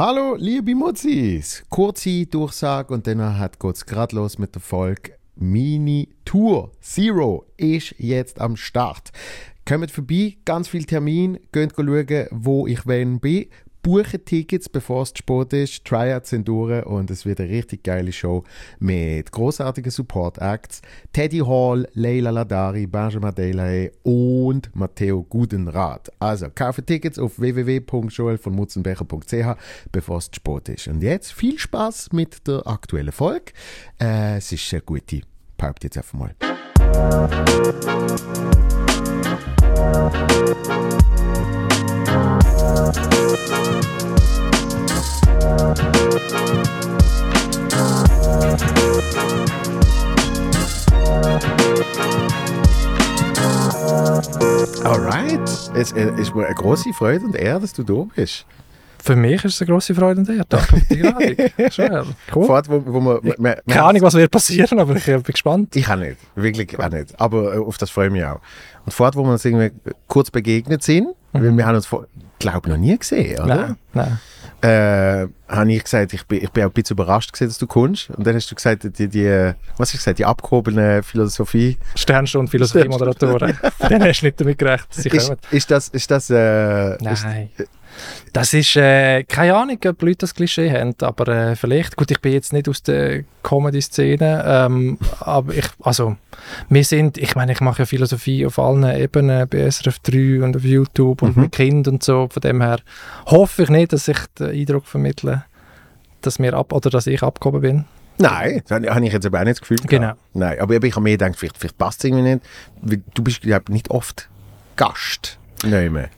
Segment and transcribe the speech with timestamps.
[0.00, 1.64] Hallo, liebe Mutzis!
[1.68, 3.18] Kurze Durchsage und dann
[3.58, 9.10] geht es gerade los mit der Folge Mini Tour Zero ist jetzt am Start.
[9.66, 13.46] Kommt vorbei, ganz viel Termin, geht schauen, wo ich wenn bin
[13.88, 15.82] buchen Tickets, bevor es zu spät ist.
[15.86, 18.44] Tryouts sind durch und es wird eine richtig geile Show
[18.80, 20.82] mit großartigen Support-Acts.
[21.14, 26.12] Teddy Hall, Leila Ladari, Benjamin Delahaye und Matteo Gudenrath.
[26.18, 29.56] Also, kaufe Tickets auf www.joelvonmutzenbecher.ch,
[29.90, 30.88] bevor es zu spät ist.
[30.88, 33.52] Und jetzt viel Spaß mit der aktuellen Folge.
[33.98, 35.22] Äh, es ist eine gute.
[35.56, 36.34] Behaupte jetzt einfach mal.
[54.84, 55.40] Alright.
[55.74, 58.44] Es äh, ist mir eine große Freude und Ehre, dass du da bist.
[59.02, 60.44] Für mich ist es eine grosse Freude und Ehre.
[60.48, 61.46] Danke für die Einladung.
[61.70, 62.14] Schön.
[62.34, 62.46] Cool.
[62.46, 65.76] Fahrt, wo, wo man, man, Keine Ahnung, was wird passieren, aber ich bin gespannt.
[65.76, 66.16] Ich auch nicht.
[66.34, 67.18] Wirklich auch nicht.
[67.20, 68.40] Aber äh, auf das freue ich mich auch.
[68.84, 69.70] Und fort, wo wir uns irgendwie
[70.06, 72.06] kurz begegnet sind, weil wir haben uns, vor,
[72.38, 73.56] glaube noch nie gesehen, oder?
[73.56, 74.18] Nein, nein.
[74.60, 77.68] Äh, habe ich gesagt, ich bin, ich bin auch ein bisschen überrascht gewesen, dass du
[77.68, 78.10] kommst.
[78.10, 81.78] Und dann hast du gesagt, die, die was hast du gesagt, die abgehobene Philosophie.
[81.94, 83.56] Sternstunde Philosophie-Moderatoren.
[83.78, 85.38] Dann hast du nicht damit gerechnet, dass sie Ist, kommen.
[85.52, 87.50] ist das, ist das, äh, ist, Nein.
[88.32, 92.20] Das ist, äh, keine Ahnung, ob Leute das Klischee haben, aber äh, vielleicht, gut, ich
[92.20, 96.16] bin jetzt nicht aus der Comedy-Szene, ähm, aber ich, also,
[96.68, 100.56] wir sind, ich meine, ich mache ja Philosophie auf allen Ebenen, bei SRF 3 und
[100.56, 101.42] auf YouTube und Mhm.
[101.44, 102.78] mit Kind und so, von dem her
[103.26, 105.44] hoffe ich nicht, dass ich den Eindruck vermittle,
[106.20, 107.84] dass wir ab, oder dass ich abgehoben bin.
[108.20, 109.90] Nein, das habe ich jetzt aber auch nicht das Gefühl gehabt.
[109.90, 110.12] Genau.
[110.34, 112.40] Nein, aber ich habe mir gedacht, vielleicht, vielleicht passt es irgendwie nicht.
[112.82, 114.28] Weil Du bist, glaube ich, nicht oft
[114.74, 115.37] Gast.
[115.64, 116.08] Nein mehr.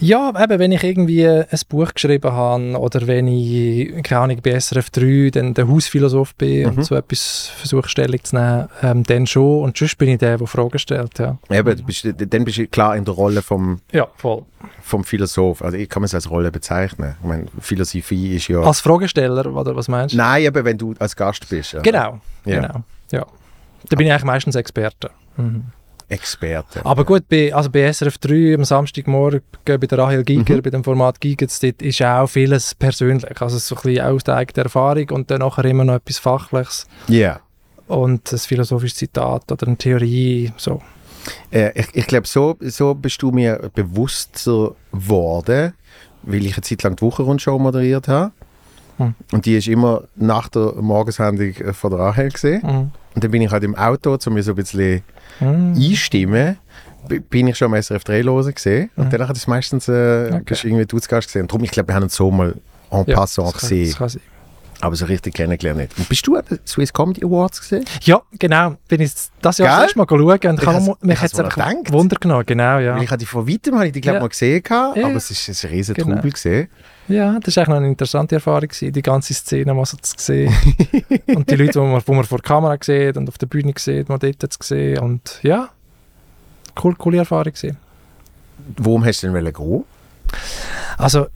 [0.00, 4.58] Ja, eben, wenn ich irgendwie ein Buch geschrieben habe oder wenn ich, keine Ahnung, bei
[4.58, 6.78] SRF 3 dann der Hausphilosoph bin Mhm.
[6.78, 9.62] und so etwas versuche Stellung zu nehmen, ähm, dann schon.
[9.62, 11.38] Und sonst bin ich der, der Fragen stellt, ja.
[11.48, 14.42] Eben, du bist, dann bist du klar in der Rolle vom, Ja, voll.
[14.82, 15.62] vom Philosoph.
[15.62, 17.14] Also ich kann es als Rolle bezeichnen.
[17.22, 18.60] Ich meine, Philosophie ist ja...
[18.62, 20.18] Als Fragesteller, oder was meinst du?
[20.18, 21.74] Nein, eben, wenn du als Gast bist.
[21.74, 21.82] oder?
[21.84, 22.60] Genau, Ja.
[22.60, 23.24] genau, ja.
[23.90, 25.10] Da bin ich eigentlich meistens Experte.
[25.36, 25.66] Mhm.
[26.08, 26.84] Experte.
[26.84, 30.62] Aber gut, bei, also bei SRF 3 am Samstagmorgen bei der Rahel Giger, Mhm.
[30.62, 33.40] bei dem Format Gigetz, dort ist auch vieles persönlich.
[33.40, 36.86] Also so ein bisschen aus der eigenen Erfahrung und dann nachher immer noch etwas Fachliches.
[37.08, 37.40] Ja.
[37.86, 40.52] und ein philosophisches Zitat oder eine Theorie.
[40.58, 40.82] So.
[41.50, 45.72] Äh, ich ich glaube, so, so bist du mir bewusster geworden,
[46.22, 48.32] weil ich eine Zeit lang die Wochenrundshow moderiert habe.
[48.98, 49.14] Hm.
[49.32, 52.62] Und die ist immer nach der Morgensendung äh, von der Rahel gesehen.
[52.62, 52.90] Mhm.
[53.18, 55.02] Und dann bin ich halt im Auto, um mir so ein bisschen
[55.40, 55.74] Mhm.
[55.76, 56.56] einstimmen,
[57.30, 58.90] bin ich schon am SRF 3 hören gesehen.
[58.94, 59.10] Und Mhm.
[59.10, 60.56] danach hat es meistens äh, Okay.
[60.62, 61.42] irgendwie du zu Gast gesehen.
[61.42, 62.54] Und darum, ich glaube, wir haben uns so mal
[62.92, 64.22] en Ja, passant gesehen, das kann sein.
[64.80, 65.98] Aber so richtig kennengelernt nicht.
[65.98, 67.84] Und bist du an den Swiss Comedy Awards gesehen?
[68.02, 68.76] Ja, genau.
[68.88, 69.12] Bin ich
[69.42, 71.72] das Jahr erste Mal schauen und ich habe has- mich jetzt einfach.
[71.92, 72.44] Wunder genommen.
[72.46, 72.94] Genau, ja.
[72.96, 74.22] Weil Ich hatte die von weitem habe ich die, glaube Ja.
[74.22, 76.14] mal gesehen, gehabt, Ja, aber es ist, ist ein riesen Genau.
[76.16, 76.68] Trubel gesehen.
[77.08, 80.14] Ja, das war eigentlich noch eine interessante Erfahrung, gewesen, die ganze Szene mal so zu
[80.18, 80.54] sehen.
[81.34, 83.72] und die Leute, die man, die man vor der Kamera sieht und auf der Bühne
[83.76, 84.98] sieht, mal dort zu sehen.
[84.98, 85.70] Und ja,
[86.84, 87.78] cool, coole Erfahrung gewesen.
[88.76, 89.84] Worum hast du denn gehen?
[90.98, 91.28] Also,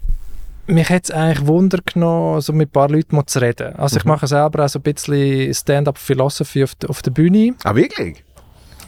[0.66, 3.74] mich hat es eigentlich Wunder genommen, so mit ein paar Leuten mal zu reden.
[3.76, 4.10] Also ich Mhm.
[4.10, 7.54] mache selber auch so ein bisschen Stand-up-Philosophy auf, der- auf der Bühne.
[7.64, 8.24] Ah, wirklich?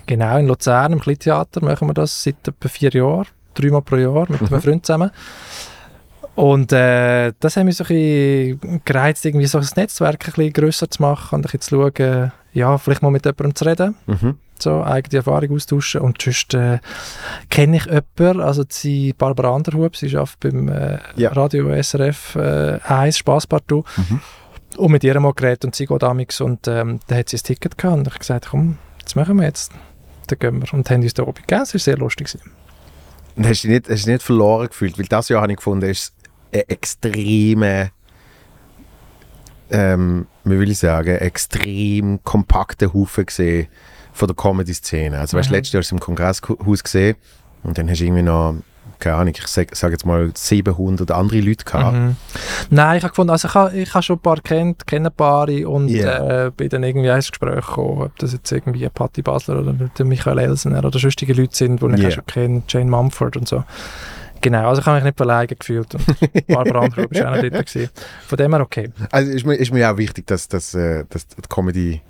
[0.06, 4.26] Genau, in Luzern im Kleintheater machen wir das seit etwa vier Jahren, dreimal pro Jahr
[4.30, 4.48] mit Mhm.
[4.48, 5.10] einem Freund zusammen.
[6.34, 10.52] Und äh, das hat mich so ein bisschen gereizt, irgendwie so das Netzwerk ein bisschen
[10.52, 13.94] grösser zu machen und ein bisschen zu schauen, ja, vielleicht mal mit jemandem zu reden,
[14.06, 14.38] Mhm.
[14.58, 16.00] so eigene Erfahrung austauschen.
[16.00, 16.78] Und sonst äh,
[17.50, 21.30] kenne ich jemanden, also die Barbara Anderhub, sie arbeitet beim äh, Ja.
[21.32, 23.84] Radio SRF äh, 1, Spasspartout.
[23.96, 24.20] Mhm.
[24.76, 27.42] Und mit ihr mal geredet und sie geht damals und ähm, da hat sie ein
[27.44, 29.70] Ticket gehabt und ich habe gesagt, komm, das machen wir jetzt.
[30.26, 30.74] Dann gehen wir.
[30.74, 31.62] Und haben uns da oben gegeben.
[31.62, 32.26] Es war sehr lustig.
[32.26, 32.50] gewesen.
[33.36, 34.98] Und hast du dich nicht, hast dich nicht verloren gefühlt?
[34.98, 36.12] Weil das Jahr habe ich gefunden, ist
[36.54, 37.90] ein extreme,
[39.70, 43.68] ähm, wie will ich sagen, extrem kompakter Haufen gesehen
[44.12, 45.18] von der Comedy-Szene.
[45.18, 45.56] Also weißt du, Mhm.
[45.56, 47.16] letztes Jahr im Kongresshaus gesehen
[47.62, 48.54] und dann hast du irgendwie noch,
[49.00, 51.96] keine Ahnung, ich sage sag jetzt mal 700 andere Leute gehabt.
[51.96, 52.16] Mhm.
[52.70, 55.14] Nein, ich habe gefunden, also ich habe, ich habe schon ein paar kennt, kenne ein
[55.14, 56.46] paar und Ja.
[56.46, 60.04] äh, bin dann irgendwie ins Gespräch gekommen, ob das jetzt irgendwie Patti Basler oder der
[60.04, 62.08] Michael Elsener oder sonstige Leute sind, die ich Ja.
[62.08, 63.64] auch schon kenne, Jane Mumford und so.
[64.44, 67.66] Genau, also ich habe mich nicht verlegen gefühlt und Barbara Anderhub war auch noch dort.
[67.66, 67.88] Gewesen.
[68.26, 68.90] Von dem her okay.
[69.10, 72.02] Also ist mir, ist mir auch wichtig, dass, dass, äh, dass die Comedy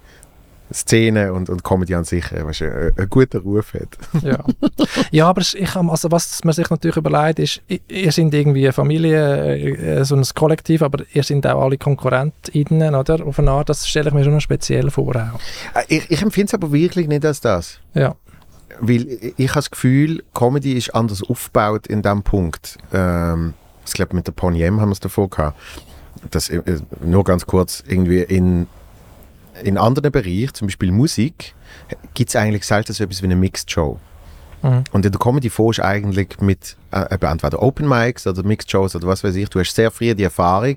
[0.72, 3.96] Szene und, und Comedy an sich äh, weißt, du, äh, einen guten Ruf hat.
[4.24, 4.44] Ja,
[5.12, 10.04] ja aber ich, also was man sich natürlich überlegt ist, ihr seid irgendwie eine Familie,
[10.04, 13.24] so ein Kollektiv, aber ihr seid auch alle KonkurrentInnen, oder?
[13.24, 15.38] Auf eine Art, das stelle ich mir schon speziell vor auch.
[15.86, 17.78] Ich, ich empfinde es aber wirklich nicht als das.
[17.94, 18.16] Ja.
[18.80, 22.78] Weil ich habe das Gefühl, Comedy ist anders aufgebaut in diesem Punkt.
[22.92, 23.54] Ähm,
[23.86, 25.58] ich glaube, mit der Pony M haben wir es davor gehabt.
[26.30, 26.50] Das,
[27.02, 28.66] nur ganz kurz, irgendwie in
[29.62, 31.54] in anderen Bereichen, zum Beispiel Musik,
[32.14, 33.98] gibt es eigentlich selten so etwas wie eine Mixed Show.
[34.62, 34.84] Mhm.
[34.92, 38.96] Und in der Comedy fährst du eigentlich mit äh, entweder Open Mics oder Mixed Shows
[38.96, 39.48] oder was weiß ich.
[39.50, 40.76] Du hast sehr früh die Erfahrung,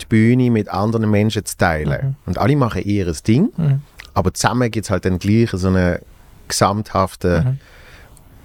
[0.00, 2.08] die Bühne mit anderen Menschen zu teilen.
[2.08, 2.16] Mhm.
[2.26, 3.82] Und alle machen ihr Ding, mhm.
[4.14, 6.00] aber zusammen gibt es halt dann gleich so eine
[6.48, 7.58] gesamthafte mhm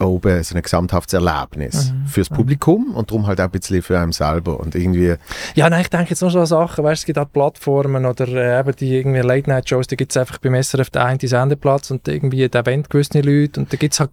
[0.01, 2.07] oben so ein gesamthaftes Erlebnis mhm.
[2.07, 5.15] fürs Publikum und darum halt auch ein bisschen für einen selber und irgendwie...
[5.55, 8.27] Ja, nein, ich denke jetzt noch so an Sachen, weißt, es gibt auch Plattformen oder
[8.27, 12.07] äh, eben die irgendwie Late-Night-Shows, da gibt es einfach beim SRF den einen Sendeplatz und
[12.07, 14.11] irgendwie der Event gewisse Leute und da gibt es halt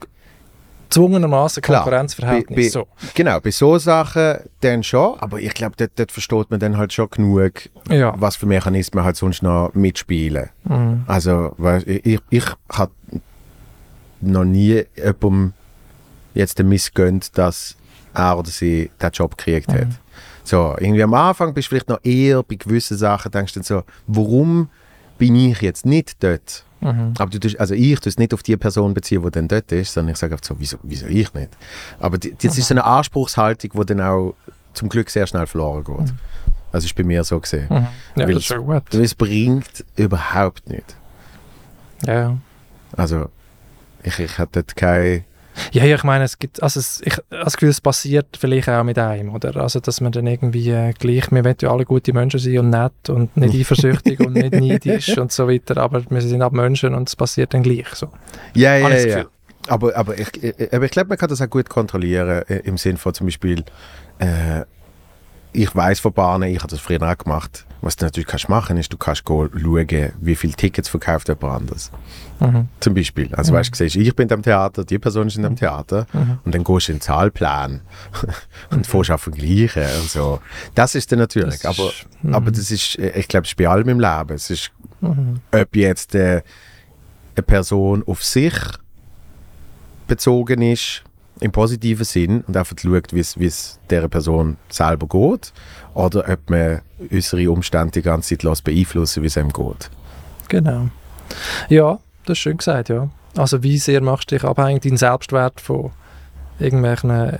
[0.91, 2.73] zwungenermaßen Konkurrenzverhältnis.
[2.73, 2.87] so.
[3.15, 6.95] Genau, bei so Sachen dann schon, aber ich glaube, dort, dort, versteht man dann halt
[6.95, 8.15] schon genug, ja.
[8.17, 10.49] was für Mechanismen halt sonst noch mitspielen.
[10.65, 11.03] Mhm.
[11.07, 12.93] Also, ich, ich, ich habe
[14.21, 15.53] noch nie jemandem
[16.35, 17.77] jetzt missgönnt, dass
[18.15, 19.89] er oder sie den Job gekriegt hat.
[19.89, 19.97] Mhm.
[20.45, 23.65] So, irgendwie am Anfang bist du vielleicht noch eher bei gewissen Sachen, denkst du dann
[23.65, 24.71] so, warum
[25.19, 26.65] bin ich jetzt nicht dort?
[26.81, 27.15] Mhm.
[27.19, 29.71] Aber du tust, also ich tue es nicht auf die Person beziehen, die dann dort
[29.73, 31.51] ist, sondern ich sage einfach so, wieso, wieso ich nicht?
[31.99, 32.61] Aber die, das mhm.
[32.61, 34.35] ist so eine Anspruchshaltung, die dann auch
[34.75, 35.99] zum Glück sehr schnell verloren geht.
[35.99, 36.19] Mhm.
[36.71, 37.67] Also ist bei mir so gesehen.
[37.69, 37.75] Mhm.
[37.75, 38.95] Ja, Weil das ist schon gut.
[38.95, 40.97] Es bringt überhaupt nicht.
[42.07, 42.37] Ja.
[42.97, 43.29] Also
[44.09, 45.25] ich, ich hatte dort keine
[45.73, 48.69] ja, ja, ich meine, es gibt, also es, ich habe das Gefühl, es passiert vielleicht
[48.69, 49.57] auch mit einem, oder?
[49.57, 52.71] Also, dass man dann irgendwie äh, gleich, wir wollen ja alle gute Menschen sein und
[52.71, 56.95] nett und nicht eifersüchtig und nicht neidisch und so weiter, aber wir sind auch Menschen
[56.95, 58.09] und es passiert dann gleich so.
[58.55, 59.25] Ja, ja, ja.
[59.67, 63.13] Aber, aber ich, ich, ich glaube, man kann das auch gut kontrollieren, im Sinn von
[63.13, 63.65] zum Beispiel,
[64.19, 64.63] äh,
[65.53, 67.67] ich weiß von Bahnen, ich habe das früher auch gemacht.
[67.81, 69.51] Was du natürlich kannst machen, ist, du kannst schauen,
[70.21, 71.93] wie viele Tickets verkauft jemand anders.
[72.41, 72.69] Mhm.
[72.81, 73.33] Zum Beispiel.
[73.35, 73.59] Also mhm.
[73.59, 75.57] weißt du, siehst, ich bin am Theater, die Person ist in dem mhm.
[75.57, 76.39] Theater mhm.
[76.45, 77.81] und dann gehst du in den Zahlplan
[78.71, 78.85] und mhm.
[78.85, 80.41] fährst auch vergleichen und so.
[80.75, 81.61] Das ist dann natürlich.
[81.61, 84.35] Das aber, ist, aber das ist, ich glaube, es ist bei allem im Leben.
[84.35, 85.41] Es ist, mhm.
[85.53, 86.43] ob jetzt äh,
[87.37, 88.55] eine Person auf sich
[90.09, 91.05] bezogen ist
[91.41, 95.53] im positiven Sinn und einfach schaut, wie es dieser Person selber geht
[95.99, 96.81] oder ob man
[97.11, 99.91] unsere Umstände die ganze Zeit lässt beeinflussen, wie es einem geht.
[100.49, 100.89] Genau.
[101.69, 103.09] Ja, das ist schön gesagt, ja.
[103.37, 105.91] Also wie sehr machst du dich abhängig, deinen Selbstwert von
[106.61, 107.39] irgendwelchen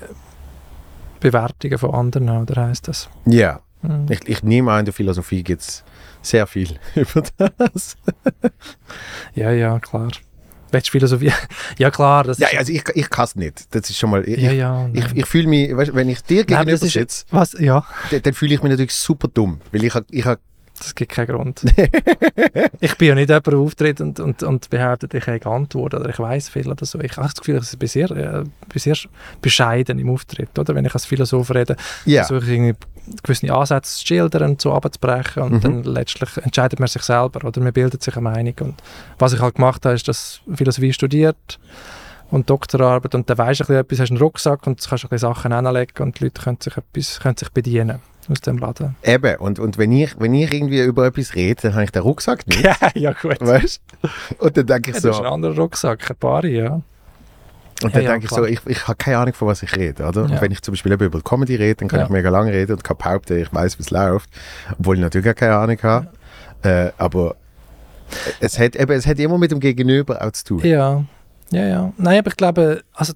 [1.21, 3.09] Bewertungen von anderen, oder heißt das?
[3.27, 3.61] Ja.
[3.83, 4.07] Mhm.
[4.11, 5.85] Ich, ich nehme an, in der Philosophie gibt es
[6.21, 7.23] sehr viel über
[7.59, 7.97] das.
[9.37, 10.09] ja, ja, klar.
[10.71, 11.33] Willst du Philosophie?
[11.79, 12.25] ja, klar.
[12.25, 13.75] Das ja, also ich, ich kann es nicht.
[13.75, 14.29] Das ist schon mal.
[14.29, 17.25] Ich, ja, ja, ich, ich fühle mich, weißt, wenn ich dir gegenüber sitze,
[17.59, 17.87] ja.
[18.11, 19.61] dann, dann fühle ich mich natürlich super dumm.
[19.73, 20.27] Weil ich, ich,
[20.79, 21.63] das gibt keinen Grund.
[22.81, 26.09] ich bin ja nicht jemand, der auftritt und, und, und behauptet, ich habe Antwort oder
[26.09, 27.01] ich weiß viel oder so.
[27.01, 28.97] Ich habe das Gefühl, ich bin sehr, äh, bin sehr
[29.41, 30.59] bescheiden im Auftritt.
[30.59, 30.75] Oder?
[30.75, 31.77] Wenn ich als Philosoph rede,
[32.07, 32.25] yeah.
[32.25, 32.75] versuche ich
[33.23, 35.61] gewisse Ansätze zu schildern und so abzubrechen und mhm.
[35.61, 38.55] dann letztlich entscheidet man sich selber oder man bildet sich eine Meinung.
[38.61, 38.83] Und
[39.19, 41.59] was ich halt gemacht habe, ist, dass Philosophie studiert
[42.31, 45.55] und Doktorarbeit und dann weisst du etwas, hast einen Rucksack und kannst ein bisschen Sachen
[45.55, 48.97] hinlegen und die Leute können sich, etwas, können sich bedienen aus dem Laden.
[49.03, 52.03] Eben, und, und wenn, ich, wenn ich irgendwie über etwas rede, dann habe ich den
[52.03, 52.63] Rucksack nicht.
[52.63, 53.41] ja, ja gut.
[53.41, 53.81] Weißt
[54.39, 55.09] Und dann denke ich ja, so...
[55.09, 56.81] Das ist ein anderer Rucksack, ein paar, ja.
[57.83, 59.75] Und dann ja, denke ja, ich so, ich, ich habe keine Ahnung, von was ich
[59.77, 60.05] rede.
[60.05, 60.27] Oder?
[60.27, 60.35] Ja.
[60.35, 62.85] Und wenn ich zum Beispiel über Comedy rede, dann kann ich mega lange reden und
[62.85, 64.29] kann behaupten, ich weiß, wie es läuft.
[64.79, 66.09] Obwohl ich natürlich auch keine Ahnung habe.
[66.63, 67.37] Äh, aber
[68.41, 70.61] es hat, eben, es hat immer mit dem Gegenüber auch zu tun.
[70.65, 71.05] Ja,
[71.51, 71.93] ja, ja.
[71.97, 73.13] Nein, aber ich glaube, also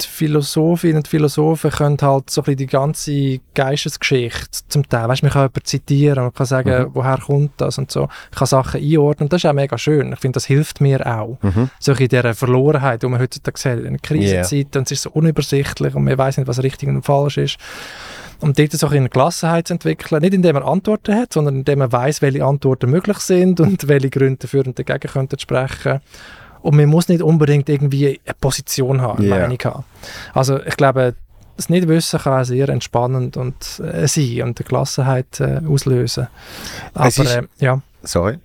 [0.00, 5.32] die Philosophinnen und Philosophen können halt so ein die ganze Geistesgeschichte zum Teil, weißt, man
[5.32, 6.90] kann jemanden zitieren und kann sagen, mhm.
[6.94, 8.08] woher kommt das und so.
[8.30, 10.12] Ich kann Sachen einordnen und das ist auch mega schön.
[10.12, 11.38] Ich finde, das hilft mir auch.
[11.42, 11.70] Mhm.
[11.78, 14.78] So in dieser Verlorenheit, die man heutzutage sieht, in Krisenzeiten yeah.
[14.78, 17.58] und es ist so unübersichtlich und man weiß nicht, was richtig und falsch ist.
[18.40, 21.92] Und dort so eine Gelassenheit zu entwickeln, nicht indem man Antworten hat, sondern indem man
[21.92, 26.00] weiß, welche Antworten möglich sind und welche Gründe dafür und dagegen könnten sprechen
[26.62, 29.40] und man muss nicht unbedingt irgendwie eine Position haben, yeah.
[29.40, 29.84] Meinung haben.
[30.32, 31.14] Also ich glaube,
[31.56, 36.28] das Nichtwissen kann sehr entspannend und, äh, sein und eine Gelassenheit äh, auslösen.
[36.94, 37.80] Aber ist, äh, ja.
[38.02, 38.38] Sorry?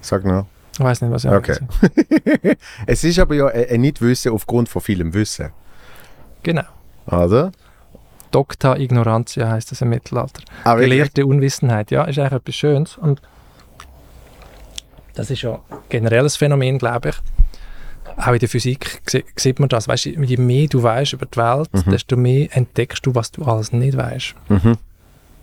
[0.00, 0.46] Sag noch.
[0.72, 1.58] Ich weiß nicht, was ich Okay.
[2.86, 5.50] es ist aber ja ein Nichtwissen aufgrund von vielem Wissen.
[6.42, 6.62] Genau.
[7.06, 7.52] Oder?
[8.30, 10.42] Docta Ignorantia heißt das im Mittelalter.
[10.64, 12.96] Aber Gelehrte Unwissenheit, ja, ist eigentlich etwas Schönes.
[12.96, 13.20] Und
[15.20, 15.58] Das ist ja
[15.90, 17.16] generell ein Phänomen, glaube ich.
[18.16, 19.02] Auch in der Physik
[19.36, 19.86] sieht man das.
[19.86, 21.90] Weißt, je mehr du weißt über die Welt, mhm.
[21.90, 24.34] desto mehr entdeckst du, was du alles nicht weißt.
[24.48, 24.78] Mhm.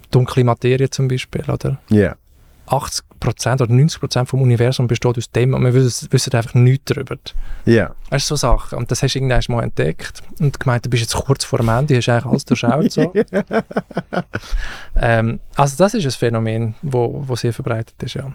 [0.09, 1.77] Dunkle Materie zum Beispiel, oder?
[1.89, 1.97] Ja.
[1.97, 2.17] Yeah.
[2.65, 7.17] 80% oder 90% vom Universum besteht aus dem und wir wissen, wissen einfach nichts darüber.
[7.65, 7.73] Ja.
[7.73, 7.95] Yeah.
[8.09, 8.79] Das ist so Sachen.
[8.79, 11.69] Und das hast du irgendwann mal entdeckt und gemeint, du bist jetzt kurz vor dem
[11.69, 12.91] Ende, hast eigentlich alles durchschaut.
[12.91, 13.13] So.
[14.99, 18.33] ähm, also das ist ein Phänomen, wo, wo sehr verbreitet ist, ja.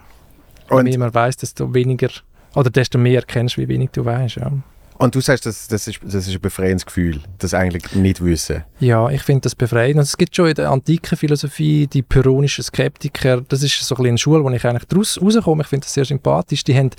[0.69, 2.09] Und Je mehr man weiß, desto weniger
[2.55, 4.51] oder desto mehr erkennst, wie wenig du weißt, ja.
[4.97, 8.63] Und du sagst, das, das, ist, das ist ein befreiendes Gefühl, das eigentlich nicht wissen.
[8.79, 9.95] Ja, ich finde das befreiend.
[9.95, 13.41] Und es gibt schon in der antiken Philosophie die pyrrhonischen Skeptiker.
[13.41, 15.63] Das ist so ein eine Schule, wo ich eigentlich daraus rauskomme.
[15.63, 16.63] Ich finde das sehr sympathisch.
[16.63, 16.91] Die haben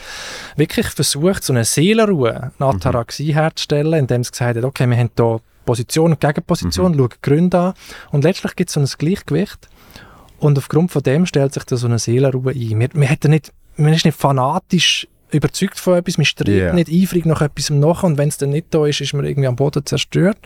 [0.56, 2.68] wirklich versucht, so eine Seelenruhe, eine.
[2.68, 3.36] Ataraxie mhm.
[3.36, 6.98] herzustellen, indem sie gesagt haben, okay, wir haben hier Position und Gegenposition, mhm.
[6.98, 7.74] schauen Gründe an.
[8.10, 9.68] Und letztlich gibt es so ein Gleichgewicht.
[10.44, 12.78] Und aufgrund von dem stellt sich da so eine Seelenruhe ein.
[12.78, 16.74] Wir, wir hätten nicht, man ist nicht fanatisch überzeugt von etwas, man strebt yeah.
[16.74, 19.48] nicht eifrig nach etwas nach und wenn es dann nicht da ist, ist man irgendwie
[19.48, 20.36] am Boden zerstört.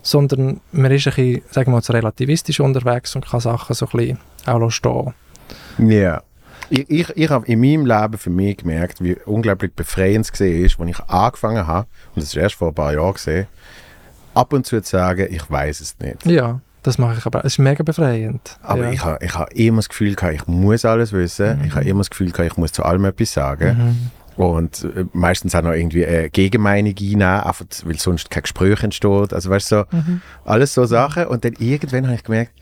[0.00, 3.98] Sondern man ist ein bisschen, sagen wir mal, relativistisch unterwegs und kann Sachen so ein
[3.98, 5.12] bisschen auch stehen
[5.78, 5.84] Ja.
[5.86, 6.22] Yeah.
[6.70, 10.78] Ich, ich, ich habe in meinem Leben für mich gemerkt, wie unglaublich befreiend es ist,
[10.78, 13.48] als ich angefangen habe, und das ist erst vor ein paar Jahren gesehen,
[14.34, 16.24] ab und zu zu sagen, ich weiß es nicht.
[16.26, 16.60] Ja.
[16.86, 17.40] Das mache ich aber.
[17.40, 18.58] Es ist mega befreiend.
[18.62, 18.92] Aber ja.
[18.92, 21.58] ich habe ich ha immer das Gefühl, gehabt, ich muss alles wissen.
[21.58, 21.64] Mhm.
[21.64, 24.10] Ich habe immer das Gefühl, gehabt, ich muss zu allem etwas sagen.
[24.36, 24.40] Mhm.
[24.40, 29.32] Und äh, meistens auch noch irgendwie eine Gegenmeinung einnehmen, einfach, weil sonst kein Gespräch entsteht.
[29.32, 30.20] Also weißt du, so, mhm.
[30.44, 31.26] alles so Sachen.
[31.26, 32.52] Und dann irgendwann habe ich gemerkt,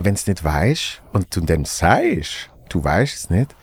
[0.00, 3.56] wenn du es nicht weißt und du dann sagst, du weißt es nicht,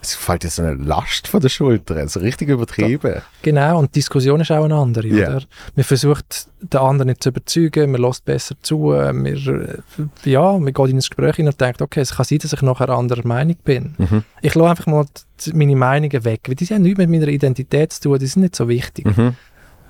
[0.00, 3.22] es fällt dir so eine Last von der Schulter, also richtig übertrieben.
[3.42, 5.36] Genau, und die Diskussion ist auch eine andere, yeah.
[5.36, 5.44] oder?
[5.76, 10.72] Man versucht, den anderen nicht zu überzeugen, man lässt besser zu, wir, äh, ja, man
[10.72, 13.56] geht in ein Gespräch und denkt, okay, es kann sein, dass ich nachher anderer Meinung
[13.64, 13.94] bin.
[13.98, 14.24] Mhm.
[14.40, 15.06] Ich lasse einfach mal
[15.52, 18.56] meine Meinungen weg, weil die haben nichts mit meiner Identität zu tun, die sind nicht
[18.56, 19.06] so wichtig.
[19.16, 19.36] Mhm.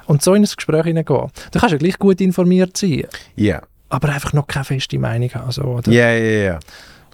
[0.07, 1.31] Und so in ein Gespräch hineingehen.
[1.53, 3.05] Da kannst du ja gleich gut informiert sein.
[3.37, 3.55] Ja.
[3.55, 3.63] Yeah.
[3.89, 5.91] Aber einfach noch keine feste Meinung haben, so, oder?
[5.93, 6.61] Ja, ja, ja.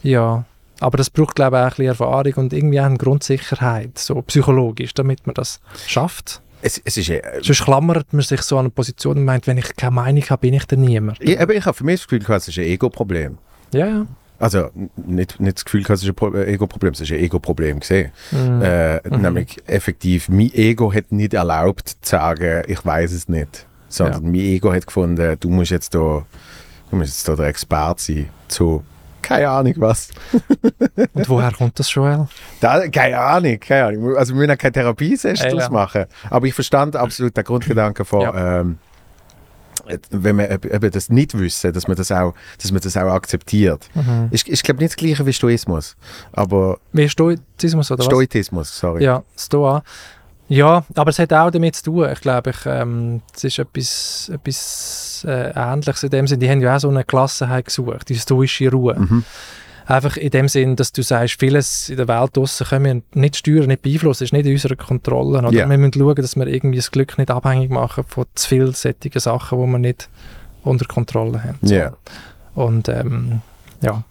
[0.03, 0.45] Ja.
[0.81, 4.23] Aber das braucht, glaube ich, auch ein bisschen Erfahrung und irgendwie auch eine Grundsicherheit, so
[4.23, 6.41] psychologisch, damit man das schafft.
[6.61, 9.59] Es, es ist, äh, Sonst klammert man sich so an eine Position und meint, wenn
[9.59, 11.19] ich keine Meinung habe, bin ich dann niemand.
[11.21, 13.39] Ich, aber ich habe für mich das Gefühl, es ist ein Ego-Problem.
[13.73, 14.07] Ja, ja.
[14.41, 18.13] Also nicht, nicht das Gefühl, es ist ein Ego-Problem, es ist ein Ego-Problem gesehen.
[18.31, 18.63] Mhm.
[18.63, 19.23] Äh, mhm.
[19.23, 23.67] Nämlich effektiv, mein Ego hat nicht erlaubt zu sagen, ich weiß es nicht.
[23.89, 24.31] Sondern ja.
[24.31, 26.25] mein Ego hat gefunden, du musst jetzt da,
[26.91, 28.85] du musst jetzt da der Experte sein zu
[29.29, 30.09] keine Ahnung was.
[31.13, 32.29] Und woher kommt das, Joel?
[32.61, 34.17] Da, keine Ahnung, keine Ahnung.
[34.17, 35.69] Also wir müssen keine Therapiesession äh, ja.
[35.69, 36.07] machen.
[36.31, 38.61] Aber ich verstand absolut den Grundgedanken von, ja.
[38.61, 38.79] ähm,
[40.11, 43.89] wenn wir eben das nicht wissen, dass man das auch, dass man das auch akzeptiert.
[43.95, 44.29] Mhm.
[44.31, 45.97] Ich, ich glaube nicht das Gleiche wie Stoismus,
[46.33, 46.79] aber...
[46.93, 48.07] Wie Stoizismus oder was?
[48.07, 49.05] Stoizismus, sorry.
[49.05, 49.83] Ja, Stoa.
[50.49, 52.09] Ja, aber es hat auch damit zu tun.
[52.11, 56.41] Ich glaube, ich, ähm, es ist etwas, etwas äh, Ähnliches in dem Sinne.
[56.41, 58.97] Die haben ja auch so eine Klassenheit gesucht, die stoische Ruhe.
[58.99, 59.25] Mhm.
[59.87, 63.37] Einfach in dem Sinn, dass du sagst, vieles in der Welt draussen können wir nicht
[63.37, 65.39] steuern, nicht beeinflussen, ist nicht in unserer Kontrolle.
[65.39, 65.53] Oder?
[65.53, 65.69] Yeah.
[65.69, 69.59] Wir müssen schauen, dass wir irgendwie das Glück nicht abhängig machen von zu vielseitigen Sachen,
[69.59, 70.11] die wir nicht
[70.63, 71.59] unter Kontrolle haben.
[71.63, 71.75] So.
[71.75, 71.97] Yeah.
[72.55, 73.41] Und ähm,
[73.81, 74.05] ja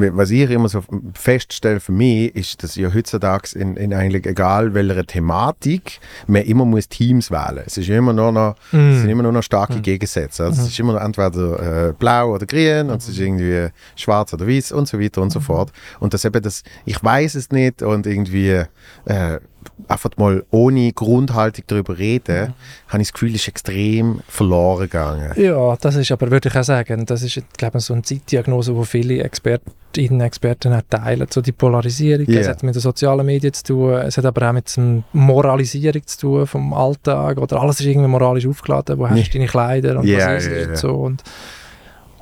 [0.00, 0.82] was ich immer so
[1.14, 6.64] feststelle für mich, ist, dass ja heutzutage in, in eigentlich egal welcher Thematik man immer
[6.64, 7.62] muss Teams wählen.
[7.66, 8.90] Es ist immer nur noch, mm.
[8.90, 9.82] es sind immer nur noch starke mm.
[9.82, 10.44] Gegensätze.
[10.44, 10.64] Also mm.
[10.64, 14.46] Es ist immer noch entweder äh, blau oder grün und es ist irgendwie schwarz oder
[14.46, 15.42] weiß und so weiter und so mm.
[15.42, 15.72] fort.
[16.00, 18.64] Und das eben das, ich weiß es nicht und irgendwie
[19.04, 19.38] äh,
[19.86, 22.54] einfach mal ohne Grundhaltung darüber reden, mhm.
[22.88, 25.32] habe ich das Gefühl, ist extrem verloren gegangen.
[25.36, 28.74] Ja, das ist aber, würde ich auch sagen, das ist, glaube ich, so eine Zeitdiagnose,
[28.74, 31.26] die viele Expertinnen und Experten auch teilen.
[31.30, 32.40] So die Polarisierung, yeah.
[32.40, 36.06] es hat mit den sozialen Medien zu tun, es hat aber auch mit der Moralisierung
[36.06, 39.98] zu tun vom Alltag oder alles ist irgendwie moralisch aufgeladen, wo hast du deine Kleider
[39.98, 41.22] und yeah, was ist yeah, so und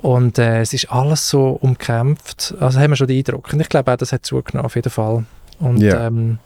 [0.03, 3.53] und äh, es ist alles so umkämpft, also haben wir schon den Eindruck.
[3.53, 5.25] Und ich glaube auch, das hat zugenommen, auf jeden Fall.
[5.59, 6.07] Und yeah.
[6.07, 6.39] ähm,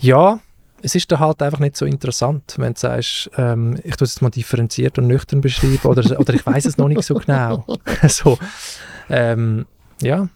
[0.00, 0.40] ja,
[0.82, 4.14] es ist dann halt einfach nicht so interessant, wenn du sagst, ähm, ich tue es
[4.14, 7.64] jetzt mal differenziert und nüchtern beschreiben oder, oder ich weiß es noch nicht so genau.
[8.08, 8.38] so,
[9.08, 9.66] ähm,
[10.00, 10.28] ja,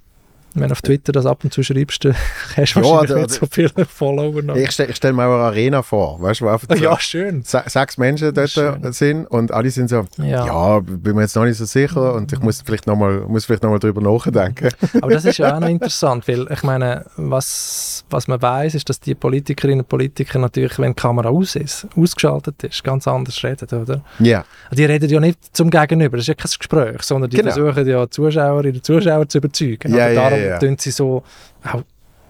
[0.61, 2.15] wenn du auf Twitter das ab und zu schreibst, dann
[2.57, 4.57] hast du ja, wahrscheinlich nicht so viele Follower noch.
[4.57, 7.43] Ich stelle stell mir auch eine Arena vor, weißt du, wo einfach ja, schön.
[7.43, 8.93] sechs Menschen dort schön.
[8.93, 10.47] sind und alle sind so, ja.
[10.47, 14.01] ja, bin mir jetzt noch nicht so sicher und ich muss vielleicht nochmal noch drüber
[14.01, 14.71] nachdenken.
[15.03, 18.89] Aber das ist ja auch noch interessant, weil ich meine, was, was man weiß, ist,
[18.89, 23.43] dass die Politikerinnen und Politiker natürlich, wenn die Kamera aus ist, ausgeschaltet ist, ganz anders
[23.43, 24.03] reden, oder?
[24.19, 24.45] Ja.
[24.73, 27.53] Die reden ja nicht zum Gegenüber, das ist ja kein Gespräch, sondern die genau.
[27.53, 29.95] versuchen ja Zuschauerinnen und Zuschauer zu überzeugen.
[29.95, 30.59] Ja, ja, ja.
[30.59, 31.23] tun sie so
[31.65, 31.83] auch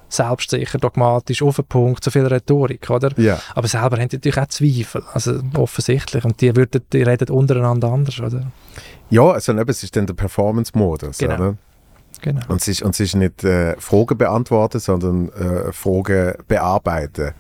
[0.09, 3.11] selbstsicher, dogmatisch, auf den Punkt, so viel Rhetorik, oder?
[3.19, 3.41] Ja.
[3.55, 6.25] Aber selber haben die natürlich auch Zweifel, also offensichtlich.
[6.25, 8.47] Und die, würden, die reden untereinander anders, oder?
[9.11, 11.35] Ja, also eben, es ist dann der Performance-Modus, Genau.
[11.35, 11.57] oder?
[12.23, 12.41] Genau.
[12.49, 17.33] Und es ist, und es ist nicht äh, Fragen beantworten, sondern äh, Fragen bearbeiten.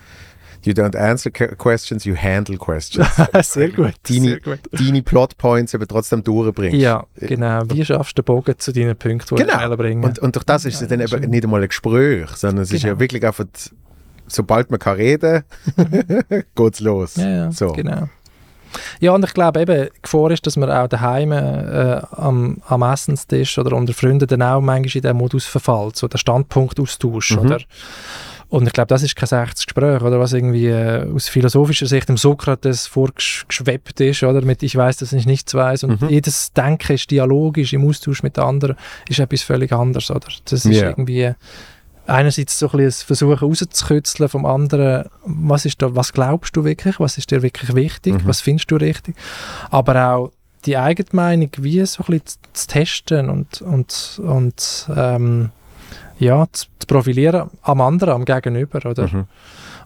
[0.66, 3.08] You don't answer que- questions, you handle questions.
[3.42, 3.94] sehr gut.
[4.08, 4.58] Deine, sehr gut.
[4.72, 6.76] deine Plotpoints aber trotzdem durchbringst.
[6.76, 7.62] Ja, genau.
[7.68, 9.68] Wie schaffst du den Bogen zu deinen Punkten, die Genau.
[9.68, 10.02] du bringen?
[10.04, 12.82] Und, und durch das ist es dann eben nicht einmal ein Gespräch, sondern es ist
[12.82, 12.94] Genau.
[12.94, 13.44] ja wirklich einfach,
[14.26, 15.44] sobald man kann reden
[16.56, 17.16] geht's los.
[17.16, 17.72] ja, ja, so.
[17.72, 18.08] genau.
[19.00, 22.82] Ja, und ich glaube eben, die Gefahr ist, dass man auch daheim äh, am, am
[22.82, 27.38] Essenstisch oder unter Freunden dann auch manchmal in diesen Modus verfällt, so der Standpunktaustausch, Mhm.
[27.38, 27.58] oder?
[28.48, 32.08] Und ich glaube, das ist kein echtes Gespräch, oder was irgendwie äh, aus philosophischer Sicht
[32.08, 36.08] dem Sokrates vorgeschwebt ist, oder mit «Ich weiß, dass ich nichts weiß» und Mhm.
[36.10, 38.76] jedes Denken ist dialogisch im Austausch mit anderen,
[39.08, 40.28] ist etwas völlig anderes, oder?
[40.44, 40.88] Das ist Ja.
[40.90, 41.32] irgendwie
[42.06, 47.00] einerseits so ein bisschen Versuchen rauszukitzeln vom anderen, was ist da, was glaubst du wirklich,
[47.00, 48.26] was ist dir wirklich wichtig, Mhm.
[48.28, 49.16] was findest du richtig,
[49.70, 50.30] aber auch
[50.66, 55.50] die eigene Meinung wie so ein bisschen zu, zu testen und, und, und ähm,
[56.18, 59.06] ja, zu, zu profilieren am anderen, am Gegenüber, oder?
[59.06, 59.24] Mhm.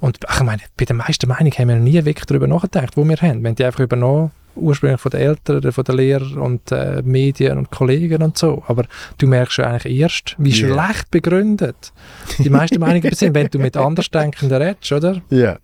[0.00, 2.96] Und ach, ich meine, bei den meisten Meinungen haben wir noch nie wirklich darüber nachgedacht,
[2.96, 3.42] wo wir haben.
[3.42, 7.58] Wir haben die einfach übernommen, ursprünglich von den Eltern, von den Lehrern und äh, Medien
[7.58, 8.62] und Kollegen und so.
[8.66, 8.84] Aber
[9.18, 10.68] du merkst ja eigentlich erst, wie Ja.
[10.68, 11.92] schlecht begründet
[12.38, 15.20] die meisten Meinungen sind, wenn du mit Andersdenkenden redest, oder?
[15.30, 15.58] Ja.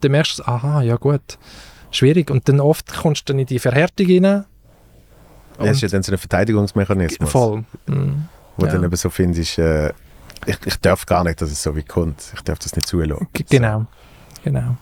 [0.00, 1.38] Dann merkst du, aha, ja gut,
[1.90, 2.30] schwierig.
[2.30, 4.44] Und dann oft kommst du dann in die Verhärtung rein.
[5.58, 7.30] Das ist ja dann so ein Verteidigungsmechanismus.
[7.30, 7.64] Voll.
[7.86, 8.28] Mhm.
[8.56, 8.72] Wo Ja.
[8.72, 9.88] dann eben so findest, äh,
[10.46, 12.32] ich, ich darf gar nicht, dass es so weit kommt.
[12.34, 13.26] Ich darf das nicht zulassen.
[13.50, 13.86] Genau.
[14.44, 14.76] Genau.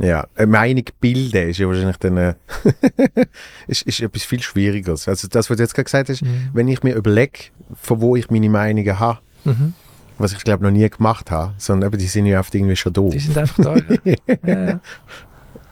[0.00, 2.34] Ja, eine Meinung bilden ist ja wahrscheinlich dann äh,
[3.66, 5.08] ist, ist etwas viel Schwierigeres.
[5.08, 6.50] Also das, was du jetzt gerade gesagt hast, Mhm.
[6.52, 7.38] wenn ich mir überlege,
[7.80, 9.74] von wo ich meine Meinungen habe, Mhm.
[10.18, 12.92] was ich glaube noch nie gemacht habe, sondern eben, die sind ja oft irgendwie schon
[12.92, 13.02] da.
[13.02, 13.76] Die sind einfach da.
[13.76, 14.14] ja.
[14.46, 14.80] ja, ja.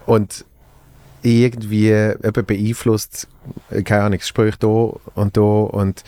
[0.06, 0.44] Und
[1.22, 3.28] irgendwie eben beeinflusst,
[3.70, 6.04] äh, keine Ahnung, das Gespräch da und da und,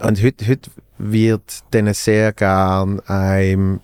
[0.00, 3.80] und heute, heute wird denen sehr gern einem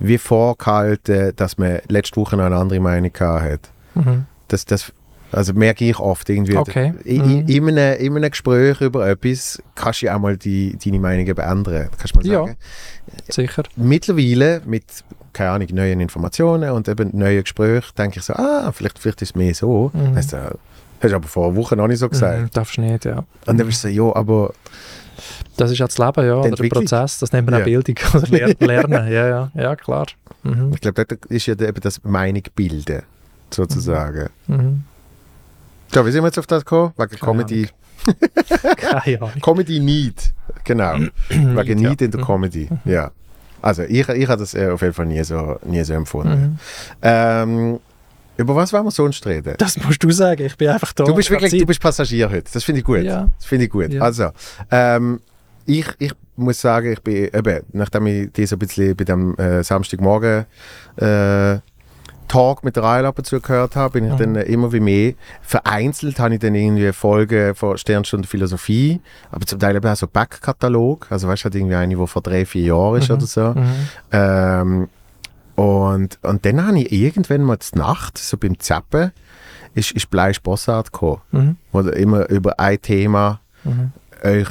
[0.00, 3.70] wie vorgehalten, dass man letzte Woche noch eine andere Meinung gehabt hat.
[3.94, 4.26] Mhm.
[4.48, 4.92] Das, das,
[5.32, 6.56] also merke ich oft irgendwie.
[6.56, 6.92] Okay.
[7.04, 7.48] In, Mhm.
[7.48, 11.26] in, einem, in einem Gespräch über etwas kannst du ja auch mal die, deine Meinung
[11.26, 11.88] ändern.
[11.96, 12.40] Kannst du mal Ja.
[12.44, 12.56] sagen.
[13.30, 13.62] Sicher.
[13.76, 14.84] Mittlerweile mit,
[15.32, 19.30] keine Ahnung, neuen Informationen und eben neuen Gesprächen denke ich so, ah, vielleicht, vielleicht ist
[19.30, 19.90] es mehr so.
[19.94, 20.14] Mhm.
[20.14, 20.58] Du,
[21.04, 22.40] hast du aber vor einer Woche noch nicht so gesagt.
[22.40, 23.18] Mhm, darfst nicht, ja.
[23.46, 24.52] Und dann bist du so, ja, aber
[25.56, 26.68] Das ist ja das Leben, ja, oder der.
[26.68, 27.60] Prozess, das nennt man Ja.
[27.60, 30.06] auch Bildung oder Ler Lernen, ja, ja, ja, klar.
[30.42, 30.72] Mhm.
[30.74, 33.02] ich glaube, dort ist ja eben das Meinung bilden,
[33.50, 34.28] sozusagen.
[34.48, 34.82] Mhm.
[35.94, 36.92] So, wie sind wir jetzt auf das gekommen?
[36.96, 37.68] Wegen Keine Comedy.
[38.76, 39.40] Keine Ahnung.
[39.40, 40.32] Comedy Need.
[40.64, 40.96] Genau.
[41.28, 41.90] Wegen ja.
[41.90, 42.24] Need in der Mhm.
[42.24, 42.68] Comedy.
[42.84, 43.10] Ja.
[43.62, 46.42] Also, ich, ich habe das äh, auf jeden Fall nie so, nie so empfunden.
[46.42, 46.58] Mhm.
[47.00, 47.80] Ähm,
[48.36, 49.54] über was wollen wir sonst reden?
[49.58, 51.04] Das musst du sagen, ich bin einfach da.
[51.04, 52.50] Du bist wirklich, du bist Passagier heute.
[52.52, 53.02] Das finde ich gut.
[53.02, 53.28] Ja.
[53.38, 53.92] Das finde ich gut.
[53.92, 54.02] Ja.
[54.02, 54.30] Also,
[54.70, 55.20] ähm,
[55.66, 59.36] ich, ich muss sagen, ich bin eben, nachdem ich die so ein bisschen bei dem
[59.36, 60.46] äh, Samstagmorgen
[60.96, 61.58] äh,
[62.26, 64.34] Talk mit der Reihe ab und zu gehört habe, bin ich Mhm.
[64.34, 65.12] dann immer wie mehr.
[65.42, 70.06] Vereinzelt habe ich dann irgendwie Folgen von Sternstunde Philosophie, aber zum Teil eben auch so
[70.08, 71.06] Backkatalog.
[71.10, 73.14] Also weißt du, halt irgendwie eine, die vor drei, vier Jahren ist Mhm.
[73.16, 73.54] oder so.
[73.54, 73.72] Mhm.
[74.10, 74.88] Ähm,
[75.56, 79.12] und, und dann habe ich irgendwann mal zur Nacht, so beim Zappen,
[79.74, 81.56] ist, ist Bleisch Bossart gekommen, Mhm.
[81.72, 83.92] wo ihr immer über ein Thema Mhm.
[84.22, 84.48] euch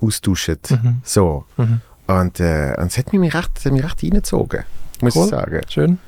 [0.00, 0.70] austauscht.
[0.70, 1.00] Mhm.
[1.02, 1.44] So.
[1.56, 1.80] Mhm.
[2.06, 4.64] Und, äh, und es hat mich recht, es hat mich recht reingezogen,
[5.00, 5.24] muss Cool.
[5.24, 5.60] ich sagen.
[5.68, 5.98] Schön.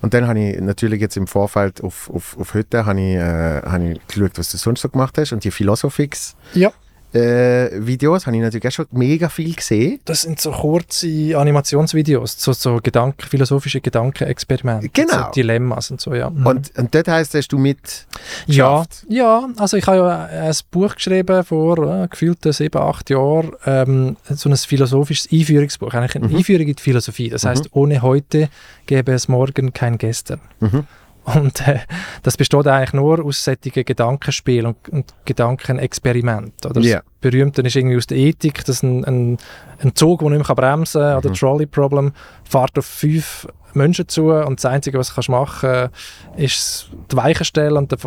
[0.00, 3.92] Und dann habe ich natürlich jetzt im Vorfeld auf, auf, auf heute habe ich, äh,
[3.94, 5.32] ich geschaut, was du sonst so gemacht hast.
[5.32, 6.70] Und die Philosophix Ja.
[7.14, 10.00] Äh, Videos habe ich natürlich auch schon mega viel gesehen.
[10.04, 11.06] Das sind so kurze
[11.38, 15.26] Animationsvideos, so, so Gedanken, philosophische Gedankenexperimente, Genau.
[15.26, 16.30] so Dilemmas und so, ja.
[16.30, 16.46] Mhm.
[16.46, 18.06] Und, und dort heisst, hast du mit
[18.46, 23.52] ja, ja, also ich habe ja ein Buch geschrieben vor äh, gefühlten sieben, acht Jahren,
[23.66, 26.36] ähm, so ein philosophisches Einführungsbuch, eigentlich eine Mhm.
[26.36, 27.28] Einführung in die Philosophie.
[27.30, 28.48] Das heißt, ohne heute
[28.86, 30.40] gäbe es morgen kein Gestern.
[30.60, 30.84] Mhm.
[31.24, 31.78] Und äh,
[32.22, 36.70] das besteht eigentlich nur aus solchen Gedankenspielen und, und Gedankenexperimenten.
[36.70, 36.98] Oder Ja.
[36.98, 39.38] Das Berühmte ist irgendwie aus der Ethik, dass ein, ein,
[39.80, 41.34] ein Zug, der nicht mehr bremsen kann, oder Mhm.
[41.34, 42.12] Trolley Problem,
[42.44, 45.94] fährt auf fünf Menschen zu und das Einzige, was du machen kannst,
[46.36, 47.98] ist die Weichen stellen und dann,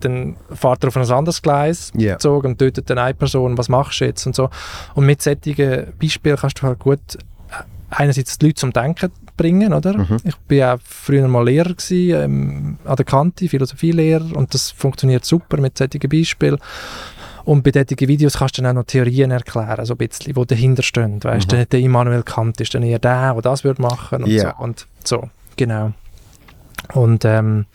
[0.00, 3.68] dann fährt er auf ein anderes Gleis, der Zug, und tötet dann eine Person, was
[3.68, 4.50] machst du jetzt und so.
[4.94, 9.72] Und mit solchen Beispielen kannst du halt gut äh, einerseits die Leute zum Denken bringen,
[9.72, 9.96] oder?
[9.96, 10.18] Mhm.
[10.24, 15.24] Ich bin auch früher mal Lehrer gewesen, ähm, an der Kante, Philosophielehrer und das funktioniert
[15.24, 16.58] super mit solchen Beispielen.
[17.46, 20.46] Und bei solchen Videos kannst du dann auch noch Theorien erklären, so ein bisschen, die
[20.46, 21.24] dahinter stehen.
[21.24, 21.64] Weißt Mhm.
[21.70, 24.54] der Immanuel Kant ist dann eher der, der das würde machen und Ja.
[24.58, 24.62] so.
[24.62, 25.92] Und so, genau.
[26.94, 27.66] Und ähm,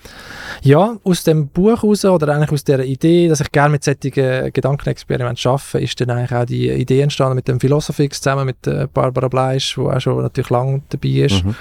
[0.61, 4.51] ja, aus dem Buch raus oder eigentlich aus der Idee, dass ich gerne mit solchen
[4.51, 8.87] Gedankenexperimenten arbeite, ist dann eigentlich auch die Idee entstanden mit dem Philosophix zusammen mit äh,
[8.91, 11.43] Barbara Bleisch, die auch schon natürlich lange dabei ist.
[11.45, 11.55] Mhm.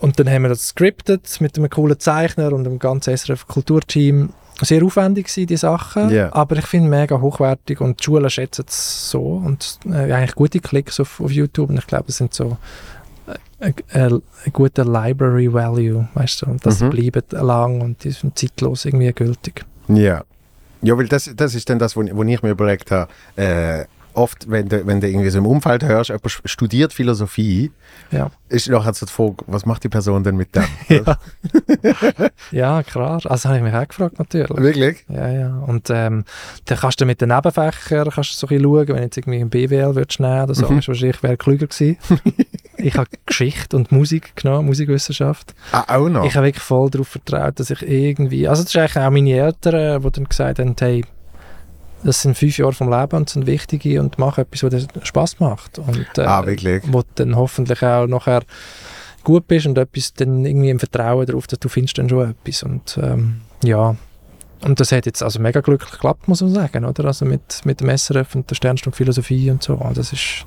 [0.00, 4.30] Und dann haben wir das scriptet mit einem coolen Zeichner und dem ganzen SRF Kulturteam.
[4.60, 6.32] Sehr aufwendig waren die Sachen, Ja.
[6.32, 10.60] aber ich finde mega hochwertig und die Schulen schätzen es so und äh, eigentlich gute
[10.60, 12.56] Klicks auf, auf YouTube und ich glaube, das sind so
[13.64, 13.72] äh,
[14.06, 14.10] äh,
[14.44, 16.90] ein guter Library Value, weißt du, und das Mhm.
[16.90, 19.64] bleibt lang und sind zeitlos irgendwie gültig.
[19.88, 20.22] Ja.
[20.82, 24.48] Ja, weil das, das ist dann das, wo, wo ich mir überlegt habe, äh, oft,
[24.50, 27.72] wenn du, wenn du irgendwie so im Umfeld hörst, jemand studiert Philosophie,
[28.12, 28.30] Ja.
[28.48, 30.64] ist nachher so die Frage, was macht die Person denn mit dem?
[30.88, 31.18] Ja.
[32.52, 33.20] ja, klar.
[33.24, 34.56] Also habe ich mich auch gefragt, natürlich.
[34.56, 35.04] Wirklich?
[35.08, 35.56] Ja, ja.
[35.66, 36.24] Und ähm,
[36.66, 39.16] dann kannst du mit den Nebenfächern kannst du so ein bisschen schauen, wenn du jetzt
[39.16, 40.78] irgendwie ein BWL würdest nehmen oder so, Mhm.
[40.78, 41.96] ist wahrscheinlich wäre klüger gewesen.
[42.76, 45.54] ich habe Geschichte und Musik genommen, Musikwissenschaft.
[45.72, 46.24] Ah, auch noch?
[46.24, 49.32] Ich habe wirklich voll darauf vertraut, dass ich irgendwie, also das ist eigentlich auch meine
[49.32, 51.04] Eltern, die dann gesagt haben, hey,
[52.02, 55.40] das sind fünf Jahre vom Leben und sind wichtige und mach etwas, was dir Spaß
[55.40, 55.78] macht.
[55.78, 56.82] Und, äh, ah, wirklich?
[56.86, 58.42] wo du dann hoffentlich auch nachher
[59.22, 62.62] gut bist und etwas dann irgendwie im Vertrauen darauf, dass du findest dann schon etwas
[62.62, 63.96] und ähm, ja
[64.64, 67.04] und das hat jetzt also mega glücklich geklappt, muss man sagen, oder?
[67.04, 69.74] Also mit, mit dem SRF und der Sternstunde Philosophie und so.
[69.74, 70.46] Und das ist,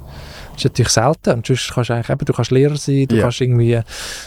[0.57, 1.33] ist natürlich selten.
[1.33, 3.21] Und sonst kannst du eigentlich eben, du kannst Lehrer sein, du Ja.
[3.23, 3.79] kannst irgendwie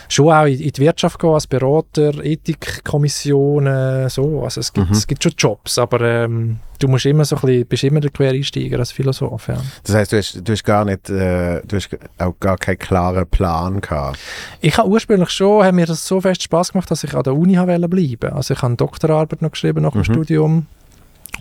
[0.08, 4.42] schon auch in, in die Wirtschaft gehen als Berater, Ethikkommissionen, so.
[4.42, 4.92] Also es gibt, Mhm.
[4.96, 8.10] es gibt schon Jobs, aber ähm, du musst immer so ein bisschen, bist immer der
[8.10, 9.58] Quereinsteiger als Philosoph, ja.
[9.84, 13.26] Das heißt, du hast, du hast gar nicht, äh, du hast auch gar keinen klaren
[13.26, 14.18] Plan gehabt.
[14.60, 17.34] Ich habe ursprünglich schon, hat mir das so fest Spaß gemacht, dass ich an der
[17.34, 18.32] Uni bleiben.
[18.34, 20.04] Also ich habe eine Doktorarbeit noch geschrieben nach dem Mhm.
[20.04, 20.66] Studium.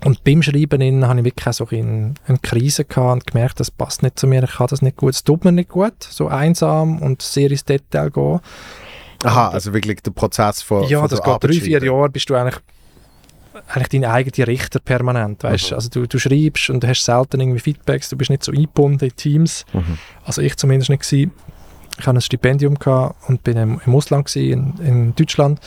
[0.04, 3.60] Und beim Schreiben innen habe ich wirklich auch so ein- eine Krise gehabt und gemerkt,
[3.60, 5.92] das passt nicht zu mir, ich kann das nicht gut, es tut mir nicht gut,
[6.02, 8.40] so einsam und sehr ins Detail gehen.
[9.24, 11.84] Aha, also wirklich der Prozess von ja, von das geht drei, vier.
[11.84, 12.56] Jahre, bist du eigentlich,
[13.68, 15.74] eigentlich dein eigener Richter permanent, weißt Mhm.
[15.76, 19.04] Also du, du schreibst und du hast selten irgendwie Feedbacks, du bist nicht so eingebunden
[19.10, 19.66] in Teams.
[19.74, 19.98] Mhm.
[20.24, 21.32] Also ich zumindest nicht gewesen.
[21.98, 25.60] Ich hatte ein Stipendium gehabt und bin im, im Ausland gewesen, in, in Deutschland.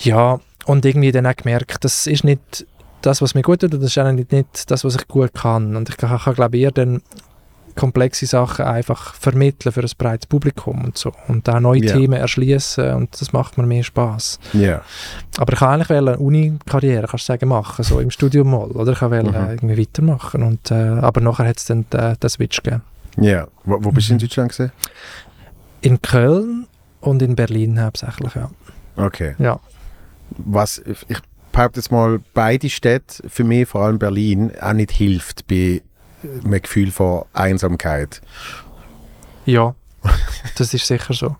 [0.00, 2.66] Ja, und irgendwie dann auch gemerkt, das ist nicht
[3.02, 5.76] das, was mir gut tut, und das ist auch nicht, das, was ich gut kann.
[5.76, 7.02] Und ich kann, kann glaube ich, eher dann
[7.76, 11.12] komplexe Sachen einfach vermitteln für ein breites Publikum und so.
[11.28, 11.92] Und auch neue Ja.
[11.94, 14.40] Themen erschließen und das macht mir mehr Spaß.
[14.54, 14.82] Ja.
[15.36, 18.66] Aber ich kann eigentlich eine Uni-Karriere, kannst du sagen, machen, so im Studium mal.
[18.72, 19.32] Oder ich kann Mhm.
[19.32, 20.42] äh, irgendwie weitermachen.
[20.42, 22.82] Und, äh, aber nachher hat es dann den, den Switch gegeben.
[23.16, 23.46] Ja.
[23.64, 24.18] Wo, wo bist du Mhm.
[24.18, 24.72] in Deutschland gesehen?
[25.82, 26.66] In Köln
[27.00, 28.50] und in Berlin hauptsächlich, ja.
[28.96, 29.36] Okay.
[29.38, 29.60] Ja.
[30.36, 31.18] Was, ich
[31.58, 35.82] behaupte jetzt mal, beide Städte, für mich vor allem Berlin, auch nicht hilft bei
[36.44, 38.20] einem Gefühl von Einsamkeit.
[39.44, 39.74] Ja,
[40.56, 41.34] das ist sicher so.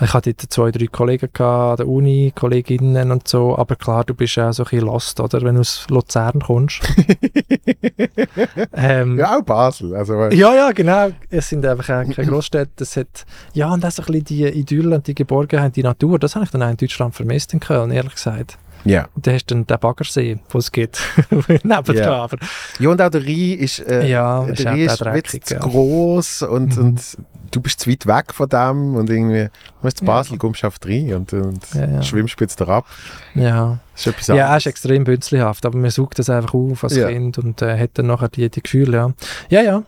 [0.00, 4.04] Ich hatte dort zwei, drei Kollegen gehabt, an der Uni, Kolleginnen und so, aber klar,
[4.04, 5.42] du bist auch so ein bisschen lost, oder?
[5.42, 6.80] Wenn du aus Luzern kommst.
[8.72, 9.96] ähm, Ja, auch Basel.
[9.96, 11.10] Also, äh, Ja, ja, genau.
[11.28, 12.84] Es sind einfach keine Großstädte.
[12.84, 16.20] Es hat, ja, und auch so ein bisschen die Idylle und die Geborgenheit, die Natur,
[16.20, 18.56] das habe ich dann auch in Deutschland vermisst, in Köln, ehrlich gesagt.
[18.84, 19.08] Ja.
[19.14, 21.96] Und da hast du dann den Baggersee, den es gibt, nebendran.
[21.96, 22.12] Ja.
[22.24, 22.36] Aber
[22.78, 25.54] ja, und auch der Rhein ist, äh, Ja, ist der auch Rhein ist dreckig, zu
[25.54, 25.60] ja.
[25.60, 26.84] gross und, Mhm.
[26.84, 27.18] und
[27.50, 29.50] du bist zu weit weg von dem und irgendwie, du
[29.82, 30.10] musst zu Ja.
[30.12, 32.02] Basel, kommst du auf die Rhein und, und Ja, ja.
[32.02, 32.86] schwimmst jetzt da ab.
[33.34, 33.78] ja.
[33.94, 34.62] Das ist Ja, er anderes.
[34.62, 37.08] ist extrem bünzlihaft, aber man sucht das einfach auf als Ja.
[37.08, 39.12] Kind und äh, hat dann nachher die, die Gefühle, ja.
[39.50, 39.82] Ja, ja.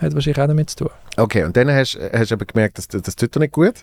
[0.00, 0.90] Hat wahrscheinlich auch damit zu tun.
[1.18, 3.74] Okay, und dann hast hast du aber gemerkt, dass das, das tut dir nicht gut.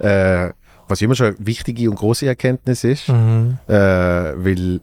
[0.00, 0.50] Äh,
[0.92, 3.58] was immer schon eine wichtige und große Erkenntnis ist, Mhm.
[3.68, 4.80] äh, weil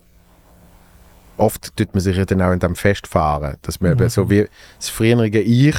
[1.38, 4.10] oft tut man sich ja dann auch in dem festfahren, dass man Mhm.
[4.10, 5.76] so wie das frühere Ich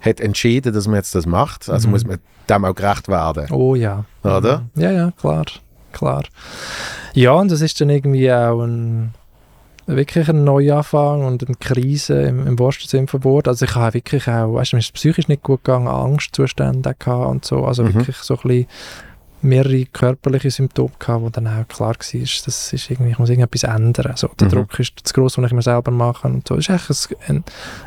[0.00, 1.92] hat entschieden, dass man jetzt das macht, also Mhm.
[1.92, 3.46] muss man dem auch gerecht werden.
[3.50, 4.04] Oh ja.
[4.22, 4.64] Oder?
[4.74, 4.82] Mhm.
[4.82, 5.44] Ja, ja, klar.
[5.92, 6.24] Klar.
[7.14, 9.12] Ja, und das ist dann irgendwie auch ein,
[9.86, 13.46] wirklich ein Neuanfang und eine Krise im, im wahrsten Sinne vom Wort.
[13.46, 17.28] Also ich habe wirklich auch, weißt du, mir ist psychisch nicht gut gegangen, Angstzustände gehabt
[17.28, 17.64] und so.
[17.66, 17.94] Also Mhm.
[17.94, 18.66] wirklich so ein bisschen
[19.42, 23.64] mehrere körperliche Symptome gehabt, wo dann auch klar war, das ist irgendwie, ich muss irgendetwas
[23.64, 24.16] ändern.
[24.16, 24.52] So, der Mhm.
[24.52, 26.56] Druck ist zu groß, den ich mir selber mache und so.
[26.56, 27.44] Das ist eigentlich ein, ein,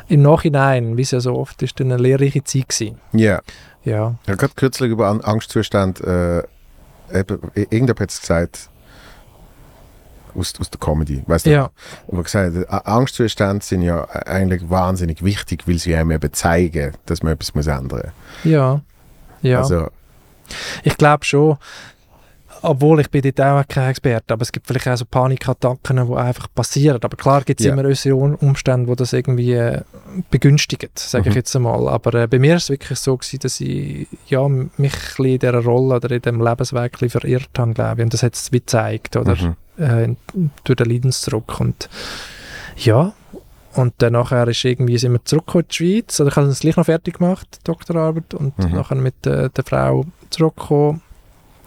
[0.08, 2.98] im Nachhinein, wie es ja so oft ist, eine lehrreiche Zeit gewesen.
[3.12, 3.40] Ja,
[3.84, 4.14] Ja.
[4.24, 6.38] ich habe gerade kürzlich über An- Angstzustand, äh,
[7.12, 8.68] eben, irgendjemand hat es gesagt,
[10.34, 11.50] aus, aus der Comedy, weißt du?
[11.50, 11.70] Ja.
[12.12, 17.32] Aber gesagt, Angstzustände sind ja eigentlich wahnsinnig wichtig, weil sie einem eben zeigen, dass man
[17.32, 18.12] etwas muss ändern
[18.44, 18.82] Ja.
[19.40, 19.60] Ja.
[19.60, 19.88] Also,
[20.84, 21.56] Ich glaube schon.
[22.62, 26.14] obwohl ich bin dort auch kein Experte, aber es gibt vielleicht auch so Panikattacken, die
[26.16, 26.98] einfach passieren.
[27.02, 27.72] Aber klar gibt es Ja.
[27.74, 29.82] immer äußere Umstände, die das irgendwie äh,
[30.30, 31.36] begünstigen, sage ich Mhm.
[31.38, 31.86] jetzt einmal.
[31.86, 35.54] Aber äh, bei mir ist es wirklich so gewesen, dass ich ja, mich in dieser
[35.62, 38.04] Rolle oder in diesem Lebensweg verirrt habe, glaube ich.
[38.04, 39.36] Und das hat es wie gezeigt, oder?
[39.36, 39.56] Mhm.
[39.84, 40.14] äh,
[40.64, 41.60] durch den Leidensdruck.
[41.60, 41.88] Und
[42.78, 43.12] ja,
[43.74, 46.18] und dann nachher ist irgendwie, sind wir zurückgekommen in die Schweiz.
[46.20, 48.72] Oder ich habe es gleich noch fertig gemacht, die Doktorarbeit, und Mhm.
[48.72, 51.02] nachher mit äh, der Frau zurückgekommen.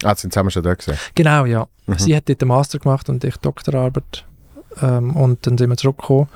[0.02, 0.96] Ah, sind zusammen schon da gesehen.
[1.14, 1.66] Genau, ja.
[1.86, 1.98] Mhm.
[1.98, 4.24] Sie hat dort den Master gemacht und ich Doktorarbeit.
[4.80, 6.28] Ähm, und dann sind wir zurückgekommen.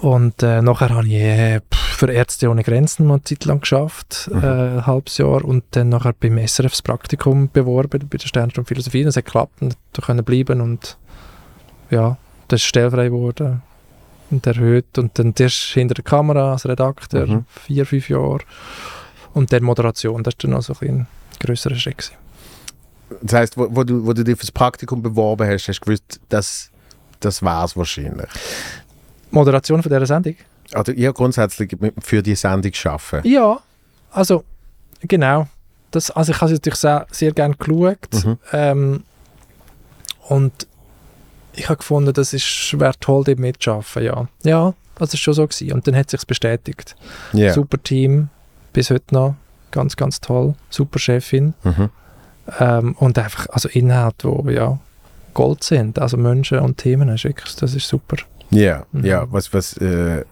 [0.00, 4.28] Und äh, nachher habe ich äh, für Ärzte ohne Grenzen mal eine Zeit lang geschafft,
[4.32, 4.42] Mhm.
[4.42, 4.46] äh,
[4.78, 5.44] ein halbes Jahr.
[5.44, 9.04] Und dann nachher beim SRF das Praktikum beworben, bei der Sternstunde Philosophie.
[9.04, 10.60] Das hat geklappt und da können bleiben.
[10.60, 10.98] Und
[11.90, 12.16] ja,
[12.48, 13.62] das ist stellfrei geworden
[14.30, 14.98] und erhöht.
[14.98, 17.44] Und dann erst hinter der Kamera als Redakteur, Mhm.
[17.66, 18.40] vier, fünf Jahre.
[19.36, 21.06] Und dann Moderation, das ist dann noch so ein, bisschen ein
[21.40, 22.10] grösserer Schritt.
[23.20, 26.20] Das heisst, wo, wo, du, wo du dich fürs Praktikum beworben hast, hast du gewusst,
[26.30, 26.70] dass
[27.20, 28.28] das war es wahrscheinlich.
[29.30, 30.36] Moderation von dieser Sendung?
[30.72, 33.28] Also ihr grundsätzlich für die Sendung arbeiten.
[33.28, 33.60] Ja,
[34.10, 34.42] also
[35.02, 35.48] genau.
[35.90, 38.24] Das, also ich habe es natürlich sehr, sehr gerne geschaut.
[38.24, 38.38] Mhm.
[38.52, 39.04] Ähm,
[40.28, 40.66] und
[41.52, 44.02] ich habe gefunden, das ist wäre toll, dort mitzuarbeiten.
[44.02, 45.74] Ja, ja das ist schon so gewesen.
[45.74, 46.96] Und dann hat es sich bestätigt.
[47.34, 47.52] Ja.
[47.52, 48.30] Super Team,
[48.76, 49.34] bis heute noch.
[49.70, 50.54] Ganz, ganz toll.
[50.70, 51.54] Super Chefin.
[51.64, 51.88] Mhm.
[52.60, 54.78] Ähm, und einfach, also Inhalte, wo ja
[55.34, 55.98] Gold sind.
[55.98, 58.16] Also Menschen und Themen, das ist, wirklich, das ist super.
[58.50, 59.04] Ja, Mhm.
[59.04, 60.24] ja, was, was, äh,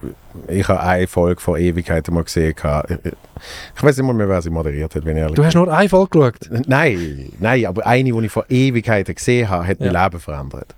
[0.46, 2.54] ich habe eine Folge vor Ewigkeiten mal gesehen.
[2.54, 2.90] gehabt.
[3.76, 5.72] Ich weiß nicht mal mehr, wer sie moderiert hat, wenn ich ehrlich Du hast nur
[5.72, 6.66] eine Folge geschaut.
[6.68, 10.04] Nein, nein, aber eine, die ich vor Ewigkeiten gesehen habe, hat mein Ja.
[10.04, 10.74] Leben verändert.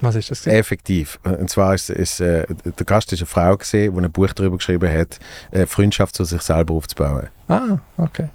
[0.00, 0.42] Was ist das?
[0.42, 0.58] gewesen?
[0.58, 1.18] Effektiv.
[1.22, 4.56] Und zwar ist, ist äh, der Gast ist eine Frau gesehen, die ein Buch darüber
[4.58, 5.18] geschrieben hat,
[5.50, 7.28] äh, Freundschaft zu sich selber aufzubauen.
[7.48, 8.28] Ah, okay.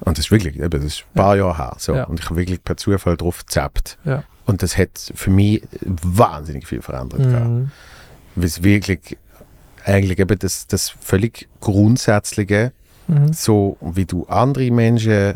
[0.00, 1.74] Und das ist wirklich, eben, das ist ein paar Jahre her.
[1.78, 1.92] So.
[1.96, 2.04] Ja.
[2.04, 3.98] Und ich habe wirklich per Zufall drauf gezappt.
[4.04, 4.22] Ja.
[4.46, 7.18] Und das hat für mich wahnsinnig viel verändert.
[7.18, 7.72] Mhm.
[8.36, 9.18] Weil es wirklich
[9.84, 12.72] eigentlich eben das, das völlig Grundsätzliche,
[13.08, 13.32] Mhm.
[13.32, 15.34] so wie du andere Menschen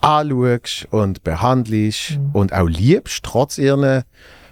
[0.00, 2.30] anschaust und behandelst Mhm.
[2.32, 4.04] und auch liebst, trotz ihren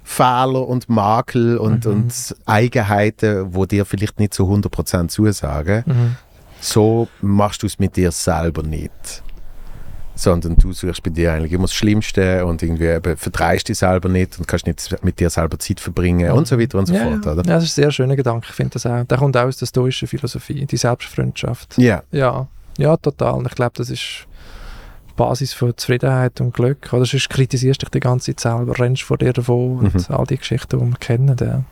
[0.08, 1.90] Fehler und Makel und, Mhm.
[1.92, 6.16] und Eigenheiten, wo dir vielleicht nicht zu 100% zusagen, Mhm.
[6.60, 9.22] so machst du es mit dir selber nicht.
[10.14, 14.08] Sondern du suchst bei dir eigentlich immer das Schlimmste und irgendwie eben verdreist dich selber
[14.08, 17.04] nicht und kannst nicht mit dir selber Zeit verbringen und so weiter und so ja,
[17.04, 17.36] fort, oder?
[17.36, 19.04] ja, das ist ein sehr schöner Gedanke, ich finde das auch.
[19.04, 21.76] Der kommt auch aus der stoischen Philosophie, die Selbstfreundschaft.
[21.78, 22.02] Ja.
[22.10, 23.34] Ja, ja, total.
[23.34, 24.26] Und ich glaube, das ist
[25.18, 26.90] Basis von Zufriedenheit und Glück.
[26.92, 30.14] Oder sonst kritisierst du dich die ganze Zeit selber, rennst vor dir davon und Mhm.
[30.14, 31.36] all die Geschichten, die wir kennen.
[31.38, 31.64] Ja.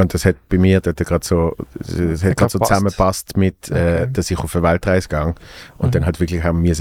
[0.00, 2.68] Und das hat bei mir dort gerade so, das hat gerade so gepasst.
[2.68, 4.08] zusammengepasst mit, äh, Okay.
[4.12, 5.34] dass ich auf eine Weltreise gehe
[5.78, 5.90] und Mhm.
[5.90, 6.76] dann halt wirklich haben wir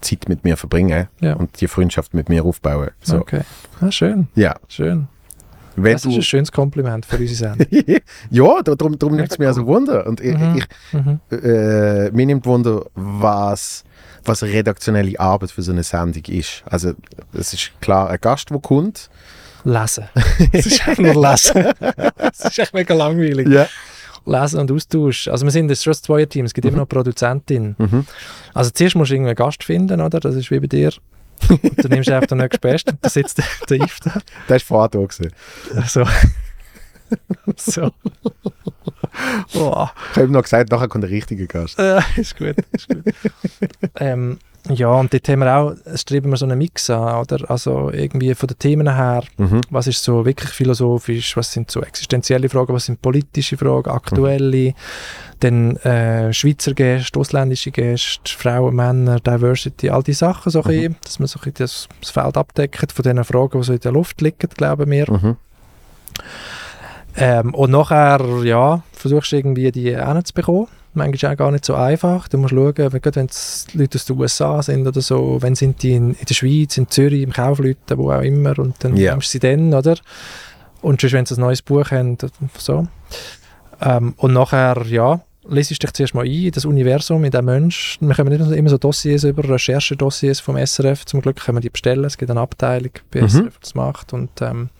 [0.00, 1.34] Zeit mit mir verbringen Ja.
[1.34, 2.88] und die Freundschaft mit mir aufbauen.
[3.02, 3.18] So.
[3.18, 3.42] Okay.
[3.82, 5.08] Ah, schön, Ja, schön.
[5.76, 7.66] wenn das ist ein schönes Kompliment für unsere Sendung.
[8.30, 10.06] ja, darum, darum nimmt es mir also Wunder.
[10.06, 10.56] Und ich, Mhm.
[10.56, 11.20] ich, mhm.
[11.32, 13.84] äh, mir nimmt Wunder, was,
[14.24, 16.62] was redaktionelle Arbeit für so eine Sendung ist.
[16.66, 16.92] Also
[17.32, 19.10] es ist klar ein Gast, der kommt.
[19.64, 20.04] Lesen.
[20.52, 21.72] Es ist einfach nur lesen.
[22.16, 23.48] Es ist echt mega langweilig.
[23.48, 23.66] Ja.
[24.26, 25.28] Lesen und Austausch.
[25.28, 27.74] Also wir sind jetzt schon das Zweierteam, es gibt immer noch Produzentin.
[27.78, 28.06] Mhm.
[28.52, 30.20] Also zuerst musst du irgendwie einen Gast finden, oder?
[30.20, 30.92] Das ist wie bei dir.
[31.48, 32.98] Und dann nimmst du einfach den nächsten Besten.
[33.00, 34.20] Da sitzt der, der Yves da.
[34.48, 35.32] Das ist vorher da gewesen.
[35.86, 36.04] So.
[37.56, 37.90] so.
[39.52, 39.92] Boah.
[40.10, 41.78] Ich habe ihm noch gesagt, nachher kommt der richtige Gast.
[41.78, 43.04] Äh, ist gut, ist gut.
[44.00, 44.38] ähm,
[44.70, 47.50] ja, und dort haben wir auch, streben wir so einen Mix an, oder?
[47.50, 49.60] Also irgendwie von den Themen her, Mhm.
[49.70, 54.72] was ist so wirklich philosophisch, was sind so existenzielle Fragen, was sind politische Fragen, aktuelle,
[55.40, 60.96] dann äh, Schweizer Gäste, ausländische Gäste, Frauen, Männer, Diversity, all die Sachen, so ein bisschen,
[61.04, 63.80] dass man so ein bisschen das, das Feld abdeckt von diesen Fragen, die so in
[63.80, 65.10] der Luft liegen, glauben wir.
[65.12, 65.36] Mhm.
[67.16, 70.66] Ähm, und nachher, ja, versuchst du irgendwie die hinzubekommen.
[70.94, 72.28] Manchmal ist auch gar nicht so einfach.
[72.28, 75.54] Du musst schauen, wenn, gerade wenn es Leute aus den USA sind oder so, wenn
[75.56, 78.96] sind die in, in der Schweiz, in Zürich, im Kaufleuten, wo auch immer, und dann
[78.96, 79.12] Ja.
[79.12, 79.96] nimmst du sie dann, oder?
[80.82, 82.16] Und sonst, wenn sie ein neues Buch haben,
[82.58, 82.86] so.
[83.80, 87.98] Ähm, und nachher, ja, lesest dich zuerst mal ein in das Universum, in den Mensch.
[88.00, 91.04] Wir können nicht immer so Dossiers über, Recherchedossiers vom SRF.
[91.06, 92.04] Zum Glück können wir die bestellen.
[92.04, 93.28] Es gibt eine Abteilung bei Mhm.
[93.28, 94.12] SRF, die das macht.
[94.12, 94.70] Und ähm,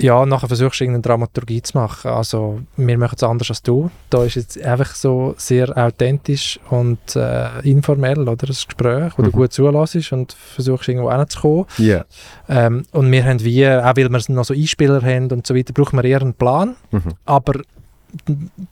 [0.00, 2.10] ja, nachher versuchst du irgendeine Dramaturgie zu machen.
[2.10, 3.90] Also, wir machen es anders als du.
[4.10, 8.46] Da ist jetzt einfach so sehr authentisch und äh, informell, oder?
[8.46, 9.26] Das Gespräch, wo Mhm.
[9.26, 11.66] du gut zulässt und versuchst irgendwo hinzukommen.
[11.78, 12.04] Ja.
[12.48, 15.72] Ähm, und wir haben wie, auch weil wir noch so Einspieler haben und so weiter,
[15.72, 16.76] brauchen wir eher einen Plan.
[16.90, 17.02] Mhm.
[17.26, 17.60] Aber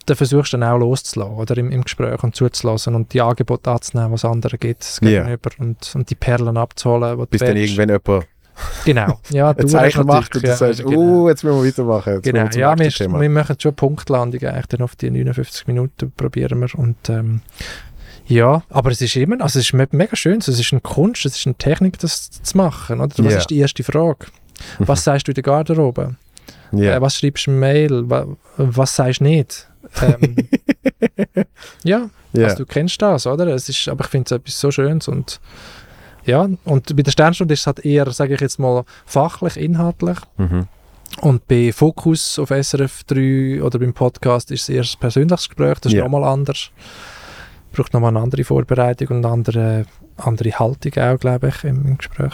[0.07, 3.71] dann versuchst du dann auch loszulassen, oder im, im Gespräch und zuzulassen und die Angebote
[3.71, 5.23] anzunehmen, was andere gibt Ja.
[5.23, 8.27] gegenüber und, und die Perlen abzuholen, Bis dann irgendwann jemand
[8.85, 9.21] Genau.
[9.31, 11.23] Ja, hast Zeichen macht und natürlich, du sagst, ja, genau.
[11.25, 12.13] oh, jetzt müssen wir weitermachen.
[12.15, 15.67] Jetzt Genau, wir ja, wir, wir machen schon eine Punktlandung eigentlich dann auf die 59
[15.67, 17.41] Minuten probieren wir und ähm,
[18.27, 21.25] ja, aber es ist immer, also es ist me- mega schön, es ist eine Kunst,
[21.25, 23.15] es ist eine Technik, das zu machen, oder?
[23.25, 23.39] Was Ja.
[23.39, 24.27] ist die erste Frage?
[24.81, 26.17] Was sagst du in der Garderobe?
[26.73, 26.97] Ja.
[26.97, 28.11] Äh, was schreibst du im Mail?
[28.11, 28.27] Wa
[28.59, 29.69] was sagst du nicht?
[30.03, 30.37] Ähm,
[31.85, 32.45] ja, ja.
[32.45, 33.47] also du kennst das, oder?
[33.49, 35.41] Es ist, aber ich finde es etwas so Schönes und
[36.25, 40.19] ja, und bei der Sternstunde ist es halt eher, sage ich jetzt mal, fachlich, inhaltlich
[40.37, 40.67] Mhm.
[41.23, 45.79] und bei Fokus auf SRF 3 oder beim Podcast ist es eher ein persönliches Gespräch,
[45.81, 46.05] das ist Ja.
[46.05, 46.71] nochmal anders.
[47.73, 51.99] Braucht nochmal eine andere Vorbereitung und eine andere, andere Haltung auch, glaube ich, im, im
[51.99, 52.33] Gespräch.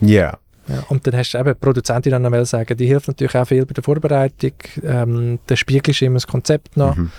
[0.00, 0.38] Ja.
[0.68, 0.84] Ja.
[0.88, 3.66] Und dann hast du eben, die Produzentin dann noch sagen, die hilft natürlich auch viel
[3.66, 4.52] bei der Vorbereitung.
[4.84, 6.94] Ähm, der spiegelst immer das Konzept noch.
[6.94, 7.10] Mhm.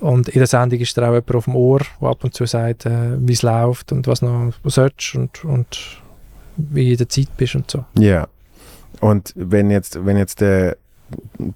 [0.00, 2.46] Und in der Sendung ist da auch jemand auf dem Ohr, der ab und zu
[2.46, 6.00] sagt, äh, wie es läuft und was noch sollst und, und
[6.56, 7.84] wie in der Zeit bist und so.
[7.98, 8.26] Ja.
[9.00, 10.76] Und wenn jetzt, wenn jetzt der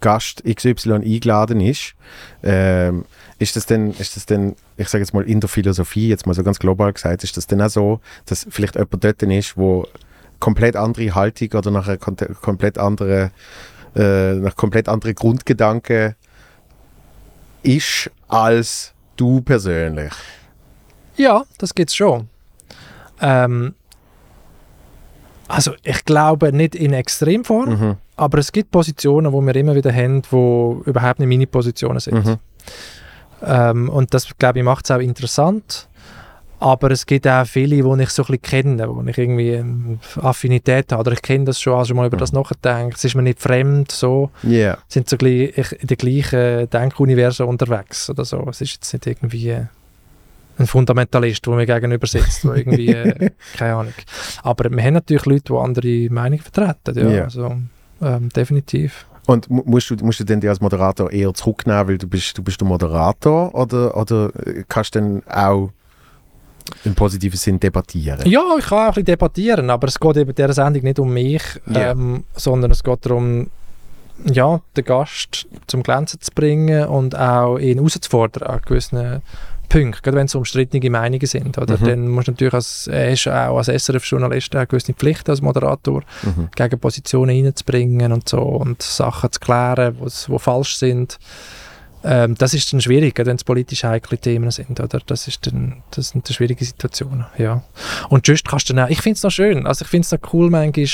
[0.01, 1.95] Gast XY eingeladen ist,
[2.43, 3.05] ähm,
[3.39, 6.35] ist das denn, ist das denn, ich sage jetzt mal in der Philosophie, jetzt mal
[6.35, 9.87] so ganz global gesagt, ist das denn auch so, dass vielleicht jemand dort ist, wo
[10.41, 13.31] komplett andere Haltung oder nach einer komplett andere,
[13.95, 16.15] äh, nach komplett andere Grundgedanken
[17.65, 20.13] ist als du persönlich?
[21.17, 22.29] Ja, das gibt es schon.
[23.21, 23.75] Ähm,
[25.49, 27.97] also ich glaube nicht in Extremform, Mhm.
[28.17, 32.25] aber es gibt Positionen, wo wir immer wieder haben, wo überhaupt nicht meine Positionen sind.
[32.25, 32.37] Mhm.
[33.43, 35.89] Ähm, und das, glaube ich, macht es auch interessant.
[36.61, 39.99] Aber es gibt auch viele, die ich so ein bisschen kenne, wo ich irgendwie ähm,
[40.21, 41.01] Affinität habe.
[41.01, 42.39] Oder ich kenne das schon, also schon mal über das Mhm.
[42.41, 42.95] nachgedacht.
[42.95, 44.31] Es ist mir nicht fremd, so.
[44.43, 44.79] Ja.
[44.89, 48.47] Sind so in den gleichen Denkuniversen unterwegs oder so.
[48.49, 49.65] Es ist jetzt nicht irgendwie äh,
[50.59, 53.95] ein Fundamentalist, der mir gegenüber sitzt, der irgendwie, äh, keine Ahnung.
[54.43, 57.11] Aber wir haben natürlich Leute, die andere Meinungen vertreten, ja.
[57.11, 57.25] Ja.
[57.25, 57.57] Also,
[58.01, 59.07] ähm, definitiv.
[59.27, 62.37] Und mu- musst du, musst du denn dich als Moderator eher zurücknehmen, weil du bist,
[62.39, 65.71] du bist der Moderator oder, oder äh, kannst du dann auch
[66.85, 68.21] im positiven Sinn debattieren?
[68.29, 70.99] Ja, ich kann auch ein bisschen debattieren, aber es geht eben in dieser Sendung nicht
[70.99, 71.91] um mich, Ja.
[71.93, 73.49] ähm, sondern es geht darum,
[74.27, 79.23] ja, den Gast zum Glänzen zu bringen und auch ihn herauszufordern an gewissen
[79.69, 81.59] Punkten, gerade wenn es umstrittene Meinungen sind.
[81.59, 81.77] Oder?
[81.79, 81.85] Mhm.
[81.85, 86.49] Dann musst du natürlich als, ist auch als SRF-Journalist eine gewisse Pflicht als Moderator, Mhm.
[86.55, 91.19] gegen Positionen reinzubringen und so und Sachen zu klären, die falsch sind.
[92.05, 95.01] Ähm, das ist dann schwierig, wenn es politisch heikle Themen sind, oder?
[95.07, 97.63] Das, ist dann, das sind dann schwierige Situationen, ja.
[98.11, 100.13] Und sonst kannst du dann auch, ich finde es noch schön, also ich finde es
[100.13, 100.87] noch cool manchmal,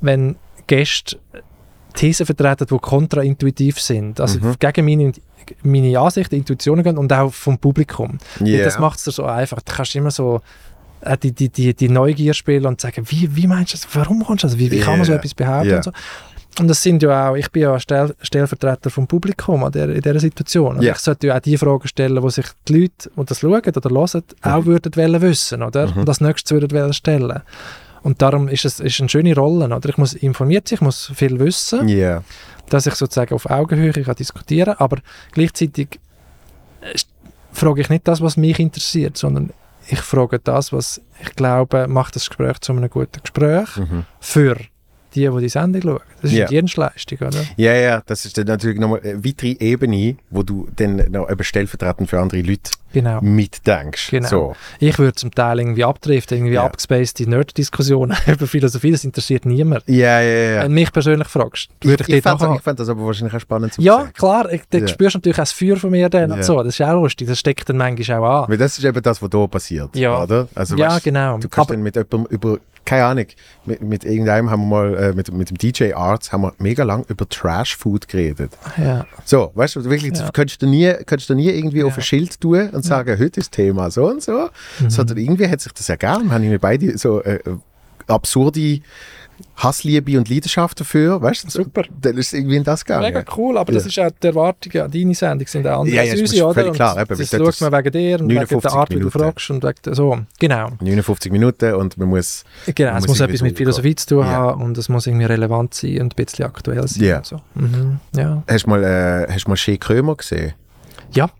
[0.00, 0.36] wenn
[0.66, 1.18] Gäste
[1.94, 4.56] Thesen vertreten, die kontraintuitiv sind, also Mhm.
[4.58, 5.12] gegen meine,
[5.62, 8.18] meine Ansichten, Intuitionen gehen und auch vom Publikum.
[8.44, 8.64] Ja.
[8.64, 9.62] Das macht es dir so einfach.
[9.62, 10.40] Du kannst immer so
[11.00, 13.88] äh, die, die, die, die Neugier spielen und sagen, wie, wie meinst du das?
[13.94, 14.58] Warum kommst du das?
[14.58, 15.70] Wie, wie kann man so etwas behaupten?
[15.70, 15.76] Ja.
[15.76, 15.92] Und, so.
[16.58, 20.00] Und das sind ja auch, ich bin ja Stell, Stellvertreter vom Publikum an der, in
[20.00, 20.80] dieser Situation.
[20.80, 20.92] Ja.
[20.92, 23.90] Ich sollte ja auch die Fragen stellen, die sich die Leute, die das schauen oder
[23.90, 25.86] hören, auch würden wollen wissen, oder?
[25.88, 25.98] Mhm.
[25.98, 27.42] Und als nächstes würden wollen stellen.
[28.02, 29.88] Und darum ist es ist eine schöne Rolle, oder?
[29.88, 32.22] Ich muss informiert sein, ich muss viel wissen Ja.
[32.68, 34.98] dass ich sozusagen auf Augenhöhe kann diskutieren kann, aber
[35.32, 35.98] gleichzeitig
[36.82, 36.94] äh,
[37.52, 39.50] frage ich nicht das, was mich interessiert, sondern
[39.88, 44.04] ich frage das, was ich glaube, macht das Gespräch zu einem guten Gespräch Mhm.
[44.20, 44.56] für
[45.14, 46.00] die, die die Sendung schauen.
[46.22, 46.46] Das ist Ja.
[46.46, 47.38] eine Dienstleistung, oder?
[47.56, 51.44] Ja, ja, das ist dann natürlich nochmal eine weitere Ebene, wo du dann noch eben
[51.44, 53.20] stellvertretend für andere Leute Genau.
[53.20, 54.10] mitdenkst.
[54.10, 54.28] Genau.
[54.28, 54.56] So.
[54.78, 56.64] Ich würde zum Teil irgendwie abdriften, irgendwie Ja.
[56.64, 59.84] abgespacede Nerd-Diskussionen über Philosophie, das interessiert niemand.
[59.86, 60.62] Ja, ja, ja.
[60.62, 63.04] Wenn du mich persönlich fragst, würde ich, ich, ich dort nachher- ich fand das aber
[63.04, 64.88] wahrscheinlich auch spannend zu Ja, klar, ich, da Ja.
[64.88, 67.28] spürst du natürlich auch das Feuer von mir dann und so, das ist auch lustig,
[67.28, 68.50] das steckt dann manchmal auch an.
[68.50, 69.96] Weil das ist eben das, was hier passiert.
[69.96, 70.22] Ja.
[70.22, 70.48] Oder?
[70.54, 71.38] Also, ja, weißt, genau.
[71.38, 73.26] Du kannst Aber- dann mit jemandem über, keine Ahnung,
[73.66, 76.82] mit, mit irgendeinem haben wir mal, äh, mit, mit dem DJ Arts haben wir mega
[76.84, 78.52] lang über Trash Food geredet.
[78.78, 79.04] ja.
[79.24, 80.30] So, weißt du, wirklich, Ja.
[80.32, 81.86] könntest du nie, könntest du nie irgendwie Ja.
[81.86, 84.48] auf ein Schild tun und sagen, heute ist Thema so und so.
[84.80, 84.88] Mhm.
[84.90, 87.40] Sondern irgendwie hat sich das ergeben, haben wir beide so äh,
[88.06, 88.80] absurde
[89.56, 91.50] Hassliebe und Leidenschaft dafür, weißt du?
[91.50, 91.82] Super.
[92.00, 93.04] Dann ist irgendwie in das gegangen.
[93.04, 94.06] Mega cool, aber das Ja.
[94.06, 96.48] ist auch die Erwartung an deine Sendung sind auch anders Ja, ja, als das unsere,
[96.48, 96.72] oder?
[96.72, 99.18] klar, eben, das schaut man wegen dir und wegen 59 der Art, wie du Minuten.
[99.18, 100.70] fragst und wegen so, genau.
[100.80, 102.44] 59 Minuten und man muss,
[102.74, 104.32] Genau, Man es muss etwas mit so Philosophie zu tun Ja.
[104.32, 107.04] haben und es muss irgendwie relevant sein und ein bisschen aktuell sein.
[107.04, 107.16] Ja.
[107.18, 107.40] und So.
[107.54, 108.00] Mhm.
[108.16, 108.42] Ja.
[108.48, 110.52] hast du mal, äh, hast du mal Shea Krömer gesehen?
[111.12, 111.30] ja,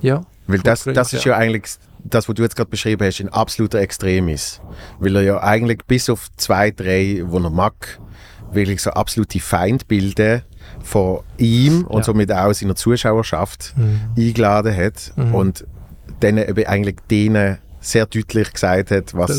[0.00, 1.36] ja, Weil das, das ist ja.
[1.36, 1.64] eigentlich
[2.04, 4.60] das, was du jetzt gerade beschrieben hast, ein absoluter Extremis.
[4.98, 7.98] Weil er ja eigentlich bis auf zwei, drei, wo er mag,
[8.52, 10.42] wirklich so absolute Feindbilder
[10.82, 12.04] von ihm und Ja.
[12.04, 14.00] somit auch seiner Zuschauerschaft Mhm.
[14.16, 15.34] eingeladen hat Mhm.
[15.34, 15.66] und
[16.20, 19.30] dann eben eigentlich denen sehr deutlich gesagt hat, was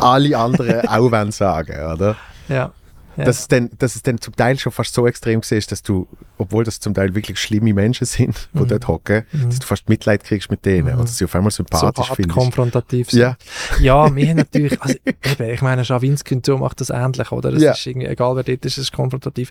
[0.00, 2.16] alle anderen auch wollen sagen, oder?
[2.48, 2.72] ja.
[3.16, 3.24] Ja.
[3.24, 6.08] Dass, es dann, dass es dann zum Teil schon fast so extrem war, dass du,
[6.38, 8.68] obwohl das zum Teil wirklich schlimme Menschen sind, die Mhm.
[8.68, 11.00] dort hocken, dass du fast Mitleid kriegst mit denen Mhm.
[11.00, 12.38] und dass sie auf einmal so sympathisch hart findest.
[12.38, 13.20] konfrontativ sind.
[13.20, 13.36] Ja,
[13.80, 17.50] Ja, wir haben natürlich, also eben, ich meine, Schawinski und so macht das ähnlich, oder?
[17.52, 17.72] Das Ja.
[17.72, 19.50] ist irgendwie, egal wer dort ist, es ist konfrontativ.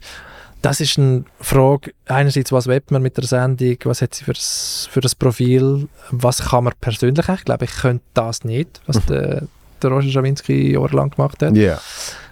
[0.64, 4.34] Das ist eine Frage, einerseits, was will man mit der Sendung, was hat sie für
[4.34, 9.04] das, für das Profil, was kann man persönlich, ich glaube, ich könnte das nicht, was
[9.06, 9.44] der,
[9.82, 11.80] der Roger Schawinski jahrelang gemacht hat, ja.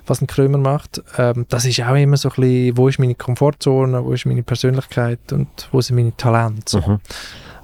[0.09, 1.01] Was ein Krömer macht.
[1.17, 4.43] Ähm, das ist auch immer so ein bisschen, wo ist meine Komfortzone, wo ist meine
[4.43, 6.63] Persönlichkeit und wo sind meine Talente.
[6.65, 6.79] So.
[6.79, 6.99] Mhm.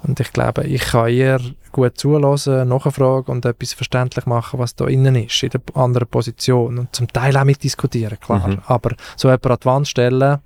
[0.02, 1.40] Und ich glaube, ich kann eher
[1.72, 6.78] gut zulassen, nachfragen und etwas verständlich machen, was da innen ist, in der anderen Position.
[6.78, 8.46] Und zum Teil auch mitdiskutieren, klar.
[8.46, 8.58] Mhm.
[8.66, 10.38] Aber so jemanden an die Wand stellen,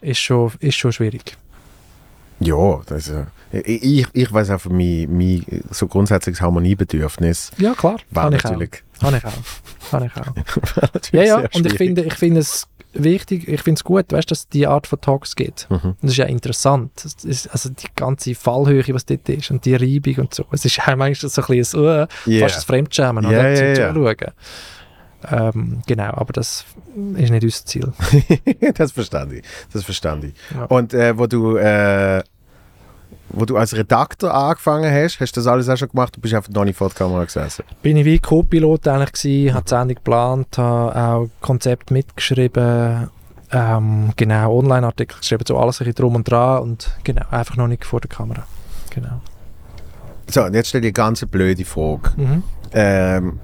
[0.00, 1.36] ist schon, ist schon schwierig.
[2.38, 2.80] Ja,
[3.52, 7.98] äh, ich, ich, weiß auch für mich, mein so grundsätzliches Harmoniebedürfnis Ja, klar.
[8.10, 8.89] war natürlich, auch.
[9.02, 9.92] Habe ich auch.
[9.92, 11.00] Habe ich auch.
[11.12, 11.36] Ja, ja.
[11.54, 14.66] Und ich finde, ich finde es wichtig, ich finde es gut, weißt, dass es die
[14.66, 15.68] Art von Talks gibt.
[15.70, 15.96] Mhm.
[16.02, 17.04] Das ist ja interessant.
[17.24, 20.44] Ist, also die ganze Fallhöhe, was dort ist und die Reibung und so.
[20.52, 22.48] Es ist auch manchmal so ein bisschen ein, uh, Ja.
[22.48, 23.50] fast ein Fremdschämen, Ja, oder?
[23.50, 23.94] ja, zum ja.
[23.94, 24.32] Zuschauen.
[25.30, 26.64] Ähm, genau, aber das
[27.16, 27.92] ist nicht unser Ziel.
[28.74, 29.44] das verstand ich.
[29.72, 30.34] Das verstand ich.
[30.54, 30.64] Ja.
[30.64, 32.22] Und äh, wo du äh,
[33.32, 36.16] wo du als Redakteur angefangen hast, hast du das alles auch schon gemacht?
[36.16, 37.64] Du bist einfach noch nicht vor der Kamera gesessen.
[37.82, 43.08] Bin ich wie Co-Pilot eigentlich gewesen, habe die Sendung geplant, habe auch Konzept mitgeschrieben,
[43.52, 47.68] ähm, genau, Online-Artikel geschrieben, so alles ein bisschen drum und dran und genau, einfach noch
[47.68, 48.44] nicht vor der Kamera.
[48.90, 49.20] Genau.
[50.28, 52.10] So, und jetzt stelle ich eine ganz blöde Frage.
[52.16, 52.42] Mhm.
[52.72, 53.40] Ähm,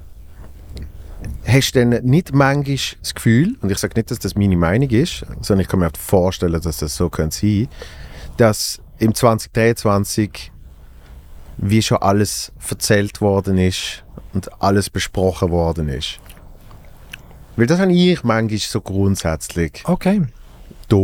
[1.47, 4.91] hast du denn nicht manchmal das Gefühl, und ich sage nicht, dass das meine Meinung
[4.91, 7.69] ist, sondern ich kann mir auch vorstellen, dass das so könnte sein,
[8.37, 10.53] dass im 2023
[11.59, 16.19] wie schon alles erzählt worden ist und alles besprochen worden ist.
[17.57, 20.23] Weil das habe ich manchmal so grundsätzlich Okay.
[20.89, 20.97] da.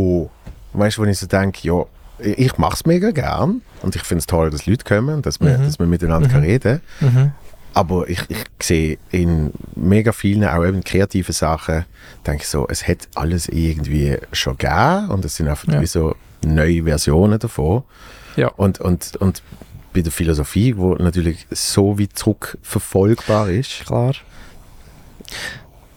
[0.73, 1.83] Weißt du, wo ich so denke, ja,
[2.19, 5.57] ich mache es mega gern und ich finde es toll, dass Leute kommen, dass wir,
[5.57, 5.63] Mhm.
[5.63, 6.31] dass wir miteinander Mhm.
[6.31, 7.31] kann reden Mhm.
[7.73, 11.85] aber ich, ich sehe in mega vielen, auch eben kreativen Sachen,
[12.25, 15.81] denke ich so, es hat alles irgendwie schon gegeben und es sind einfach Ja.
[15.81, 17.83] wie so neue Versionen davon.
[18.35, 18.47] Ja.
[18.49, 19.41] Und, und, und
[19.93, 23.85] bei der Philosophie, wo natürlich so wie zurückverfolgbar ist.
[23.85, 24.13] Klar.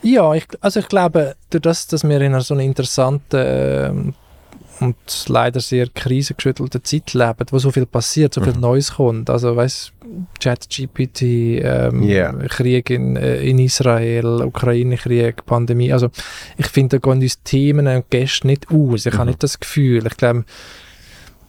[0.02, 4.14] Ja, ich, also ich glaube, durch das, dass wir in einer so einer interessanten ähm,
[4.80, 4.96] und
[5.28, 8.60] leider sehr krisengeschüttelten Zeit leben, wo so viel passiert, so viel Mhm.
[8.60, 9.30] Neues kommt.
[9.30, 9.92] Also weißt
[10.40, 11.22] ChatGPT,
[11.62, 12.32] ähm, Ja.
[12.32, 15.92] Krieg in, äh, in Israel, Ukraine-Krieg, Pandemie.
[15.92, 16.10] Also
[16.56, 19.06] ich finde, da gehen uns Themen und Gäste nicht aus.
[19.06, 19.28] Ich habe Mhm.
[19.30, 20.06] nicht das Gefühl.
[20.06, 20.44] Ich glaube,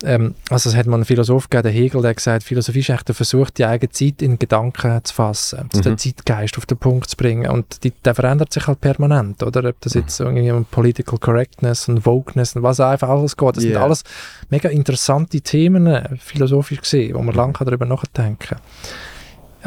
[0.04, 2.90] ähm, also es hat mal einen Philosoph gegeben, der Hegel, der hat gesagt, Philosophie ist
[2.90, 5.82] eigentlich der Versuch, die eigene Zeit in Gedanken zu fassen, Mhm.
[5.82, 7.50] den Zeitgeist auf den Punkt zu bringen.
[7.50, 9.68] Und die, der verändert sich halt permanent, oder?
[9.70, 10.02] Ob das Mhm.
[10.02, 13.56] jetzt irgendwie um Political Correctness und Wokeness und was einfach alles geht.
[13.58, 13.84] Das sind Yeah.
[13.84, 14.04] alles
[14.50, 17.40] mega interessante Themen, äh, philosophisch gesehen, wo man Mhm.
[17.42, 18.60] lange darüber nachdenken kann.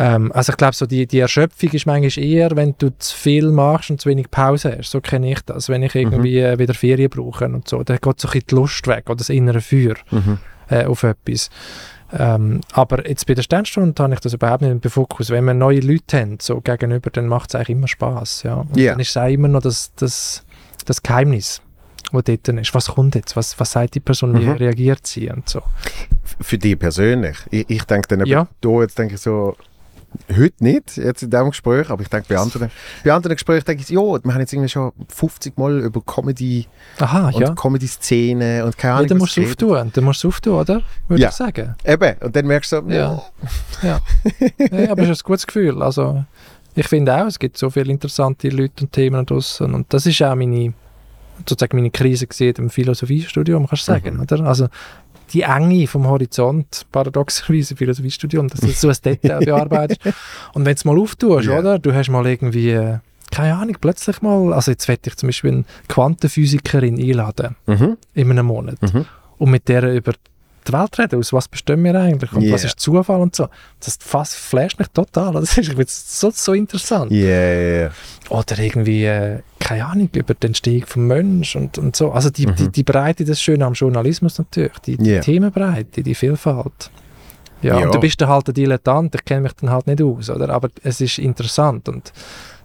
[0.03, 3.51] Ähm, also ich glaube, so die, die Erschöpfung ist manchmal eher, wenn du zu viel
[3.51, 4.91] machst und zu wenig Pause hast.
[4.91, 5.69] So kenne ich das.
[5.69, 8.55] Wenn ich irgendwie äh, wieder Ferien brauche und so, dann geht so ein bisschen die
[8.55, 10.39] Lust weg oder das innere Feuer Mhm.
[10.71, 11.51] äh, auf etwas.
[12.13, 15.29] Ähm, aber jetzt bei der Sternstunde habe ich das überhaupt nicht im Fokus.
[15.31, 18.43] Wenn wir neue Leute haben, so gegenüber, dann macht es eigentlich immer Spaß.
[18.45, 18.55] Ja.
[18.55, 18.93] Und Ja.
[18.93, 20.45] dann ist es auch immer noch das, das,
[20.87, 21.61] das Geheimnis,
[22.11, 22.75] was dort ist.
[22.75, 23.37] Was kommt jetzt?
[23.37, 24.35] Was, was sagt die Person?
[24.41, 24.53] Wie Mhm.
[24.53, 25.29] reagiert sie?
[25.31, 25.63] Und so.
[26.41, 27.37] Für dich persönlich.
[27.51, 28.49] Ich, ich denke dann Ja.
[28.61, 29.55] da jetzt denke ich so,
[30.37, 32.71] heute nicht, jetzt in diesem Gespräch, aber ich denke bei anderen,
[33.05, 36.67] bei anderen Gesprächen denke ich, ja, wir haben jetzt irgendwie schon 50 Mal über Comedy
[36.99, 37.55] Aha, und ja.
[37.55, 39.43] Comedy-Szene und keine ja Ahnung, dann was musst du
[39.75, 39.91] auftun.
[39.95, 40.83] Dann musst du auftun, oder?
[41.09, 41.29] Würde Ja.
[41.29, 41.75] ich sagen.
[41.85, 43.23] Eben, und dann merkst du Ja.
[43.83, 44.01] Ja.
[44.59, 45.83] ja, aber es ist ein gutes Gefühl.
[45.83, 46.25] Also,
[46.75, 49.75] ich finde auch, es gibt so viele interessante Leute und Themen draussen.
[49.75, 50.73] Und das ist auch meine,
[51.47, 54.21] sozusagen meine Krise gesehen im Philosophiestudium, kannst du sagen, Mhm.
[54.23, 54.41] oder?
[54.45, 54.69] Also,
[55.33, 60.01] die Enge vom Horizont, paradoxerweise Philosophiestudium, dass du so ein Detail bearbeitest.
[60.55, 61.59] Und wenn du es mal auftust, Ja.
[61.59, 61.79] oder?
[61.79, 62.99] Du hast mal irgendwie, äh,
[63.31, 67.97] keine Ahnung, plötzlich mal, also jetzt werde ich zum Beispiel eine Quantenphysikerin einladen, Mhm.
[68.15, 69.07] in einem Monat Mhm.
[69.39, 70.13] und mit der über
[70.67, 72.69] die Welt reden, aus was bestehen wir eigentlich und was Yeah.
[72.71, 73.49] ist Zufall und so.
[73.83, 75.33] Das fast flasht mich total.
[75.35, 77.11] Das ist so, so interessant.
[77.11, 77.93] Yeah.
[78.29, 79.39] Oder irgendwie, äh,
[79.71, 82.11] keine Ahnung, über die Entstehung vom Mensch und, und so.
[82.13, 82.57] Also die, Mhm.
[82.57, 85.21] die, die Breite, das Schöne am Journalismus natürlich, die, die Yeah.
[85.21, 86.91] Themenbreite, die Vielfalt.
[87.63, 87.87] Ja, Ja.
[87.87, 90.49] und du bist dann halt ein Dilettant, ich kenne mich dann halt nicht aus, oder?
[90.49, 92.13] Aber es ist interessant und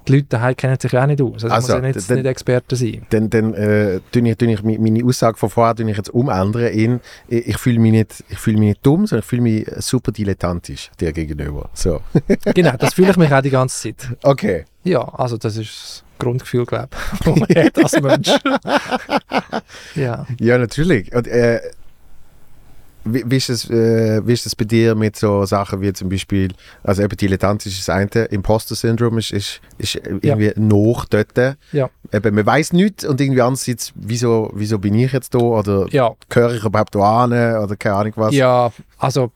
[0.08, 1.44] die Leute daheim kennen sich ja auch nicht aus.
[1.44, 3.06] Also, Also, muss ja nicht, dann- nicht Experte sein.
[3.10, 6.68] Dann, dann äh, tue ich, tue ich meine Aussage von vorher tue ich jetzt umändern
[6.68, 9.66] in, ich, ich fühle mich, nicht- ich fühle mich nicht dumm, sondern ich fühle mich
[9.80, 11.70] super dilettantisch dir gegenüber.
[11.74, 12.02] So.
[12.54, 14.10] genau, das fühle ich mich auch die ganze Zeit.
[14.24, 14.66] Okay.
[14.84, 18.30] Ja, also das ist Grundgefühl, glaube ich, das man hat als Mensch.
[19.96, 20.26] ja.
[20.40, 21.14] Ja, natürlich.
[21.14, 21.60] Und, äh,
[23.06, 26.10] wie, wie, ist es, äh, wie ist es bei dir mit so Sachen wie zum
[26.10, 26.52] Beispiel,
[26.84, 31.38] also eben dilettantisch ist das eine, Imposter-Syndrom ist, ist, ist irgendwie noch dort.
[31.72, 31.90] Ja.
[32.12, 36.14] Eben, man weiß nichts und irgendwie andererseits, wieso, wieso bin ich jetzt da oder Ja,
[36.30, 38.34] gehöre ich überhaupt da an oder keine Ahnung was.
[38.34, 39.32] Ja, also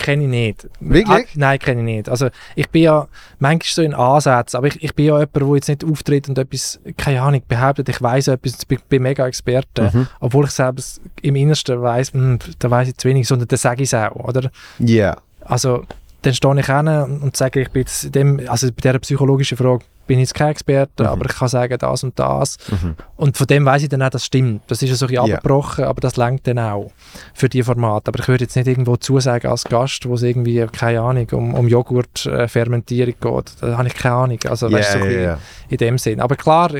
[0.00, 0.68] kenne ich nicht.
[0.80, 1.08] Wirklich?
[1.28, 2.08] Ah, nein, kenne ich nicht.
[2.08, 3.06] Also ich bin ja
[3.38, 6.38] manchmal so in Ansätzen, aber ich, ich bin ja jemand, der jetzt nicht auftritt und
[6.38, 10.06] etwas, keine Ahnung, behauptet, ich weiß etwas, ich bin, bin mega Experte, Mhm.
[10.18, 12.12] obwohl ich selbst im Innersten weiß,
[12.58, 14.50] da weiß ich zu wenig, sondern dann sage ich es auch, oder?
[14.78, 15.16] Ja.
[15.42, 15.84] Also
[16.22, 19.84] dann stehe ich hin und, sage, ich bin jetzt dem, also bei dieser psychologischen Frage
[20.10, 21.08] bin jetzt kein Experte, Mhm.
[21.08, 22.56] aber ich kann sagen das und das.
[22.68, 22.96] Mhm.
[23.16, 24.62] Und von dem weiß ich dann auch, das stimmt.
[24.66, 25.36] Das ist ja so ein bisschen Ja.
[25.36, 26.90] abgebrochen, aber das langt dann auch
[27.32, 28.08] für die Formate.
[28.08, 31.54] Aber ich würde jetzt nicht irgendwo zusagen als Gast, wo es irgendwie, keine Ahnung, um,
[31.54, 33.52] um Joghurt-Fermentierung geht.
[33.60, 34.38] Da habe ich keine Ahnung.
[34.48, 35.38] Also Ja, weißt, du, so ja.
[35.68, 36.20] in dem Sinn.
[36.20, 36.70] Aber klar,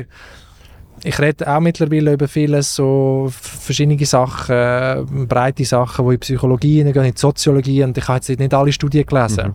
[1.03, 6.77] ich rede auch mittlerweile über vieles, so verschiedene Sachen, äh, breite Sachen, die in Psychologie
[6.77, 9.47] hineingehen, in die Soziologie und ich habe jetzt nicht alle Studien gelesen.
[9.47, 9.53] Mhm.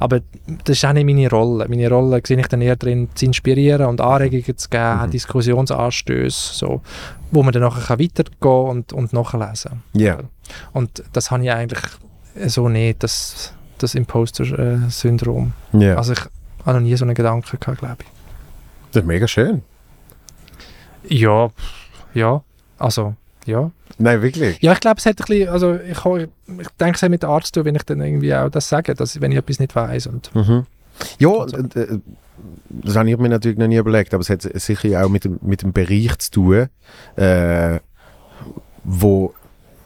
[0.00, 0.20] Aber
[0.64, 1.68] das ist auch nicht meine Rolle.
[1.68, 5.10] Meine Rolle sehe ich dann eher darin, zu inspirieren und Anregungen zu geben, Mhm.
[5.10, 6.82] Diskussionsanstöße, so,
[7.30, 10.18] wo man dann nachher kann weitergehen und, und nachlesen Ja.
[10.72, 11.82] Und das habe ich eigentlich
[12.46, 15.52] so nicht, das, das Imposter-Syndrom.
[15.72, 15.94] ja.
[15.96, 16.20] Also ich
[16.66, 18.06] habe noch nie so einen Gedanken gehabt, glaube ich.
[18.92, 19.62] das ist mega schön.
[21.08, 21.50] Ja,
[22.14, 22.42] ja,
[22.78, 23.14] also,
[23.46, 23.70] ja.
[23.98, 24.58] Nein, wirklich.
[24.62, 27.30] Ja, ich glaube, es hat ein bisschen, also ich, ich denke, es hat mit dem
[27.30, 29.74] Arzt zu tun, wenn ich dann irgendwie auch das sage, dass, wenn ich etwas nicht
[29.74, 30.66] weiß und Mhm.
[31.18, 31.56] Ja, Also.
[31.56, 31.98] äh,
[32.70, 35.38] das habe ich mir natürlich noch nie überlegt, aber es hat sicher auch mit dem,
[35.42, 36.68] mit dem Bereich zu tun,
[37.16, 37.80] äh,
[38.84, 39.34] wo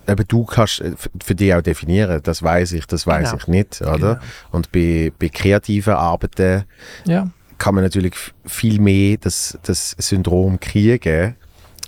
[0.07, 0.93] eben du kannst äh,
[1.23, 3.37] für dich auch definieren, das weiß ich, das weiß Genau.
[3.43, 3.97] ich nicht, oder?
[3.97, 4.17] Genau.
[4.53, 6.65] Und bei, bei kreativen Arbeiten
[7.07, 7.29] Ja,
[7.59, 8.15] kann man natürlich
[8.47, 11.37] viel mehr das, das Syndrom kriegen,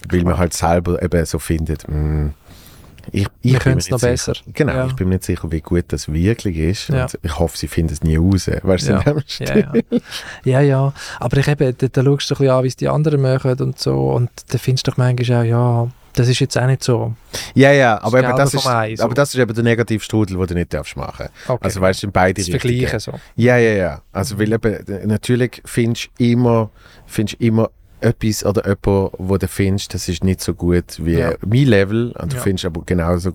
[0.09, 2.29] weil man halt selber eben so findet, mm,
[3.13, 4.11] ich, ich können es noch sicher.
[4.11, 4.33] besser.
[4.53, 4.87] Genau, Ja.
[4.87, 6.89] ich bin mir nicht sicher, wie gut das wirklich ist.
[6.89, 7.07] Ja.
[7.23, 8.51] Ich hoffe, sie finden es nie raus.
[8.63, 9.03] Weißt du, Ja.
[9.39, 9.73] Ja, ja.
[10.45, 10.93] ja, ja.
[11.21, 13.61] Aber ich eben, da, da schaust du ein bisschen an, wie es die anderen machen
[13.61, 14.11] und so.
[14.11, 17.15] Und da findest du doch manchmal auch, ja, das ist jetzt auch nicht so.
[17.55, 19.05] Ja, ja, aber, eben das, vom ist, Ei, so.
[19.05, 21.59] aber das ist eben der Negativstrudel, den du nicht darfst machen Okay.
[21.65, 22.77] Also weißt du, in beide das Richtungen.
[22.89, 23.13] Vergleichen so.
[23.37, 24.03] Ja, ja, ja.
[24.13, 26.71] Also weil eben, äh, natürlich findest du immer,
[27.07, 31.33] findest immer etwas oder jemanden, wo du findest, das ist nicht so gut wie Ja.
[31.47, 32.43] mein Level und du Ja.
[32.43, 33.33] findest aber genauso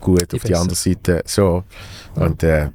[0.00, 1.64] gut Die auf die andere Seite so.
[2.14, 2.68] Und äh,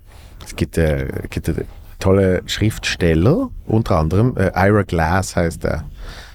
[0.45, 1.66] es gibt, äh, gibt einen
[2.00, 5.84] tollen Schriftsteller, unter anderem, äh, Ira Glass heißt er.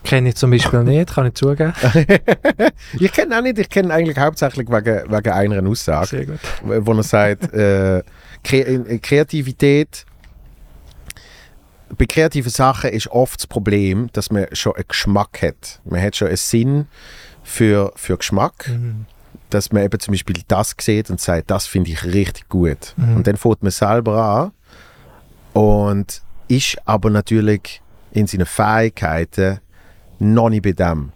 [0.04, 1.72] Kenne ich zum Beispiel nicht, kann ich zugeben.
[2.98, 6.06] ich kenne auch nicht, ich kenne eigentlich hauptsächlich wegen, wegen einer Aussage.
[6.06, 6.38] Sehr gut.
[6.86, 8.02] wo er sagt, äh,
[8.42, 10.04] Kre in- Kreativität,
[11.96, 15.80] bei kreativen Sachen ist oft das Problem, dass man schon einen Geschmack hat.
[15.84, 16.86] Man hat schon einen Sinn
[17.42, 19.06] für, für Geschmack, Mhm.
[19.50, 22.94] dass man eben zum Beispiel das sieht und sagt, das finde ich richtig gut.
[22.96, 23.16] Mhm.
[23.16, 24.52] Und dann fängt man selber an
[25.54, 27.80] und ist aber natürlich
[28.12, 29.60] in seinen Fähigkeiten
[30.18, 31.12] noch nicht bei dem.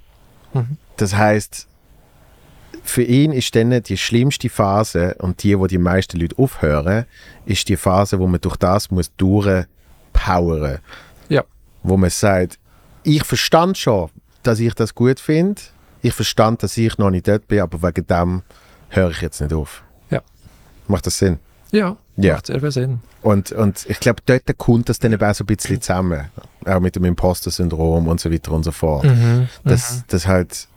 [0.55, 0.79] Mhm.
[0.97, 1.69] Das heißt,
[2.83, 7.05] für ihn ist dann die schlimmste Phase und die, wo die meisten Leute aufhören,
[7.45, 10.79] ist die Phase, wo man durch das muss durchpowern.
[11.29, 11.45] Ja.
[11.83, 12.59] Wo man sagt,
[13.03, 14.11] ich verstand schon,
[14.43, 15.61] dass ich das gut finde.
[16.01, 18.43] Ich verstand, dass ich noch nicht dort bin, aber wegen dem
[18.89, 19.83] höre ich jetzt nicht auf.
[20.11, 20.23] Ja.
[20.87, 21.39] Macht das Sinn?
[21.71, 22.35] Ja, Ja.
[22.35, 23.01] macht sehr viel Sinn.
[23.23, 26.27] Und, und ich glaube, dort kommt das dann eben auch so ein bisschen zusammen.
[26.65, 29.05] Auch mit dem Imposter-Syndrom und so weiter und so fort.
[29.05, 29.49] Mhm.
[29.65, 30.69] dass, dass halt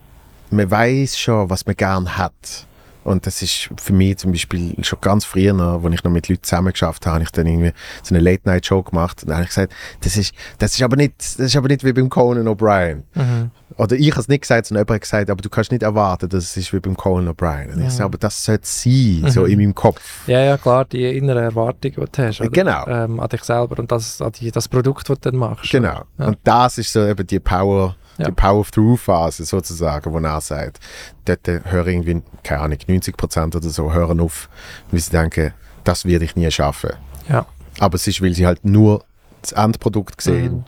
[0.50, 2.66] man weiß schon, was man gern hat.
[3.04, 6.44] Und das ist für mich zum Beispiel schon ganz früher, als ich noch mit Leuten
[6.44, 7.72] zusammen geschafft habe, habe ich dann irgendwie
[8.04, 11.16] so eine Late-Night-Show gemacht und dann habe ich gesagt, das ist, das ist aber nicht,
[11.18, 13.04] das ist aber nicht wie beim Conan O'Brien.
[13.16, 13.52] Mhm.
[13.78, 16.30] Oder ich habe es nicht gesagt, sondern jemand hat gesagt, aber du kannst nicht erwarten,
[16.30, 17.74] dass es ist wie beim Conan O'Brien.
[17.74, 17.90] Und ich Mhm.
[17.90, 19.48] sage, aber das sollte sein, so Mhm.
[19.48, 20.28] in meinem Kopf.
[20.28, 22.40] Ja, ja, klar, die innere Erwartung, die du hast.
[22.42, 22.50] Oder?
[22.50, 22.86] Genau.
[22.88, 25.72] Ähm, an dich selber und das, an die, das Produkt, das du dann machst.
[25.72, 26.04] Genau.
[26.20, 26.28] Ja.
[26.28, 28.26] Und das ist so eben die Power, Ja.
[28.28, 30.80] die Power-Through-Phase sozusagen, wo er sagt,
[31.26, 34.50] dort äh, hören irgendwie, keine Ahnung, 90% oder so hören auf,
[34.92, 35.54] weil sie denken,
[35.84, 36.92] das werde ich nie schaffen.
[37.30, 37.46] Ja.
[37.80, 39.04] Aber es ist, weil sie halt nur
[39.42, 40.64] das Endprodukt sehen Mhm.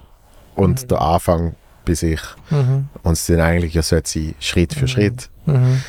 [0.55, 2.21] und der Anfang bei sich.
[2.49, 2.87] Mhm.
[3.03, 4.03] Und es dann eigentlich ja sein,
[4.39, 4.87] Schritt für Mhm.
[4.87, 5.29] Schritt.
[5.45, 5.81] Mhm.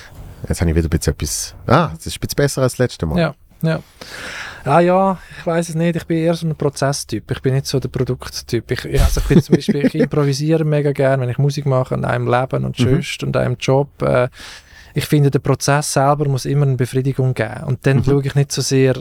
[0.48, 2.78] Jetzt habe ich wieder ein bisschen etwas, ah, das ist ein bisschen besser als das
[2.78, 3.18] letzte Mal.
[3.18, 3.80] Ja, ja.
[4.64, 5.96] Ah ja, ich weiß es nicht.
[5.96, 7.30] Ich bin eher so ein Prozesstyp.
[7.30, 8.70] Ich bin nicht so der Produkttyp.
[8.70, 12.04] Ich, also ich bin zum Beispiel, ich improvisiere mega gerne, wenn ich Musik mache in
[12.04, 13.28] einem Leben und sonst mhm.
[13.28, 14.02] und einem Job.
[14.02, 14.28] Äh,
[14.94, 17.64] ich finde, der Prozess selber muss immer eine Befriedigung geben.
[17.66, 18.04] Und dann mhm.
[18.04, 18.94] schaue ich nicht so sehr,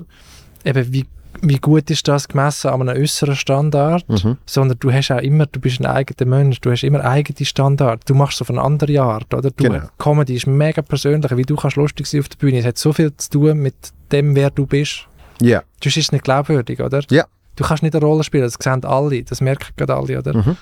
[0.66, 1.06] eben, wie,
[1.42, 4.38] wie gut ist das gemessen an einem äußeren Standard, mhm.
[4.46, 8.02] sondern du hast auch immer, du bist ein eigener Mensch, du hast immer eigene Standard.
[8.10, 9.52] Du machst es auf eine andere Art, oder?
[9.52, 9.86] Du, genau.
[9.98, 12.60] Comedy ist mega persönlich, wie du kannst lustig sein auf der Bühne.
[12.60, 13.76] Es hat so viel zu tun mit
[14.12, 15.08] dem, wer du bist.
[15.44, 15.50] Ja.
[15.50, 15.64] Yeah.
[15.84, 17.02] Sonst ist es nicht glaubwürdig, oder?
[17.10, 17.16] Ja.
[17.16, 17.28] Yeah.
[17.56, 20.36] Du kannst nicht eine Rolle spielen, das sehen alle, das merken gerade alle, oder?
[20.36, 20.58] Mhm.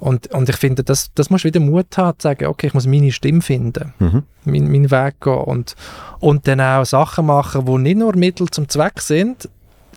[0.00, 2.74] Und, und ich finde, das, das musst du wieder Mut haben, zu sagen, okay, ich
[2.74, 4.22] muss meine Stimme finden, mhm.
[4.44, 5.76] mein, meinen Weg gehen und,
[6.18, 9.48] und dann auch Sachen machen, die nicht nur Mittel zum Zweck sind,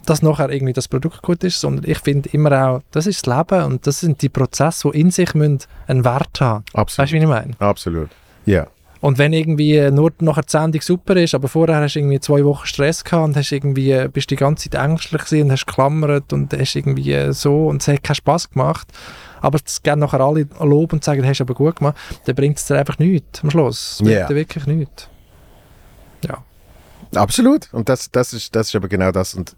[0.05, 3.37] dass nachher irgendwie das Produkt gut ist, sondern ich finde immer auch, das ist das
[3.37, 6.63] Leben und das sind die Prozesse, die in sich müssen einen Wert haben.
[6.73, 6.97] Absolut.
[6.99, 7.53] Weißt du, wie ich meine?
[7.59, 8.09] Absolut,
[8.45, 8.53] ja.
[8.53, 8.67] Yeah.
[9.03, 12.45] Und wenn irgendwie nur nachher die Sendung super ist, aber vorher hast du irgendwie zwei
[12.45, 16.53] Wochen Stress gehabt und hast irgendwie, bist die ganze Zeit ängstlich und hast geklammert und
[16.53, 18.87] hast irgendwie so und es hat keinen Spass gemacht,
[19.41, 22.57] aber es geben nachher alle Lob und sagen, hast du aber gut gemacht, dann bringt
[22.57, 23.95] es dir einfach nichts am Schluss.
[23.95, 24.27] Es bringt yeah.
[24.29, 25.09] dir wirklich nichts.
[26.25, 26.41] Ja.
[27.13, 27.73] Absolut.
[27.73, 29.33] Und das, das, ist, das ist aber genau das.
[29.33, 29.53] Und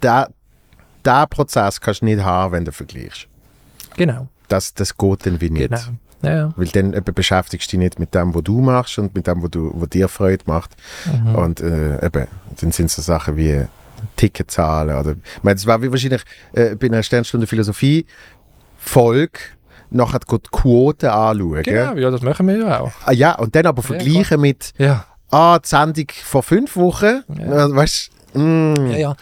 [0.00, 0.30] der
[1.28, 3.28] Prozess kannst du nicht haben, wenn du vergleichst.
[3.98, 4.28] Genau.
[4.48, 5.68] Das, das geht dann wie nicht.
[5.68, 5.98] Genau.
[6.22, 9.26] Ja, Weil dann eben beschäftigst du dich nicht mit dem, was du machst und mit
[9.26, 10.70] dem, was, du, was dir Freude macht.
[11.04, 11.34] Mhm.
[11.34, 12.26] Und äh, eben,
[12.60, 13.66] dann sind so Sachen wie
[14.16, 14.96] Ticketzahlen.
[14.96, 18.06] Oder, ich meine, es war wie wahrscheinlich äh, bei einer Sternstunde Philosophie
[18.78, 19.38] Folge
[19.90, 21.62] nachher die Quote anschauen.
[21.62, 22.92] Genau, ja, das machen wir ja auch.
[23.04, 25.04] Ah, ja, und dann aber vergleichen ja, mit ja.
[25.30, 27.22] ah, die Sendung vor fünf Wochen.
[27.38, 27.74] Ja.
[27.74, 28.74] Weißt, mm.
[28.90, 29.16] ja, ja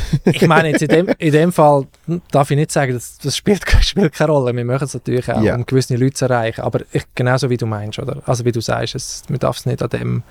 [0.24, 1.86] ich meine, jetzt in dem, in dem Fall
[2.30, 4.54] darf ich nicht sagen, das, das spielt, spielt keine Rolle.
[4.54, 5.54] Wir machen es natürlich auch, yeah.
[5.54, 6.62] um gewisse Leute zu erreichen.
[6.62, 8.22] Aber ich, genauso wie du meinst, oder?
[8.26, 10.22] Also wie du sagst, es, man darf es nicht an dem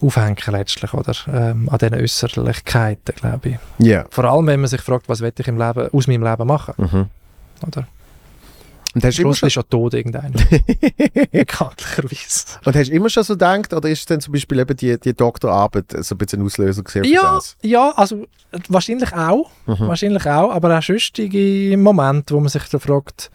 [0.00, 1.14] aufhängen letztlich, oder?
[1.28, 3.86] Ähm, an diesen Äußerlichkeiten, glaube ich.
[3.86, 4.06] Yeah.
[4.10, 6.74] Vor allem, wenn man sich fragt, was will ich im Leben, aus meinem Leben machen?
[6.76, 7.06] Mhm.
[7.66, 7.86] Oder?
[8.94, 10.30] Und hast Schluss ist schon tot irgendeiner.
[11.32, 12.44] Bekanntlicherweise.
[12.64, 15.14] Und hast du immer schon so gedacht, oder ist dann zum Beispiel eben die, die
[15.14, 17.56] Doktorarbeit so ein bisschen Auslöser gesehen ja, das?
[17.62, 18.26] Ja, also
[18.68, 19.50] wahrscheinlich auch.
[19.66, 19.80] Mhm.
[19.80, 23.30] Wahrscheinlich auch, aber auch sonstige Momente, wo man sich da fragt,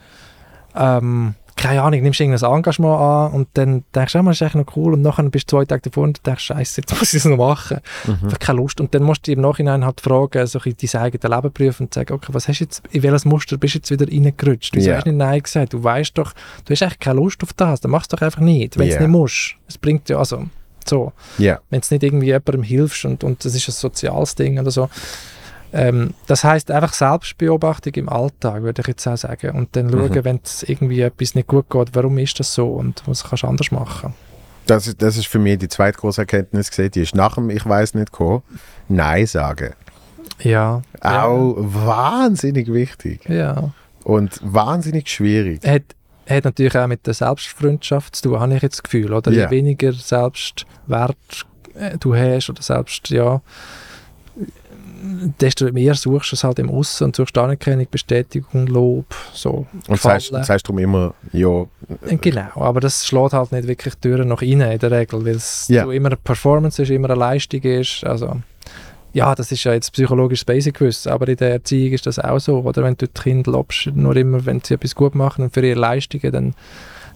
[0.75, 4.41] ähm, keine Ahnung, nimmst du irgendein Engagement an und dann denkst du, oh, das ist
[4.43, 7.13] eigentlich noch cool und nachher bist du zwei Tage davor und denkst, scheiße, jetzt muss
[7.13, 7.79] ich es noch machen.
[8.07, 8.29] Mhm.
[8.31, 8.79] Ich keine Lust.
[8.79, 11.93] Und dann musst du im Nachhinein halt fragen, so ein dein eigenes Leben prüfen und
[11.93, 14.73] sagen, okay, was hast du jetzt, in welches Muster bist du jetzt wieder reingerutscht?
[14.73, 14.97] Du yeah.
[14.97, 16.31] hast nicht Nein gesagt, du weißt doch,
[16.63, 18.93] du hast eigentlich keine Lust auf das, dann machst du doch einfach nicht, wenn du
[18.93, 18.95] yeah.
[18.95, 19.55] es nicht musst.
[19.67, 20.45] Es bringt ja, also,
[20.87, 21.11] so.
[21.37, 21.59] Yeah.
[21.69, 24.89] Wenn es nicht irgendwie jemandem hilfst und, und das ist ein soziales Ding oder so,
[25.71, 29.51] ähm, das heißt einfach Selbstbeobachtung im Alltag, würde ich jetzt auch sagen.
[29.51, 30.25] Und dann schauen, mhm.
[30.25, 33.47] wenn es irgendwie etwas nicht gut geht, warum ist das so und was kannst du
[33.47, 34.13] anders machen.
[34.65, 37.49] Das ist, das ist für mich die zweite große Erkenntnis gesehen, die ist nach dem
[37.49, 38.43] Ich weiß nicht gekommen.
[38.87, 39.73] Nein sagen.
[40.39, 40.81] Ja.
[41.01, 41.63] Auch ja.
[41.85, 43.27] wahnsinnig wichtig.
[43.27, 43.71] Ja.
[44.03, 45.65] Und wahnsinnig schwierig.
[45.65, 45.83] Hat,
[46.27, 49.13] hat natürlich auch mit der Selbstfreundschaft zu tun, habe ich jetzt das Gefühl.
[49.13, 49.31] Oder?
[49.31, 49.45] Yeah.
[49.45, 51.17] Je weniger Selbstwert
[51.75, 53.41] äh, du hast oder selbst, ja,
[55.39, 59.65] desto mehr suchst du es halt im Aussen und suchst Anerkennung, Bestätigung, Lob, so.
[59.87, 61.65] Und sagst, sagst darum immer, ja.
[62.05, 65.35] Äh, genau, aber das schlägt halt nicht wirklich Türen nach innen in der Regel, weil
[65.35, 65.91] es yeah.
[65.91, 68.41] immer eine Performance ist, immer eine Leistung ist, also
[69.13, 72.39] ja, das ist ja jetzt psychologisch Basic Wissen, aber in der Erziehung ist das auch
[72.39, 75.53] so, oder wenn du die Kinder lobst, nur immer, wenn sie etwas gut machen und
[75.53, 76.53] für ihre Leistungen, dann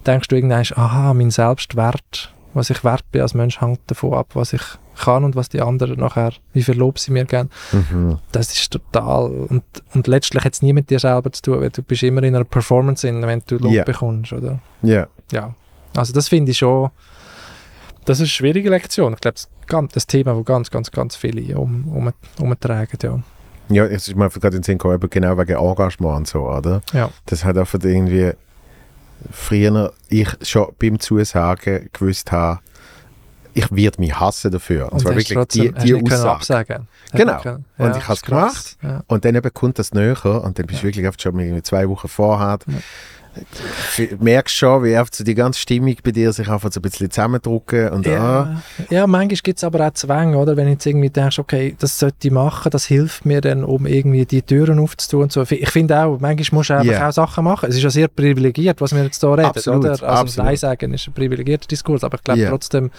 [0.06, 4.32] denkst du irgendwann, aha, mein Selbstwert, was ich wert bin als Mensch, hängt davon ab,
[4.34, 4.62] was ich
[4.97, 7.49] kann und was die anderen nachher, wie viel Lob sie mir geben.
[7.72, 8.20] Mhm.
[8.32, 11.70] Das ist total, und, und letztlich hat es nie mit dir selber zu tun, weil
[11.70, 13.84] du bist immer in einer Performance in, wenn du Lob yeah.
[13.84, 14.60] bekommst, oder?
[14.84, 15.08] Yeah.
[15.32, 15.56] Ja.
[15.95, 16.89] Also das finde ich schon,
[18.06, 19.14] das ist eine schwierige Lektion.
[19.14, 19.49] Ich glaube, das,
[19.88, 23.20] ist das Thema, wo ganz, ganz, ganz viele um, um, umtragen, ja.
[23.70, 26.82] Ja, jetzt ist mir gerade in den Sinn gekommen, genau wegen Engagement und so, oder?
[26.91, 27.10] Ja.
[27.26, 28.34] Das hat einfach irgendwie
[29.32, 32.59] früher ich schon beim Zusagen gewusst habe,
[33.53, 34.86] ich werde mich hassen dafür.
[34.86, 36.30] Und, und zwar wirklich trotzdem, die, die Aussage.
[36.30, 36.88] Absagen.
[37.11, 37.41] Genau.
[37.43, 38.78] Ja, und ich habe es gemacht.
[38.82, 39.03] Ja.
[39.07, 42.07] Und dann eben kommt das näher und dann bist du wirklich oft schon zwei Wochen
[42.07, 42.59] vorher.
[43.98, 46.82] Du merkst schon, wie oft so die ganze Stimmung bei dir sich einfach so ein
[46.82, 48.44] bisschen zusammendrücken und ja.
[48.44, 48.62] Ah.
[48.90, 50.56] ja, manchmal gibt es aber auch Zwänge, oder?
[50.56, 53.86] Wenn du jetzt irgendwie denkst, okay, das sollte ich machen, das hilft mir dann, um
[53.86, 55.42] irgendwie die Türen aufzutun und so.
[55.50, 57.10] Ich finde auch, manchmal musst du einfach yeah.
[57.10, 57.70] auch Sachen machen.
[57.70, 60.04] Es ist ja sehr privilegiert, was wir jetzt hier reden, absolut, oder?
[60.04, 60.44] Also.
[60.44, 62.50] Nein sagen ist ein privilegierter Diskurs, aber ich glaube yeah.
[62.50, 62.92] trotzdem,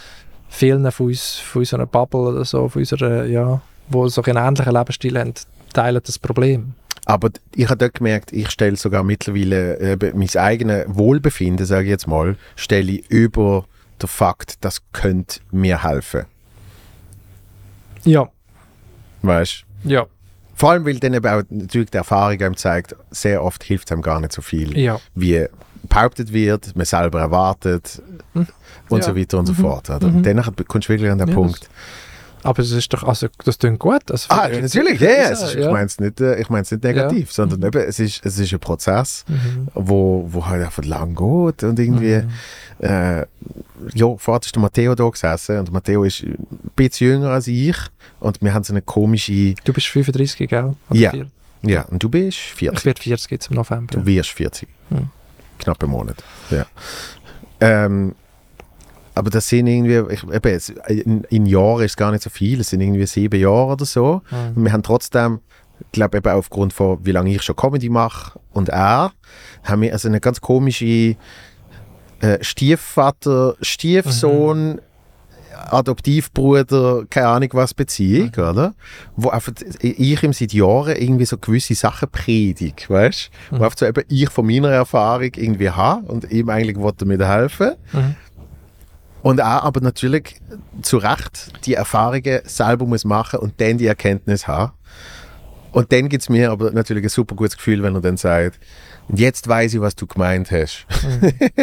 [0.49, 4.73] vielen von uns, von unserer Bubble oder so, von unserer, ja, wo so einen ähnlichen
[4.73, 5.35] Lebensstil haben,
[5.73, 6.75] teilen das Problem.
[7.07, 11.91] Aber ich habe dort gemerkt, ich stelle sogar mittlerweile äh, mein eigenes Wohlbefinden, sage ich
[11.91, 13.67] jetzt mal, stelle ich über
[14.01, 16.25] den Fakt, das könnte mir helfen.
[18.05, 18.29] Ja.
[19.23, 20.07] Weißt Ja,
[20.55, 23.93] Vor allem, weil dann eben auch natürlich die Erfahrung einem zeigt, sehr oft hilft es
[23.93, 25.01] einem gar nicht so viel, ja.
[25.15, 25.47] wie
[25.89, 28.01] behauptet wird, man selber erwartet
[28.35, 29.03] und Ja.
[29.03, 29.57] so weiter und so Mhm.
[29.57, 29.91] fort.
[29.91, 30.09] Oder?
[30.09, 30.17] Mhm.
[30.17, 31.69] Und danach kommst du wirklich an den Ja, Punkt.
[32.45, 34.11] Aber es ist doch, also das klingt gut.
[34.11, 35.29] Also, Ah, natürlich, ja, ja.
[35.31, 35.61] Ist, ja.
[35.67, 38.53] Ich meine es nicht, äh, ich mein's nicht negativ, sondern eben, es ist, es ist
[38.53, 39.69] ein Prozess, Mhm.
[39.75, 42.85] wo, wo halt einfach lang geht und irgendwie, Mhm.
[42.87, 43.21] äh,
[43.95, 46.37] ja, vorher ist der Matteo da gesessen und Matteo ist ein
[46.77, 47.77] bisschen jünger als ich
[48.21, 50.75] und wir haben so eine komische, Du bist 35, gell?
[50.91, 51.11] Oder Ja.
[51.11, 51.27] vier-
[51.63, 52.85] ja, und du bist Ich 40.
[52.85, 53.95] werde 40 jetzt im November.
[53.95, 54.69] Du wirst 40.
[54.91, 55.09] Mhm.
[55.59, 56.17] Knapp einen Monat.
[56.51, 56.67] Ja.
[57.61, 58.15] Ähm,
[59.15, 62.71] aber das sind irgendwie, ich, eben, in, Jahren ist es gar nicht so viel, es
[62.71, 64.23] sind irgendwie sieben Jahre oder so.
[64.31, 64.57] Mhm.
[64.57, 65.41] Und wir haben trotzdem,
[65.81, 69.13] ich glaube eben aufgrund von, wie lange ich schon Comedy mache und er,
[69.63, 71.17] haben wir also eine ganz komische
[72.21, 74.81] äh, Stiefvater, Stiefsohn,
[75.71, 78.75] Adoptivbruder, keine Ahnung was Beziehung, oder?
[79.17, 83.31] Wo einfach ich ihm seit Jahren irgendwie so gewisse Sachen predige, weißt?
[83.51, 83.59] Mhm.
[83.59, 87.27] Wo einfach so eben ich von meiner Erfahrung irgendwie habe und ihm eigentlich wollte mir
[87.27, 87.75] helfen.
[87.93, 88.17] Mhm.
[89.25, 90.39] Und er aber natürlich
[90.83, 94.73] zu Recht die Erfahrungen selber muss machen und dann die Erkenntnis haben.
[95.73, 98.61] Und dann gibt es mir aber natürlich ein super gutes Gefühl, wenn er dann sagt,
[99.09, 100.87] und jetzt weiß ich, was du gemeint hast.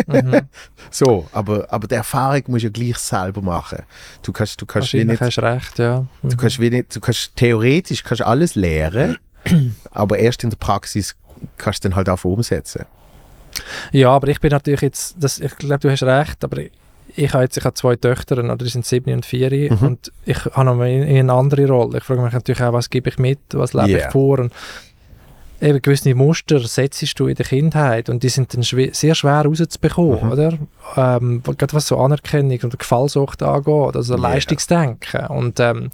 [0.07, 0.49] Mhm.
[0.89, 3.84] So, aber, aber die Erfahrung musst du ja gleich selber machen.
[4.24, 6.07] Du kannst, du kannst wie nicht, hast recht, ja.
[6.24, 6.30] Mhm.
[6.30, 9.20] du kannst wie nicht, du kannst theoretisch kannst alles lernen,
[9.91, 11.16] aber erst in der Praxis
[11.57, 12.86] kannst du dann halt auch umsetzen.
[13.91, 16.72] Ja, aber ich bin natürlich jetzt, das, ich glaube, du hast recht, aber ich,
[17.16, 19.78] ich habe jetzt ich habe zwei Töchter, oder die sind sieben und vier Mhm.
[19.88, 21.97] und ich habe noch mal eine andere Rolle.
[21.97, 24.07] Ich frage mich natürlich auch, was gebe ich mit, was lebe Yeah.
[24.07, 24.53] ich vor und
[25.62, 29.43] eben gewisse Muster setzt du in der Kindheit und die sind dann schwer, sehr schwer
[29.45, 30.32] rauszubekommen, Mhm.
[30.32, 30.57] oder?
[30.97, 34.22] Ähm, gerade was so Anerkennung und Gefallsucht angeht, also Yeah.
[34.30, 35.91] Leistungsdenken und ähm,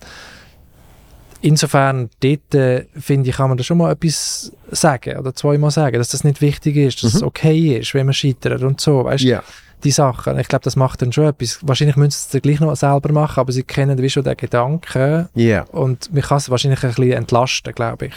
[1.42, 5.98] insofern dort äh, finde ich, kann man da schon mal etwas sagen oder zweimal sagen,
[5.98, 7.28] dass das nicht wichtig ist, dass es Mhm.
[7.28, 9.44] okay ist, wenn man scheitert und so, weißt Ja.
[9.84, 10.40] Die Sachen.
[10.40, 11.60] Ich glaube, das macht dann schon etwas.
[11.62, 14.36] Wahrscheinlich müssen sie es dann gleich noch selber machen, aber sie kennen wie schon den
[14.38, 15.64] Gedanken Ja.
[15.72, 18.16] und man kann es wahrscheinlich ein bisschen entlasten, glaube ich,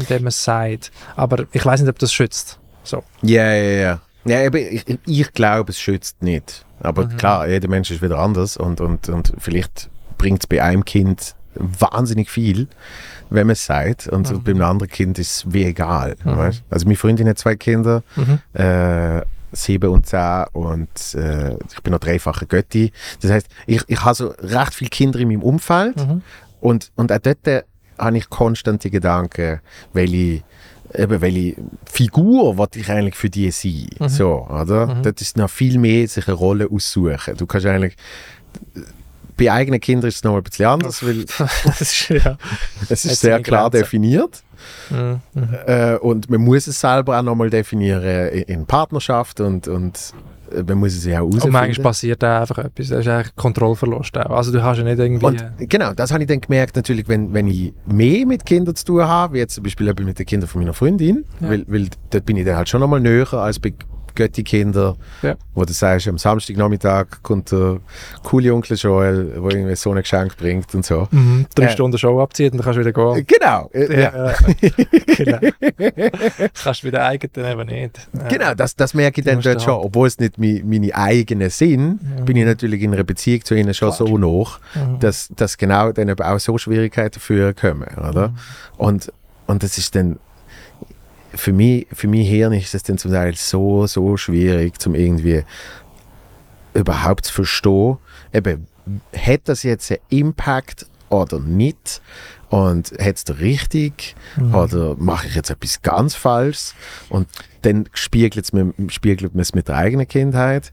[0.00, 0.92] indem man es sagt.
[1.16, 2.58] Aber ich weiß nicht, ob das schützt.
[2.84, 3.02] So.
[3.22, 4.00] Ja, ja, ja.
[4.26, 6.64] Ja, eben, ich, ich glaube, es schützt nicht.
[6.80, 7.16] Aber Mhm.
[7.16, 11.34] klar, jeder Mensch ist wieder anders und, und, und vielleicht bringt es bei einem Kind
[11.56, 12.68] wahnsinnig viel,
[13.30, 14.08] wenn man es sagt.
[14.08, 14.42] Und Mhm.
[14.42, 16.16] bei einem anderen Kind ist es wie egal.
[16.24, 16.36] Mhm.
[16.38, 16.62] Weißt?
[16.70, 18.38] Also meine Freundin hat zwei Kinder, Mhm.
[18.58, 19.22] äh,
[19.54, 22.92] sieben und zehn und äh, ich bin noch dreifache Götti.
[23.20, 26.22] Das heißt, ich, ich habe so recht viele Kinder in meinem Umfeld Mhm.
[26.60, 27.62] und, und auch dort äh,
[27.98, 29.60] habe ich konstant die Gedanken,
[29.92, 30.42] welche,
[30.94, 31.54] eben, welche
[31.86, 33.88] Figur wollte ich eigentlich für die sein.
[33.98, 34.08] Mhm.
[34.08, 34.86] So, oder?
[34.94, 35.02] Mhm.
[35.04, 37.36] Dort ist noch viel mehr sich eine Rolle aussuchen.
[37.36, 37.96] Du kannst eigentlich
[39.36, 41.24] bei eigenen Kindern ist es noch ein bisschen anders, weil
[41.64, 42.36] das ist, ja.
[42.88, 44.42] es ist sehr klar definiert
[44.90, 45.20] Mhm.
[45.66, 50.12] Äh, und man muss es selber auch nochmal definieren in, Partnerschaft und, und
[50.52, 52.88] äh, man muss es ja auch Und manchmal passiert da einfach etwas.
[52.88, 54.30] Das ist eigentlich Kontrollverlust auch.
[54.30, 55.24] Also du hast ja nicht irgendwie...
[55.26, 58.84] Und genau, das habe ich dann gemerkt, natürlich, wenn, wenn ich mehr mit Kindern zu
[58.84, 61.50] tun habe, wie jetzt zum Beispiel mit den Kindern von meiner Freundin, Ja.
[61.50, 63.74] weil, weil dort bin ich dann halt schon nochmal näher als bei
[64.14, 65.36] Götti-Kindern, Ja.
[65.54, 67.78] wo du sagst, am Samstagnachmittag kommt der
[68.22, 71.08] coole Onkel Joel, der irgendwie so ein Geschenk bringt und so.
[71.10, 71.46] mhm.
[71.54, 71.70] drei Äh.
[71.70, 73.26] Stunden Show abziehen und dann kannst du wieder gehen.
[73.26, 74.32] Genau, äh, ja.
[75.16, 75.38] Genau.
[76.52, 78.08] Das kannst du wieder eigenen eben nicht.
[78.28, 79.74] Genau, das, das merke ich dann dort schon.
[79.74, 82.24] halt- Obwohl es nicht mi, meine eigenen sind, Ja.
[82.24, 84.08] bin ich natürlich in einer Beziehung zu ihnen schon Klar.
[84.08, 84.98] so noch, Mhm.
[85.00, 88.28] dass, dass genau dann eben auch so Schwierigkeiten für kommen, oder?
[88.28, 88.34] Mhm.
[88.78, 89.12] Und,
[89.46, 90.18] und das ist dann,
[91.34, 95.44] für mich, für mein Hirn ist das dann zum Teil so, so schwierig, zum irgendwie
[96.74, 97.98] überhaupt zu verstehen,
[98.32, 98.66] eben,
[99.16, 102.02] hat das jetzt einen Impact oder nicht?
[102.50, 104.14] Und hat es richtig?
[104.36, 104.54] Mhm.
[104.54, 106.74] Oder mache ich jetzt etwas ganz Falsches?
[107.08, 107.26] Und
[107.62, 110.72] dann spiegelt man, spiegelt man es mit der eigenen Kindheit.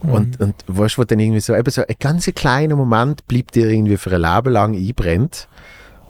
[0.00, 3.54] Und, und weißt du, wo dann irgendwie so, eben so ein ganz kleiner Moment bleibt
[3.54, 5.48] dir irgendwie für ein Leben lang einbrennt,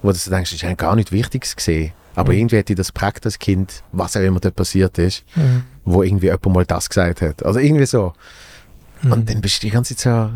[0.02, 1.92] wo du so denkst, das ist eigentlich gar nicht Wichtiges gesehen.
[2.16, 2.38] Aber Mhm.
[2.40, 5.62] irgendwie hat dich das prägt als Kind, was auch immer dort passiert ist, Mhm.
[5.84, 7.44] wo irgendwie jemand mal das gesagt hat.
[7.46, 8.12] Also irgendwie so.
[9.02, 9.12] Mhm.
[9.12, 10.30] Und dann bist du die ganze Zeit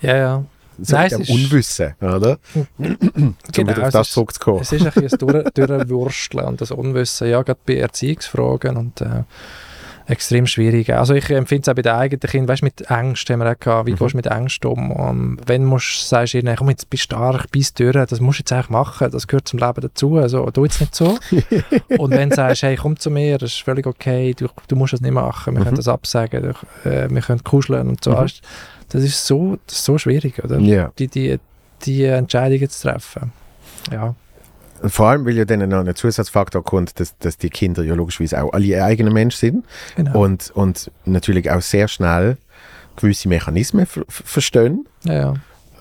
[0.00, 0.44] Ja, ja.
[0.78, 2.38] so, so Nein, mit es dem ist- Unwissen, oder?
[2.54, 2.66] Um
[3.52, 4.60] Genau, wieder auf das ist- zurückzukommen.
[4.62, 9.24] Es ist ein bisschen durch, durchwursteln und das Unwissen, ja, gerade bei Erziehungsfragen und äh,
[10.08, 10.92] extrem schwierig.
[10.92, 13.50] Also ich empfinde es auch bei den eigenen Kindern, weißt du, mit Angst haben wir
[13.50, 13.96] auch gehabt, wie Mhm.
[13.96, 14.90] gehst du mit Angst um?
[14.92, 18.40] um wenn musst, sagst du ihnen, komm jetzt, bist stark, bist durch, das musst du
[18.42, 21.18] jetzt eigentlich machen, das gehört zum Leben dazu, also tu jetzt nicht so.
[21.98, 24.92] und wenn du sagst, hey, komm zu mir, das ist völlig okay, du, du musst
[24.92, 25.64] das nicht machen, wir Mhm.
[25.64, 28.12] können das absagen, du, äh, wir können kuscheln und so.
[28.12, 28.16] Mhm.
[28.26, 28.32] du.
[28.90, 30.60] Das ist so, das ist so schwierig, oder?
[30.60, 30.92] Ja.
[30.98, 31.38] Die, die,
[31.84, 33.32] die Entscheidungen zu treffen.
[33.90, 34.14] Ja,
[34.82, 37.94] Und vor allem, weil ja dann noch ein Zusatzfaktor kommt, dass, dass die Kinder ja
[37.94, 39.64] logischerweise auch alle ihr eigener Mensch sind
[39.96, 40.22] genau.
[40.22, 42.36] und, und natürlich auch sehr schnell
[42.96, 44.86] gewisse Mechanismen ver ver- verstehen.
[45.04, 45.34] ja, ja.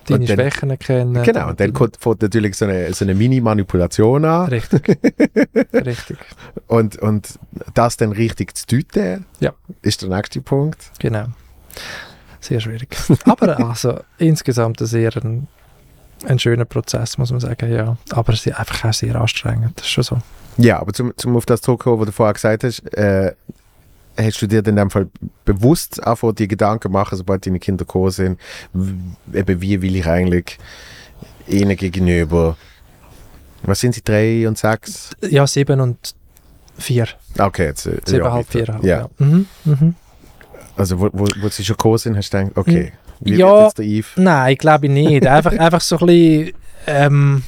[0.07, 1.23] Deine Und dann- Schwächen kennen.
[1.23, 4.99] Genau, und dann kommt, kommt natürlich so eine, so eine Mini-Manipulation an Richtig.
[5.73, 6.17] Richtig.
[6.67, 7.39] und, und
[7.73, 9.53] das dann richtig zu deuten, Ja.
[9.81, 10.91] ist der nächste Punkt.
[10.99, 11.25] Genau.
[12.39, 12.95] Sehr schwierig.
[13.25, 15.47] Aber also insgesamt ein sehr ein,
[16.25, 17.97] ein schöner Prozess, muss man sagen, ja.
[18.11, 19.73] Aber es ist einfach auch sehr anstrengend.
[19.77, 20.17] Das ist schon so.
[20.57, 23.33] Ja, aber zum, zum auf das zurückkommen, was du vorher gesagt hast, äh,
[24.17, 25.07] hast du dir in dem Fall
[25.43, 28.39] bewusst einfach die Gedanken machen, sobald deine Kinder gekommen sind,
[29.33, 30.57] eben wie will ich eigentlich
[31.47, 32.57] ihnen gegenüber,
[33.63, 35.11] was sind sie, drei und sechs?
[35.21, 36.15] Ja, sieben und
[36.77, 37.07] vier.
[37.37, 38.83] Okay, jetzt, äh, Sieben, ja, halb, vier, halb.
[38.83, 39.09] Ja, Ja.
[39.17, 39.95] Mhm, mhm.
[40.75, 43.63] also wo, wo, wo sie schon gekommen sind, hast du gedacht, okay, wie Ja.
[43.65, 44.07] jetzt der Eve?
[44.17, 45.25] Nein, glaube ich nicht.
[45.27, 46.51] Einfach, einfach so ein bisschen.
[46.87, 47.43] Ähm,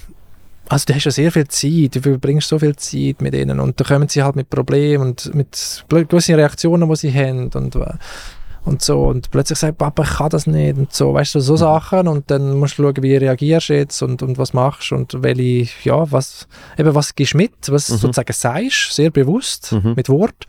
[0.70, 3.80] also, du hast ja sehr viel Zeit, du verbringst so viel Zeit mit ihnen und
[3.80, 7.86] da kommen sie halt mit Problemen und mit gewissen Reaktionen, die sie haben und, äh,
[8.66, 9.04] und so.
[9.04, 11.14] Und plötzlich sagt Papa, ich kann das nicht und so.
[11.14, 14.38] Weißt du, so Sachen und dann musst du schauen, wie reagierst du jetzt und, und
[14.38, 17.98] was machst und welche, ja, was, eben, was gibst du mit, was Mhm.
[17.98, 19.94] sozusagen sagst, sehr bewusst, Mhm.
[19.96, 20.48] mit Wort.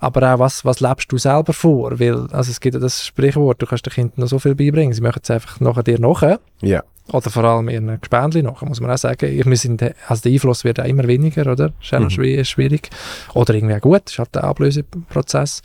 [0.00, 1.98] Aber auch, was, was lebst du selber vor?
[1.98, 4.92] Weil, also es gibt ja das Sprichwort, du kannst den Kindern noch so viel beibringen,
[4.92, 6.38] sie machen es einfach nachher dir nachher.
[6.60, 9.28] Ja, Oder vor allem ihren Gespendli nachher, muss man auch sagen.
[9.44, 11.72] Wir sind, also der Einfluss wird auch immer weniger, oder?
[11.82, 12.08] Ist auch Mhm.
[12.08, 12.90] schwi- schwierig.
[13.34, 15.62] Oder irgendwie auch gut, ist halt der Ablöseprozess.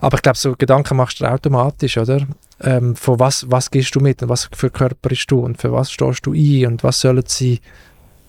[0.00, 2.26] Aber ich glaube, so Gedanken machst du automatisch, oder?
[2.60, 5.72] Ähm, von was, was gehst du mit und was für Körper bist du und für
[5.72, 7.60] was stehst du ein und was sollen sie,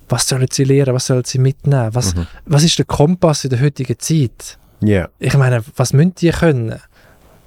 [0.10, 1.90] was sollen sie lernen, was sollen sie mitnehmen?
[1.94, 2.28] Was, Mhm.
[2.46, 4.58] was ist der Kompass in der heutigen Zeit?
[4.82, 6.80] Ja, ich meine, was müssen die können,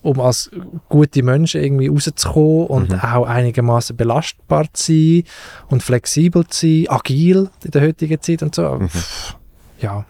[0.03, 0.51] um als
[0.89, 3.01] gute Menschen irgendwie rauszukommen und Mhm.
[3.01, 5.23] auch einigermaßen belastbar zu sein
[5.69, 8.75] und flexibel zu sein, agil in der heutigen Zeit und so.
[8.81, 8.89] Mhm.
[9.81, 10.05] Ja.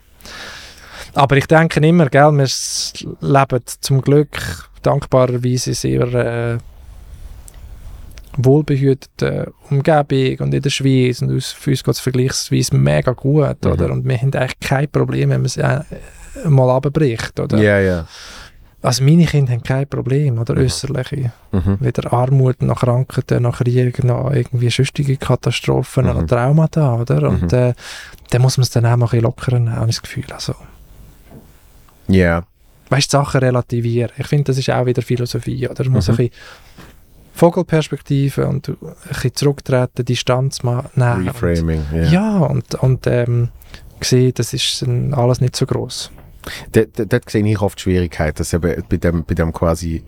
[1.15, 2.49] Aber ich denke immer, gell, wir
[3.21, 6.59] leben zum Glück dankbarerweise sehr äh,
[8.39, 13.63] wohlbehütete Umgebung und in der Schweiz und aus, für uns geht es vergleichsweise mega gut,
[13.65, 13.71] Mhm.
[13.73, 13.91] oder?
[13.93, 15.57] Und wir haben eigentlich kein Problem, wenn man es
[16.49, 17.59] mal abbricht, oder?
[17.59, 18.07] ja, ja.
[18.85, 20.55] Also meine Kinder haben kein Problem, oder?
[20.57, 20.63] Mhm.
[20.63, 21.31] Äußerliche.
[21.53, 21.77] Mhm.
[21.79, 26.13] Weder Armut, noch Krankheiten, noch Krieg, noch irgendwie sonstige Katastrophen, Mhm.
[26.13, 27.29] noch Traumata, oder?
[27.29, 27.59] Und Mhm.
[27.59, 27.75] äh,
[28.31, 30.25] dann muss man es dann auch mal ein bisschen lockerer nehmen, habe ich das Gefühl.
[30.33, 30.55] Also,
[32.09, 32.43] Ja,
[32.91, 34.11] weißt du, Sachen relativieren.
[34.19, 35.85] Ich finde, das ist auch wieder Philosophie, oder?
[35.85, 36.15] Man muss Mhm.
[36.15, 36.33] ein bisschen
[37.35, 38.77] Vogelperspektive und ein
[39.09, 41.29] bisschen zurücktreten, Distanz mal nehmen.
[41.29, 42.11] Reframing, Und, ja.
[42.11, 43.49] ja, und, und ähm,
[44.01, 46.11] sehen, das ist alles nicht so groß.
[46.73, 50.03] Dort, sehe ich oft die Schwierigkeit, dass eben bei dem, bei dem quasi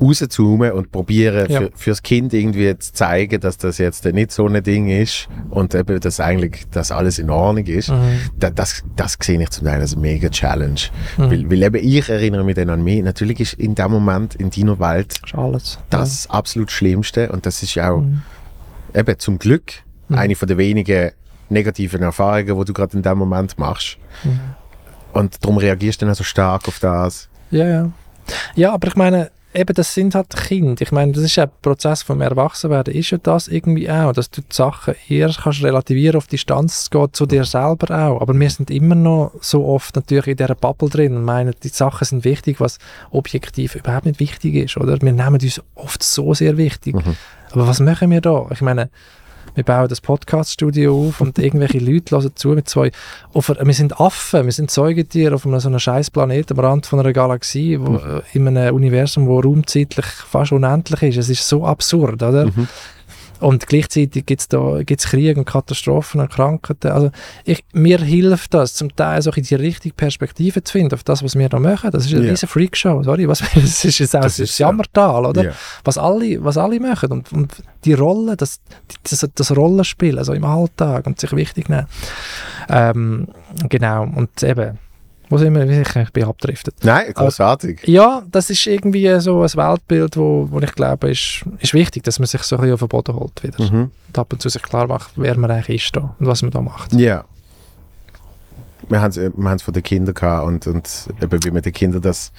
[0.00, 1.60] rauszoomen und probieren, Ja.
[1.60, 5.74] für, fürs Kind irgendwie zu zeigen, dass das jetzt nicht so ein Ding ist und
[5.74, 7.90] eben, dass eigentlich das alles in Ordnung ist.
[7.90, 8.18] Mhm.
[8.38, 10.80] Da, das, das sehe ich zum Teil als mega Challenge.
[11.18, 11.30] Mhm.
[11.30, 13.02] Weil, weil eben ich erinnere mich dann an mich.
[13.02, 15.20] Natürlich ist in dem Moment in deiner Welt
[15.90, 17.90] das absolut Schlimmste und das ist ja.
[17.90, 18.22] auch Mhm.
[18.94, 19.72] eben zum Glück
[20.08, 20.16] Mhm.
[20.16, 21.10] eine von der wenigen
[21.50, 23.98] negativen Erfahrungen, die du gerade in dem Moment machst.
[24.24, 24.40] Mhm.
[25.12, 27.28] Und darum reagierst du dann so stark auf das.
[27.50, 27.90] Ja, ja.
[28.54, 30.80] Ja, aber ich meine, eben, das sind halt Kinder.
[30.80, 34.30] Ich meine, das ist ja ein Prozess vom Erwachsenwerden, ist ja das irgendwie auch, dass
[34.30, 38.20] du die Sachen eher kannst relativieren, auf Distanz zu gehen, zu dir selber auch.
[38.20, 41.68] Aber wir sind immer noch so oft natürlich in dieser Bubble drin und meinen, die
[41.68, 42.78] Sachen sind wichtig, was
[43.10, 45.00] objektiv überhaupt nicht wichtig ist, oder?
[45.00, 46.94] Wir nehmen uns oft so sehr wichtig.
[46.94, 47.16] Mhm.
[47.52, 48.46] Aber was machen wir da?
[48.50, 48.90] Ich meine,
[49.54, 52.90] wir bauen das Podcast-Studio auf und irgendwelche Leute hören zu mit zwei.
[53.32, 56.86] Auf, wir sind Affen, wir sind Säugetiere auf einem so einem scheiß Planeten am Rand
[56.86, 61.16] von einer Galaxie, wo, äh, in einem Universum, wo raumzeitlich fast unendlich ist.
[61.16, 62.46] Es ist so absurd, oder?
[62.46, 62.68] Mhm.
[63.40, 66.88] Und gleichzeitig gibt es da gibt's Krieg und Katastrophen und Krankheiten.
[66.92, 67.10] Also
[67.44, 71.22] ich, mir hilft das zum Teil so in die richtige Perspektive zu finden auf das,
[71.24, 71.90] was wir da machen.
[71.90, 72.30] Das ist eine Ja.
[72.30, 73.26] riesen Freakshow, sorry.
[73.26, 75.42] Was, das ist jetzt auch Das das Jammertal, oder?
[75.44, 75.52] Ja.
[75.84, 77.52] was alle, was alle machen und, und
[77.84, 78.60] die Rolle, das,
[79.08, 81.86] das, das Rollenspiel, also im Alltag und sich wichtig nehmen.
[82.68, 83.28] Ähm,
[83.68, 84.78] genau, und eben,
[85.30, 85.68] wo sind wir?
[85.68, 86.74] Ich, ich bin abgedriftet.
[86.82, 87.86] Nein, großartig.
[87.86, 92.18] Ja, das ist irgendwie so ein Weltbild, wo, wo ich glaube, ist, ist wichtig, dass
[92.18, 93.62] man sich so ein bisschen auf den Boden holt wieder.
[93.62, 93.90] Mhm.
[94.08, 96.50] Und ab und zu sich klar macht, wer man eigentlich ist da und was man
[96.50, 96.92] da macht.
[96.94, 97.24] Ja.
[98.90, 100.88] Wir haben es haben's von den Kindern gehabt und, und
[101.22, 102.32] eben wie mit den Kindern das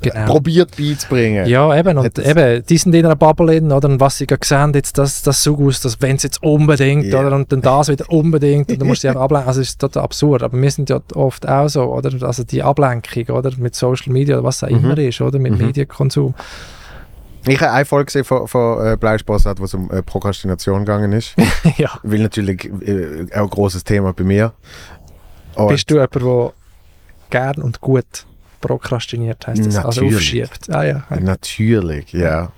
[0.00, 0.26] Genau.
[0.26, 1.46] probiert beizubringen.
[1.46, 4.26] Ja, eben, und das- eben, die sind in einer Bubble drin, oder, und was sie
[4.26, 7.20] gerade sehen, jetzt, das, das so aus, dass wenn es jetzt unbedingt, Ja.
[7.20, 9.80] oder, und dann das wieder unbedingt, und dann musst du einfach ablenken, also es ist
[9.80, 13.74] total absurd, aber wir sind ja oft auch so, oder, also die Ablenkung, oder, mit
[13.74, 14.76] Social Media, oder was auch Mhm.
[14.84, 15.66] immer ist, oder, mit Mhm.
[15.66, 16.34] Medienkonsum,
[17.44, 21.34] Ich habe eine Folge gesehen von, von äh, wo es um äh, Prokrastination gegangen ist.
[21.76, 21.90] ja.
[22.04, 24.52] Weil natürlich äh, auch ein großes Thema bei mir.
[25.54, 26.52] Und Bist du jemand, der
[27.30, 28.26] gern und gut
[28.60, 29.76] prokrastiniert, heißt das?
[29.76, 30.14] Also Natürlich.
[30.16, 30.70] aufschiebt.
[30.74, 31.04] Ah ja.
[31.20, 32.52] Natürlich, ja.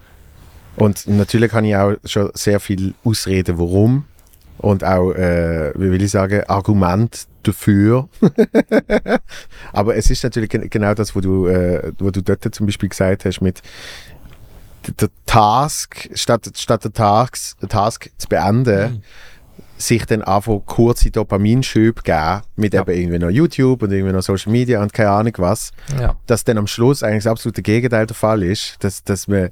[0.76, 4.04] Und natürlich habe ich auch schon sehr viel Ausreden, warum.
[4.58, 8.08] Und auch, äh, wie will ich sagen, Argument dafür.
[9.72, 12.88] Aber es ist natürlich gen- genau das, wo du, äh, wo du dort zum Beispiel
[12.88, 13.62] gesagt hast, mit
[15.00, 19.02] der Task, statt, statt der Task, Task zu beenden,
[19.76, 22.82] sich dann einfach kurze Dopaminschübe geben, mit Ja.
[22.82, 26.14] eben irgendwie noch YouTube und irgendwie noch Social Media und keine Ahnung was ja.
[26.26, 29.50] dass dann am Schluss eigentlich das absolute Gegenteil der Fall ist, dass, dass, man,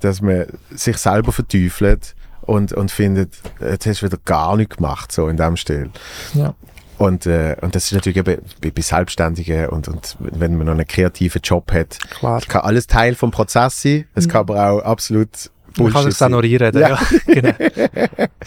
[0.00, 5.10] dass man sich selber verteufelt und, und findet, jetzt hast du wieder gar nichts gemacht,
[5.12, 5.90] so in dem Stil.
[6.34, 6.54] ja.
[6.96, 10.74] Und, äh, und das ist natürlich eben bei, bei Selbstständigen und, und wenn man noch
[10.74, 12.40] einen kreativen Job hat, Klar.
[12.42, 16.26] kann alles Teil vom Prozess sein, es kann aber auch absolut Man kann Bullshit sich
[16.26, 16.80] auch reinreden.
[16.80, 16.88] Ja.
[16.88, 16.98] Ja.
[17.26, 17.54] genau.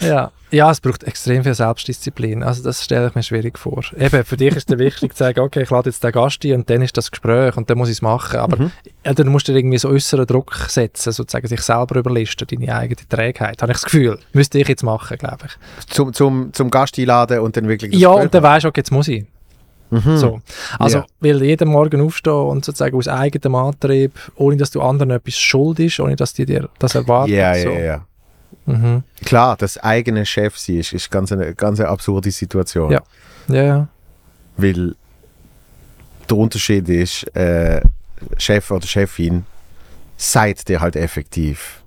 [0.00, 0.30] ja.
[0.50, 2.42] ja, es braucht extrem viel Selbstdisziplin.
[2.42, 3.82] Also das stelle ich mir schwierig vor.
[3.98, 6.52] Eben, für dich ist es wichtig zu sagen, okay, ich lade jetzt den Gast ein
[6.54, 8.38] und dann ist das Gespräch und dann muss ich es machen.
[8.38, 8.72] Aber Mhm.
[9.04, 12.74] ja, dann musst du dir irgendwie so äußeren Druck setzen, sozusagen sich selber überlisten, deine
[12.74, 13.60] eigene Trägheit.
[13.62, 14.18] Habe ich das Gefühl.
[14.32, 15.86] Müsste ich jetzt machen, glaube ich.
[15.94, 18.80] Zum, zum, zum Gast einladen und dann wirklich Ja, Gespräch und dann weisst du, okay,
[18.80, 19.24] jetzt muss ich.
[19.90, 20.16] Mhm.
[20.18, 20.40] So.
[20.78, 21.06] Also, Ja.
[21.20, 26.00] weil jeden Morgen aufstehen und sozusagen aus eigenem Antrieb, ohne dass du anderen etwas schuldest,
[26.00, 27.32] ohne dass die dir das erwarten.
[27.32, 28.04] Ja, ja, ja.
[28.66, 29.02] Mhm.
[29.24, 32.90] Klar, das eigene Chef sein ist, ist ganz eine ganz eine absurde Situation.
[32.90, 33.02] Ja.
[33.48, 33.88] Ja, ja.
[34.58, 34.94] Weil
[36.28, 37.80] der Unterschied ist, äh,
[38.36, 39.46] Chef oder Chefin
[40.16, 41.82] sagt dir halt effektiv,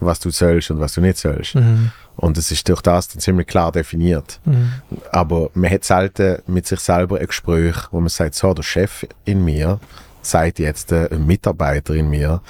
[0.00, 1.54] was du sollst und was du nicht sollst.
[1.54, 1.90] Mhm.
[2.20, 4.40] Und es ist durch das dann ziemlich klar definiert.
[4.44, 4.72] Mhm.
[5.10, 9.06] Aber man hat selten mit sich selber ein Gespräch, wo man sagt, so, der Chef
[9.24, 9.80] in mir
[10.20, 12.42] sagt jetzt äh, ein Mitarbeiter in mir,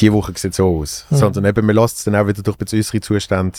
[0.00, 1.04] die Woche sieht so aus.
[1.10, 1.16] Mhm.
[1.16, 3.58] Sondern eben, man lässt es dann auch wieder durch unsere Zustände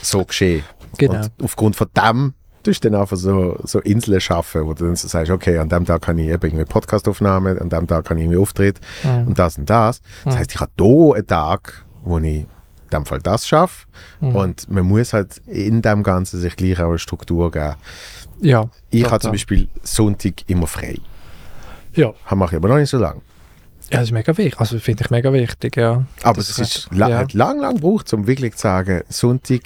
[0.00, 0.62] so geschehen.
[0.96, 1.14] Genau.
[1.14, 5.08] Und aufgrund von dem du dann einfach so, so Inseln schaffen, wo du dann so
[5.08, 8.24] sagst, okay, an dem Tag kann ich eben irgendwie Podcastaufnahmen, an dem Tag kann ich
[8.24, 9.28] irgendwie Auftritt Mhm.
[9.28, 10.02] und das und das.
[10.24, 10.38] Das Mhm.
[10.38, 12.46] heißt, ich habe hier einen Tag, wo ich
[12.92, 13.86] dem Fall das schaffe
[14.20, 14.36] Mhm.
[14.36, 17.74] und man muss halt in dem Ganzen sich gleich auch eine Struktur geben.
[18.40, 18.68] Ja.
[18.90, 20.96] Ich habe zum Beispiel Sonntag immer frei.
[21.94, 22.12] Ja.
[22.28, 23.20] Das mache ich aber noch nicht so lange.
[23.90, 24.60] Ja, das ist mega wichtig.
[24.60, 26.04] Also finde ich mega wichtig, ja.
[26.22, 27.18] Aber Das es ist ja.
[27.18, 29.60] hat lang, lang gebraucht, um wirklich zu sagen, Sonntag,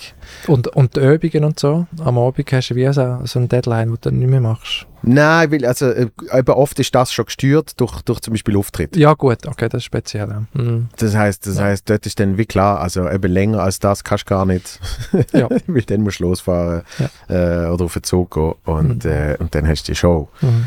[0.47, 3.89] Und, und die Übungen und so, am Abend hast du wie so, so eine Deadline,
[3.89, 4.87] die du dann nicht mehr machst.
[5.03, 8.97] nein, weil, also, äh, eben oft ist das schon gesteuert durch, durch zum Beispiel Auftritt.
[8.97, 10.29] Ja gut, okay, das ist speziell.
[10.29, 10.43] Ja.
[10.55, 10.89] Mhm.
[10.97, 11.64] Das heißt, das Ja.
[11.64, 14.81] heißt, dort ist dann wie klar, also eben länger als das kannst du gar nicht,
[15.33, 15.49] Ja.
[15.66, 16.83] weil dann musst du losfahren
[17.29, 19.11] äh, oder auf den Zug gehen und, Mhm.
[19.11, 20.29] äh, und dann hast du die Show.
[20.41, 20.66] Mhm.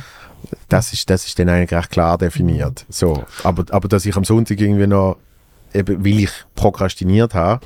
[0.69, 2.85] Das ist, das ist dann eigentlich recht klar definiert.
[2.89, 5.17] So, aber, aber dass ich am Sonntag irgendwie noch,
[5.73, 7.65] eben weil ich prokrastiniert habe,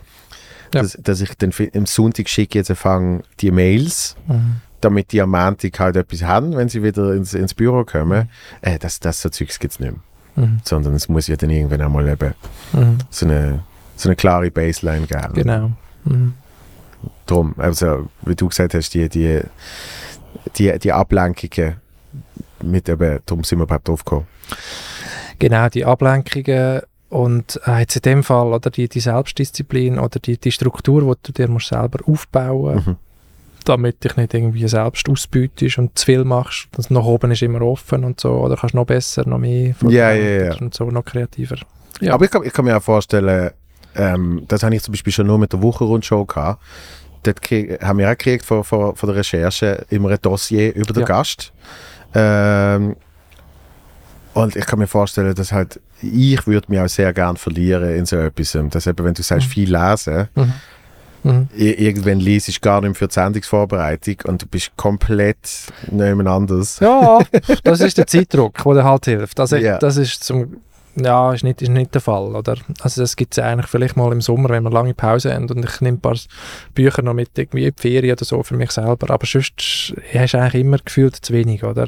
[0.73, 0.81] Ja.
[0.81, 4.55] dass, dass ich dann am Sonntag schicke jetzt fange die Mails, Mhm.
[4.79, 8.29] damit die am Montag halt etwas haben, wenn sie wieder ins, ins Büro kommen,
[8.61, 10.45] äh, das, das so Zeugs gibt es nicht mehr.
[10.47, 10.59] Mhm.
[10.63, 12.33] Sondern es muss ja dann irgendwann einmal eben
[12.73, 12.97] Mhm.
[13.09, 13.63] so eine,
[13.95, 15.33] so eine klare Baseline geben.
[15.33, 15.71] Genau.
[16.05, 16.33] Mhm.
[17.25, 19.41] Drum, also wie du gesagt hast, die, die,
[20.57, 21.75] die, die Ablenkungen
[22.63, 24.27] mit eben, darum sind wir überhaupt drauf gekommen.
[25.39, 30.37] Genau, die Ablenkungen und äh, jetzt in dem Fall oder die, die Selbstdisziplin oder die,
[30.37, 32.95] die Struktur, die du dir musst selber aufbauen Mhm.
[33.65, 36.67] damit dich nicht irgendwie selbst ausbeutest und zu viel machst.
[36.71, 40.11] Das nach oben ist immer offen und so, oder kannst noch besser, noch mehr Ja,
[40.13, 40.55] ja, ja.
[40.55, 41.57] und so, noch kreativer.
[41.99, 42.13] Ja.
[42.15, 43.51] Aber ich kann, ich kann mir auch vorstellen,
[43.95, 46.61] ähm, das habe ich zum Beispiel schon nur mit der Wochenrundshow gehabt.
[47.23, 47.39] Dort
[47.83, 51.05] haben wir auch gekriegt von, von, von der Recherche immer ein Dossier über den Ja.
[51.07, 51.53] Gast.
[52.13, 52.95] Ähm,
[54.33, 58.05] und ich kann mir vorstellen, dass halt, ich würde mich auch sehr gern verlieren in
[58.05, 58.57] so etwas.
[58.69, 59.51] Dass eben, wenn du sagst, Mhm.
[59.51, 60.53] viel lesen, Mhm.
[61.23, 61.47] Mhm.
[61.53, 65.37] irgendwann liest du gar nicht mehr für die Sendungsvorbereitung und du bist komplett
[65.91, 66.79] niemand anders.
[66.79, 67.19] Ja,
[67.63, 69.39] das ist der Zeitdruck, der dir halt hilft.
[69.39, 69.77] Also ich.
[69.79, 70.57] Das ist zum
[70.95, 72.55] ja, ist nicht, ist nicht der Fall, oder?
[72.81, 75.63] Also das gibt es eigentlich vielleicht mal im Sommer, wenn wir lange Pause haben und
[75.63, 76.17] ich nehme ein paar
[76.73, 80.33] Bücher noch mit irgendwie in die Ferien oder so für mich selber, aber sonst hast
[80.33, 81.87] du eigentlich immer gefühlt zu wenig, oder?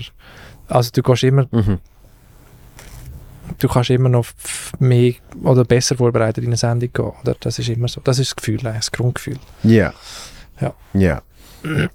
[0.67, 1.79] Also du gehst immer, Mhm.
[3.59, 4.25] du kannst immer noch
[4.79, 7.35] mehr oder besser vorbereitet in eine Sendung gehen, oder?
[7.39, 8.01] Das ist immer so.
[8.03, 9.37] Das ist das Gefühl, das Grundgefühl.
[9.63, 9.93] Ja.
[10.61, 10.73] Ja.
[10.93, 11.21] Ja.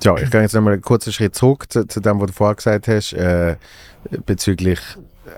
[0.02, 2.54] So, ich gehe jetzt nochmal einen kurzen Schritt zurück zu, zu dem, was du vorher
[2.54, 3.56] gesagt hast, äh,
[4.24, 4.78] bezüglich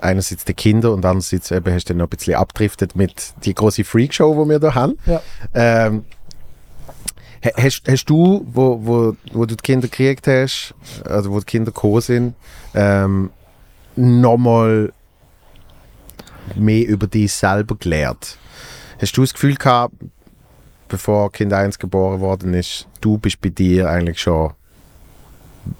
[0.01, 3.83] einerseits der Kinder und andererseits eben hast du noch ein bisschen abdriftet mit die große
[3.83, 4.97] Freakshow, die wir da haben.
[5.05, 5.21] Ja.
[5.53, 6.05] Ähm,
[7.43, 10.73] ha- hast, hast du, wo, wo, wo du die Kinder gekriegt hast,
[11.05, 12.35] also wo die Kinder gekommen sind,
[12.73, 13.29] ähm,
[13.95, 14.93] nochmal
[16.55, 18.37] mehr über dich selber gelernt?
[18.99, 19.93] Hast du das Gefühl gehabt,
[20.87, 24.53] bevor Kind 1 geboren worden ist, du bist bei dir eigentlich schon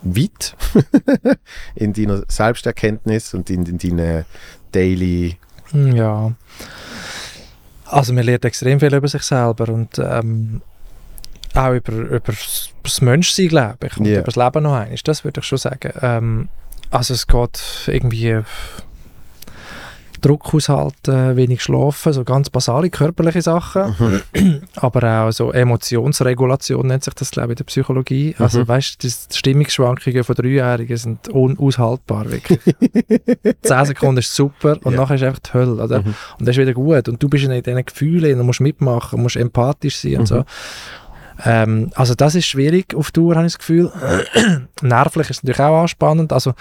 [0.03, 0.55] weit
[1.75, 4.25] in deiner Selbsterkenntnis und in, in deiner
[4.71, 5.37] Daily.
[5.73, 6.33] Ja.
[7.85, 10.61] Also man lernt extrem viel über sich selber und ähm,
[11.53, 12.33] auch über, über
[12.83, 14.19] das Menschsein, glaube ich, und Ja.
[14.19, 14.95] über das Leben noch einmal.
[15.03, 15.91] Das würde ich schon sagen.
[16.01, 16.49] Ähm,
[16.89, 18.41] also es geht irgendwie
[20.21, 23.95] Druck aushalten, wenig schlafen, so ganz basale körperliche Sachen,
[24.33, 24.61] Mhm.
[24.75, 28.35] aber auch so Emotionsregulation nennt sich das, glaube ich, in der Psychologie.
[28.39, 28.67] Also Mhm.
[28.67, 32.59] weißt du, die Stimmungsschwankungen von Dreijährigen sind unaushaltbar, wirklich.
[33.63, 34.99] 10 Sekunden ist super und Ja.
[35.01, 35.99] nachher ist einfach die Hölle, oder?
[36.01, 36.15] Mhm.
[36.39, 37.09] Und das ist wieder gut.
[37.09, 40.25] Und du bist in diesen Gefühlen und musst mitmachen, musst empathisch sein und Mhm.
[40.27, 40.45] so.
[41.43, 43.91] Ähm, also das ist schwierig auf Dauer, habe ich das Gefühl.
[44.83, 46.53] Nervlich ist es natürlich auch anspannend, also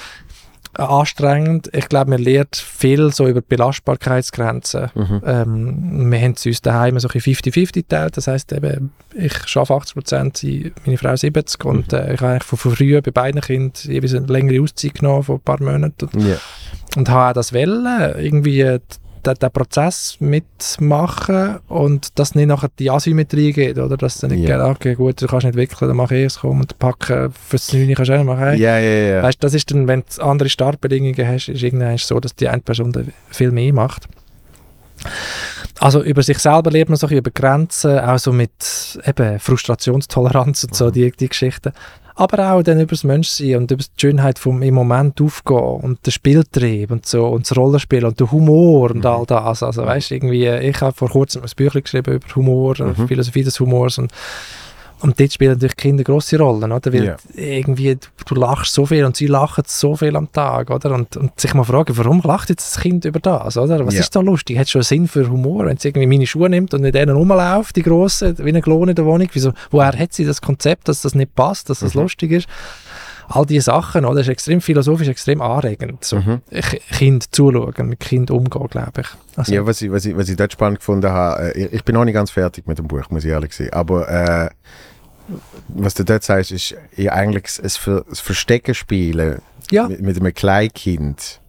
[0.75, 1.69] anstrengend.
[1.75, 4.91] Ich glaube, man lernt viel so über Belastbarkeitsgrenzen.
[4.95, 5.23] Mhm.
[5.25, 8.17] Ähm, wir haben es uns daheim so ein bisschen 50-50 geteilt.
[8.17, 10.47] Das heisst eben, ich arbeite 80 Prozent,
[10.87, 14.27] meine Frau 70 und äh, ich habe eigentlich von, früh bei beiden Kindern jeweils eine
[14.27, 16.37] längere Auszeit genommen von ein paar Monaten und, Ja.
[16.97, 17.87] und habe auch das wollen,
[18.19, 18.81] irgendwie äh,
[19.27, 23.97] den, den Prozess mitmachen und dass nicht nachher die Asymmetrie geht, oder?
[23.97, 24.57] Dass dann nicht Ja.
[24.59, 27.73] geht, okay, gut, du kannst nicht wickeln, dann mache ich es, komm, und packen, fürs
[27.73, 28.57] 9 kannst du auch noch machen.
[28.59, 29.23] ja, ja, ja.
[29.23, 32.63] Weißt, das ist dann, wenn du andere Startbedingungen hast, ist irgendwann so, dass die eine
[32.63, 32.93] Person
[33.31, 34.07] viel mehr macht.
[35.79, 39.39] Also über sich selber lernt man so ein bisschen über Grenzen, auch so mit eben
[39.39, 40.93] Frustrationstoleranz und so, Mhm.
[40.93, 41.73] die, die Geschichten.
[42.15, 46.05] Aber auch dann über das Menschsein und über die Schönheit vom im Moment aufgehen und
[46.07, 49.07] den Spieltrieb und so und das Rollenspiel und der Humor und Mhm.
[49.07, 49.63] all das.
[49.63, 53.09] Also weißt irgendwie, ich habe vor kurzem ein Büchlein geschrieben über Humor, Mhm.
[53.09, 54.13] Philosophie des Humors und
[55.01, 56.93] und dort spielen natürlich Kinder grosse Rollen, oder?
[56.93, 57.17] Weil Ja.
[57.35, 60.93] irgendwie, du, du lachst so viel und sie lachen so viel am Tag, oder?
[60.93, 63.85] Und, und sich mal fragen, warum lacht jetzt das Kind über das, oder?
[63.87, 64.01] Was Ja.
[64.01, 64.59] ist da lustig?
[64.59, 67.17] Hat schon einen Sinn für Humor, wenn sie irgendwie meine Schuhe nimmt und mit denen
[67.17, 69.29] rumläuft, die grossen, wie eine Klon in der Wohnung?
[69.33, 72.03] Wieso, woher hat sie das Konzept, dass das nicht passt, dass das Mhm.
[72.03, 72.49] lustig ist?
[73.33, 74.17] All diese Sachen, oder?
[74.17, 76.05] Das ist extrem philosophisch, extrem anregend.
[76.05, 76.17] So.
[76.17, 76.41] Mhm.
[76.91, 79.07] Kind zuschauen, mit Kind umgehen, glaube ich.
[79.37, 81.85] Also, Ja, was ich, was, ich, was ich dort spannend gefunden habe, äh, ich- ich
[81.85, 84.51] bin noch nicht ganz fertig mit dem Buch, muss ich ehrlich sein, aber äh,
[85.69, 90.17] was du dort sagst, ist ja eigentlich das, Ver, das Verstecken spielen ja, mit, mit
[90.21, 91.41] einem Kleinkind.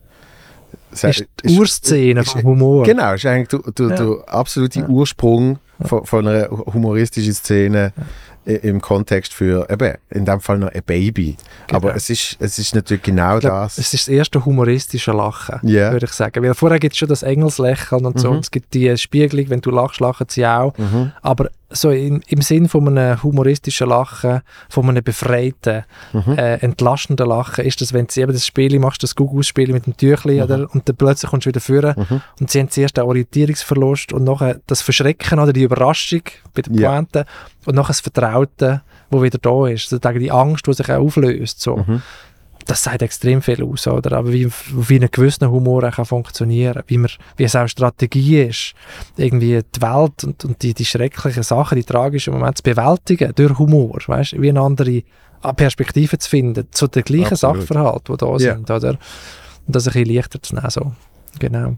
[0.94, 2.84] Sa- ist die Urszene ist- vom Humor.
[2.84, 3.96] Genau, ist eigentlich der, der, Ja.
[4.16, 4.86] der absolute.
[4.88, 7.94] Ursprung von, von einer humoristischen Szene
[8.44, 11.38] im Kontext für, eben, in dem Fall noch ein Baby.
[11.70, 11.94] Aber Genau.
[11.96, 13.78] es ist, es ist natürlich genau glaub, das.
[13.78, 15.92] Es ist das erste humoristische Lachen, Ja.
[15.92, 16.44] würde ich sagen.
[16.44, 18.30] Weil vorher gibt es schon das Engelslächeln und so.
[18.30, 18.38] Mhm.
[18.38, 20.76] Und es gibt die Spiegelung, wenn du lachst, lachen sie auch.
[20.78, 21.12] Mhm.
[21.22, 26.38] Aber so in, im Sinn von einem humoristischen Lachen, von einem befreiten, Mhm.
[26.38, 29.96] äh, entlastenden Lachen, ist das, wenn du eben das Spiel machst, das Gugus-Spiel mit dem
[29.98, 30.42] Tüchli, Mhm.
[30.44, 30.68] oder?
[30.74, 32.22] Und dann plötzlich kommst du wieder führen Mhm.
[32.40, 36.22] und sie haben zuerst den Orientierungsverlust und nachher das Verschrecken oder die Überraschung
[36.54, 36.98] bei der Ja.
[37.66, 39.90] Und nachher das Vertraute, wo wieder da ist.
[39.90, 41.62] Sozusagen die Angst, die sich auch auflöst.
[41.62, 42.02] So Mhm.
[42.66, 44.18] Das sagt extrem viel aus, oder?
[44.18, 48.42] Aber wie, wie ein gewisser Humor auch kann funktionieren wie, man, wie es auch Strategie
[48.44, 48.74] ist,
[49.18, 53.58] irgendwie die Welt und, und die, die schrecklichen Sachen, die tragischen Momente zu bewältigen durch
[53.58, 55.04] Humor, weißt wie eine andere
[55.56, 57.62] Perspektive zu finden zu den gleichen Absolut.
[57.62, 58.38] Sachverhalten, die da Ja.
[58.56, 58.90] sind, oder?
[59.68, 60.92] Und das ein bisschen leichter zu nehmen, so.
[61.40, 61.78] Genau.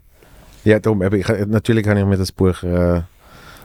[0.64, 3.02] Ja, darum, natürlich habe ich mir das Buch, äh,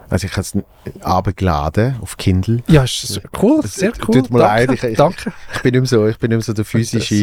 [0.10, 0.58] also ich habe es
[1.04, 2.64] abgeladen auf Kindle.
[2.68, 4.24] Ja, ist cool, sehr tut cool.
[4.32, 5.34] mir leid, danke, ich- ich- danke.
[5.56, 7.16] Ich bin nicht mehr so, ich bin nicht so der physische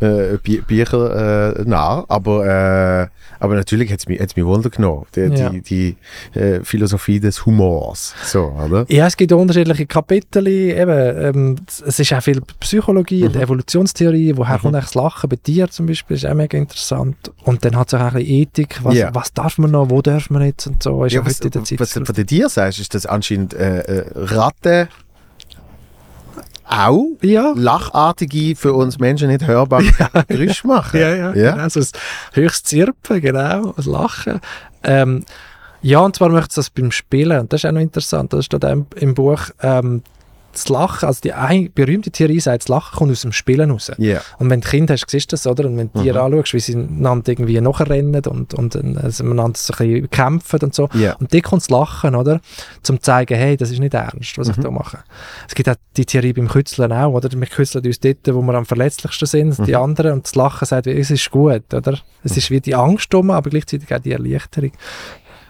[0.00, 3.08] äh, Bü Bücher äh, nah, aber, äh,
[3.42, 5.50] aber natürlich hat es mich, hat's mich Wunder genommen, die, Ja.
[5.50, 5.96] die, die
[6.38, 8.86] äh, Philosophie des Humors, so, oder?
[8.88, 10.46] Ja, es gibt unterschiedliche Kapitel.
[10.46, 10.88] Eben,
[11.24, 13.40] ähm, es ist auch viel Psychologie und Mhm.
[13.42, 14.36] Evolutionstheorie.
[14.36, 14.60] Woher Mhm.
[14.62, 16.16] kommt eigentlich das Lachen bei dir zum Beispiel?
[16.16, 17.16] ist auch mega interessant.
[17.44, 18.80] Und dann hat es auch ein bisschen Ethik.
[18.84, 19.10] Was, Ja.
[19.14, 19.90] was darf man noch?
[19.90, 20.66] Wo darf man jetzt?
[20.66, 21.04] Und so.
[21.04, 21.80] Ist ja, was, in der Zeit.
[21.80, 24.88] was du von dir sagst, ist, dass anscheinend äh, äh, Ratten
[26.72, 27.52] auch ja.
[27.54, 29.84] lachartige, für uns Menschen nicht hörbare
[30.28, 31.00] Geräusche machen.
[31.00, 31.52] Ja, ja, Ja?
[31.52, 31.92] Genau, so das
[32.32, 34.40] höchstes Zirpen, genau, das Lachen.
[34.82, 35.24] Ähm,
[35.82, 38.44] ja, und zwar möchte ich das beim Spielen, und das ist auch noch interessant, das
[38.44, 40.02] steht auch im, im Buch, ähm,
[40.52, 43.90] das Lachen, also die eine berühmte Theorie sagt, das Lachen kommt aus dem Spielen raus.
[43.98, 44.20] Ja.
[44.38, 45.64] Und wenn du Kind hast, siehst du das, oder?
[45.66, 46.20] Und wenn du dir Mhm.
[46.20, 50.60] anschaust, wie sie einander irgendwie nachrennen und, und äh, also miteinander so ein bisschen kämpfen
[50.62, 50.88] und so.
[50.94, 51.14] Ja.
[51.16, 52.40] Und die kommt das Lachen, oder?
[52.82, 54.62] Zum zu zeigen, hey, das ist nicht ernst, was ich Mhm.
[54.62, 54.98] da mache.
[55.48, 57.28] Es gibt auch die Theorie beim Kützeln auch, oder?
[57.32, 59.78] Wir kützeln uns dort, wo wir am verletzlichsten sind, die Mhm.
[59.82, 60.12] anderen.
[60.12, 61.98] Und das Lachen sagt, es ist gut, oder?
[62.24, 64.72] Es ist wie die Angst um, aber gleichzeitig auch die Erleichterung.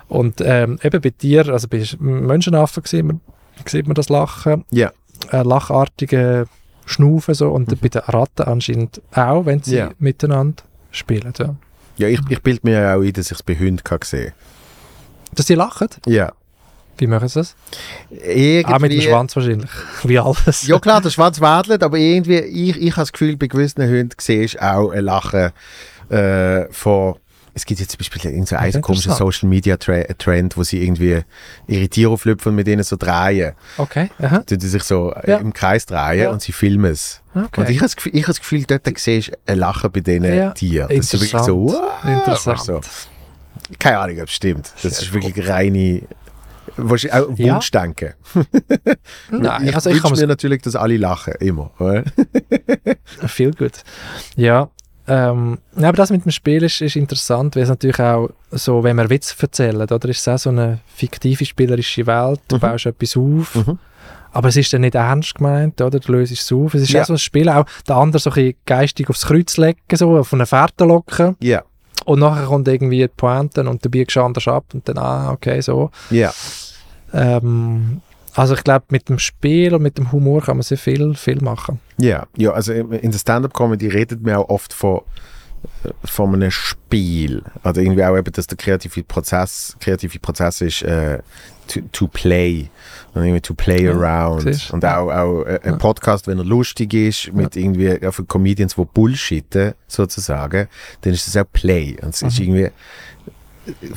[0.08, 3.20] Und ähm, eben bei dir, also bei Menschenaffen man,
[3.68, 4.92] sieht man das Lachen, Ja.
[5.30, 6.46] äh, lachartige
[6.86, 7.78] Schnaufen so und Mhm.
[7.78, 9.90] bei den Ratten anscheinend auch, wenn sie Ja.
[9.98, 11.32] miteinander spielen.
[11.38, 11.54] Ja.
[11.96, 14.32] Ja, ich, ich bilde mir ja auch ein, dass ich es bei Hunden kann sehen
[15.34, 15.88] Dass die lachen?
[16.06, 16.32] Ja.
[16.98, 17.54] Wie machen sie das?
[18.10, 19.70] Irgendwie, Auch mit dem Schwanz wahrscheinlich.
[20.04, 20.66] Wie alles.
[20.66, 24.10] Ja klar, der Schwanz wedelt, aber irgendwie, ich, ich habe das Gefühl, bei gewissen Hunden
[24.18, 25.52] siehst du auch ein Lachen
[26.10, 27.16] äh, von...
[27.54, 29.12] Es gibt jetzt zum Beispiel irgendeinen so einen komischen.
[29.12, 31.20] Social Media Trend, wo sie irgendwie
[31.66, 33.52] ihre Tiere auflüpfen und mit ihnen so drehen.
[33.76, 34.10] Okay.
[34.20, 34.38] Aha.
[34.48, 35.36] Die die sich so äh, Ja.
[35.38, 36.30] im Kreis drehen Ja.
[36.30, 37.20] und sie filmen es.
[37.34, 37.60] okay.
[37.60, 40.00] Und ich habe das Gefühl, ich habe das Gefühl dort siehst du ein Lachen bei
[40.00, 40.50] diesen Ja.
[40.52, 40.88] Tieren.
[40.88, 42.04] Das ist wirklich so, Interessant.
[42.04, 42.64] wow, Interessant.
[42.64, 42.80] So.
[43.78, 44.72] Keine Ahnung, ob es stimmt.
[44.82, 46.02] Das Sehr ist wirklich reine...
[46.76, 47.54] Wahrscheinlich auch Ja.
[47.56, 48.14] Wunschdenken.
[49.30, 51.70] Nein, ich also ich wünsche mir natürlich, dass alle lachen, immer.
[53.26, 53.72] Viel gut.
[54.36, 54.70] Ja.
[55.08, 58.94] Ähm, aber das mit dem Spiel ist, ist interessant, weil es natürlich auch so, wenn
[58.96, 62.60] man Witz erzählt, oder ist es auch so eine fiktive spielerische Welt, du Mhm.
[62.60, 63.78] baust etwas auf, Mhm.
[64.32, 65.98] aber es ist dann nicht ernst gemeint, oder?
[65.98, 66.74] Du löst es auf.
[66.74, 67.02] Es ist Ja.
[67.02, 70.16] auch so ein Spiel, auch der andere so ein bisschen geistig aufs Kreuz legen, so,
[70.18, 71.62] auf eine Fährte locken Ja,
[72.04, 75.60] und nachher kommt irgendwie die Pointe und du biegst anders ab und dann, ah, okay,
[75.62, 75.90] so.
[76.10, 76.32] ja.
[77.12, 78.00] Ähm,
[78.34, 81.40] also ich glaube, mit dem Spiel und mit dem Humor kann man sehr viel, viel
[81.42, 81.80] machen.
[81.98, 85.00] Ja, ja also in der Stand-Up-Comedy redet man auch oft von,
[85.84, 87.42] äh, von einem Spiel.
[87.62, 91.18] Also irgendwie auch eben, dass der kreative Prozess, kreative Prozess ist äh,
[91.68, 92.68] to, to play.
[93.14, 94.42] Und irgendwie to play Ja, around.
[94.42, 94.70] siehst.
[94.72, 95.76] Und auch, auch äh, ein Ja.
[95.76, 100.68] Podcast, wenn er lustig ist, mit irgendwie auch für Comedians, die bullshitten, sozusagen,
[101.02, 101.96] dann ist das auch Play.
[102.00, 102.44] Und es ist Mhm.
[102.46, 102.70] irgendwie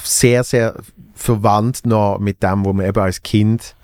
[0.04, 0.76] sehr, sehr
[1.16, 3.76] verwandt noch mit dem, was man eben als Kind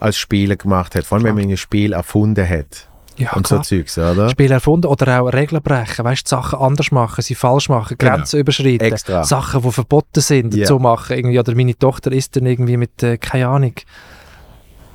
[0.00, 1.04] als Spieler gemacht hat.
[1.04, 2.88] Vor allem, wenn man ein Spiel erfunden hat.
[3.16, 4.28] Ja, und so Zeugs, oder?
[4.30, 8.12] Spiel erfunden oder auch Regeln brechen, weißt du, Sachen anders machen, sie falsch machen, Genau.
[8.14, 9.24] Grenzen überschreiten, Extra.
[9.24, 10.66] Sachen, die verboten sind, Ja.
[10.66, 11.16] so machen.
[11.16, 13.72] Irgendwie, oder meine Tochter ist dann irgendwie mit, äh, keine Ahnung,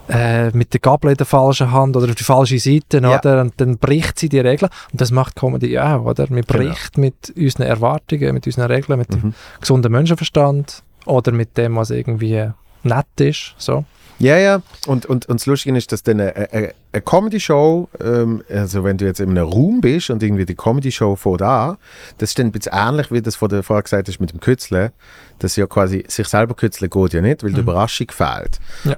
[0.10, 3.20] äh, mit der Gabel in der falschen Hand oder auf die falsche Seite, Ja.
[3.20, 3.42] oder?
[3.42, 4.70] Und dann bricht sie die Regeln.
[4.92, 6.26] Und das macht Comedy auch, oder?
[6.30, 6.46] Man Genau.
[6.64, 9.34] bricht mit unseren Erwartungen, mit unseren Regeln, mit dem Mhm.
[9.60, 12.50] gesunden Menschenverstand oder mit dem, was irgendwie
[12.84, 13.56] nett ist.
[13.58, 13.86] So.
[14.20, 14.62] Ja, ja.
[14.88, 18.98] Und, und, und das Lustige ist, dass dann eine, eine, eine Comedy-Show, ähm, also wenn
[18.98, 21.78] du jetzt in einem Raum bist und irgendwie die Comedy-Show vor da,
[22.20, 24.92] das ist dann ein bisschen ähnlich, wie das der, vorher gesagt hast mit dem Kützeln,
[25.40, 27.64] dass ja quasi sich selber kützeln geht ja nicht, weil die Mhm.
[27.64, 28.60] Überraschung fehlt.
[28.86, 28.96] Ja.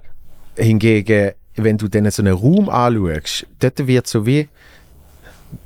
[0.58, 4.48] Hingegen, wenn du dann so einen Raum anschaust, dort wird so wie,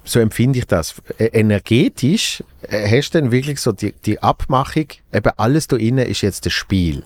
[0.04, 4.86] so empfinde ich das, äh, energetisch äh, hast du dann wirklich so die, die Abmachung,
[5.12, 7.04] eben alles da innen ist jetzt das Spiel.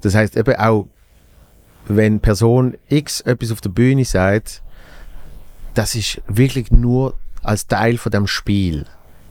[0.00, 0.88] Das heißt eben auch,
[1.88, 4.62] wenn Person X etwas auf der Bühne sagt,
[5.74, 8.84] das ist wirklich nur als Teil von dem Spiel.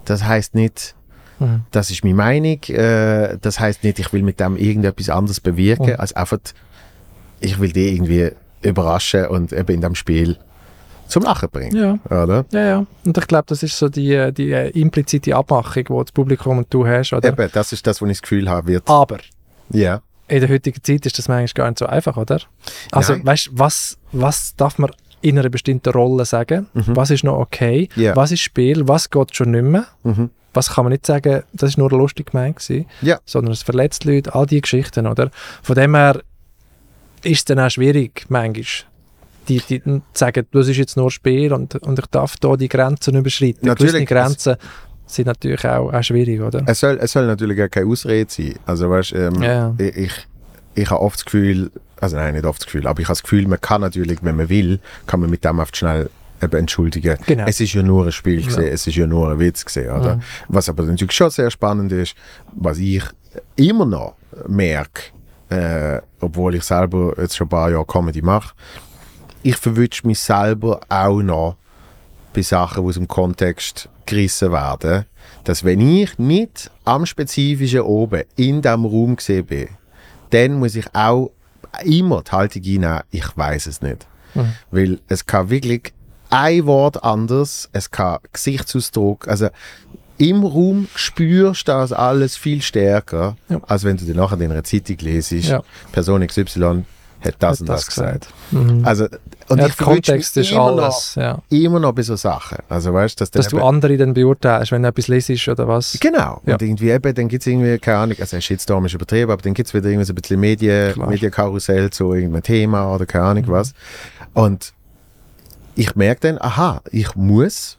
[0.06, 0.96] Das heißt nicht,
[1.40, 1.62] Mhm.
[1.70, 5.92] das ist meine Meinung, äh, das heißt nicht, ich will mit dem irgendetwas anderes bewirken,
[5.92, 6.00] Mhm.
[6.00, 6.40] als einfach,
[7.40, 8.32] ich will die irgendwie
[8.64, 10.38] überraschen und eben in dem Spiel
[11.08, 11.76] zum Lachen bringen.
[11.78, 12.24] Ja.
[12.24, 12.44] Oder?
[12.52, 12.86] Ja, ja.
[13.06, 16.88] Und ich glaube, das ist so die, die implizite Abmachung, die das Publikum und du
[16.88, 17.14] hast.
[17.14, 17.30] Oder?
[17.30, 18.90] Eben, das ist das, was ich das Gefühl habe wird.
[18.90, 19.18] Aber
[19.70, 20.02] Ja.
[20.28, 22.42] In der heutigen Zeit ist das manchmal gar nicht so einfach, oder?
[22.92, 23.26] Also, Nein.
[23.26, 24.92] weißt du, was, was darf man
[25.22, 26.68] in einer bestimmten Rolle sagen?
[26.74, 26.84] Mhm.
[26.96, 27.90] Was ist noch okay?
[27.96, 28.16] Ja.
[28.16, 28.88] Was ist Spiel?
[28.88, 29.86] Was geht schon nicht mehr?
[30.04, 30.30] Mhm.
[30.54, 33.20] Was kann man nicht sagen, das ist nur lustig gemeint gewesen, Ja.
[33.26, 35.30] sondern es verletzt Leute, all diese Geschichten, oder?
[35.62, 36.22] Von dem her
[37.24, 38.64] ist es dann auch schwierig, manchmal,
[39.48, 42.68] die, die zu sagen, das ist jetzt nur Spiel und, und ich darf da die
[42.68, 43.68] Grenzen überschreiten.
[43.68, 43.94] Natürlich.
[43.94, 44.56] Gewisse Grenzen
[45.08, 46.64] sind natürlich auch, auch schwierig, oder?
[46.68, 48.56] Es soll, es soll natürlich auch keine Ausrede sein.
[48.66, 49.74] Also weißt, ähm, Ja.
[49.78, 50.28] ich, ich,
[50.76, 53.24] ich habe oft das Gefühl, also nein, nicht oft das Gefühl, aber ich habe das
[53.24, 56.10] Gefühl, man kann natürlich, wenn man will, kann man mit dem oft schnell
[56.44, 57.18] eben entschuldigen.
[57.26, 57.46] Genau.
[57.48, 58.68] Es ist ja nur ein Spiel gewesen, Ja.
[58.70, 60.18] es ist ja nur ein Witz gewesen, oder?
[60.18, 60.22] Mhm.
[60.50, 62.14] Was aber natürlich schon sehr spannend ist,
[62.54, 63.04] was ich
[63.56, 64.16] immer noch
[64.48, 65.02] merke,
[65.50, 68.54] äh, obwohl ich selber jetzt schon ein paar Jahre Comedy mache,
[69.42, 71.56] ich verwünsche mich selber auch noch
[72.38, 75.06] bei Sachen, die aus dem Kontext gerissen werden,
[75.44, 79.70] dass wenn ich nicht am Spezifischen oben in diesem Raum gesehen bin,
[80.30, 81.32] dann muss ich auch
[81.84, 84.06] immer die Haltung einnehmen, ich weiß es nicht.
[84.36, 84.54] Mhm.
[84.70, 85.94] Weil es kann wirklich
[86.30, 89.48] ein Wort anders, es kann Gesichtsausdruck, also
[90.20, 93.60] im Raum spürst du das alles viel stärker, Ja.
[93.68, 95.64] als wenn du dir nachher in einer Zeitung lesest, Ja.
[95.92, 96.84] Person XY
[97.28, 98.28] hat das Hat und das, gesagt.
[98.52, 98.82] Mhm.
[98.86, 99.06] Also,
[99.50, 101.34] und ja, ich der Kontext ist immer alles, ja.
[101.34, 102.58] Noch, immer noch bei so Sachen.
[102.68, 105.98] Also weißt, dass, Dass du andere dann beurteilst, wenn du etwas lesest oder was.
[106.00, 106.42] Genau.
[106.46, 106.54] Ja.
[106.54, 109.54] Und irgendwie eben, dann gibt es irgendwie, keine Ahnung, also Shitstorm ist übertrieben, aber dann
[109.54, 111.06] gibt es wieder irgendwie so ein bisschen Medien, Klar.
[111.08, 111.14] Mhm.
[111.14, 113.74] Medienkarussell zu irgendeinem Thema oder keine Ahnung was.
[114.34, 114.74] Und
[115.76, 117.78] ich merke dann, aha, ich muss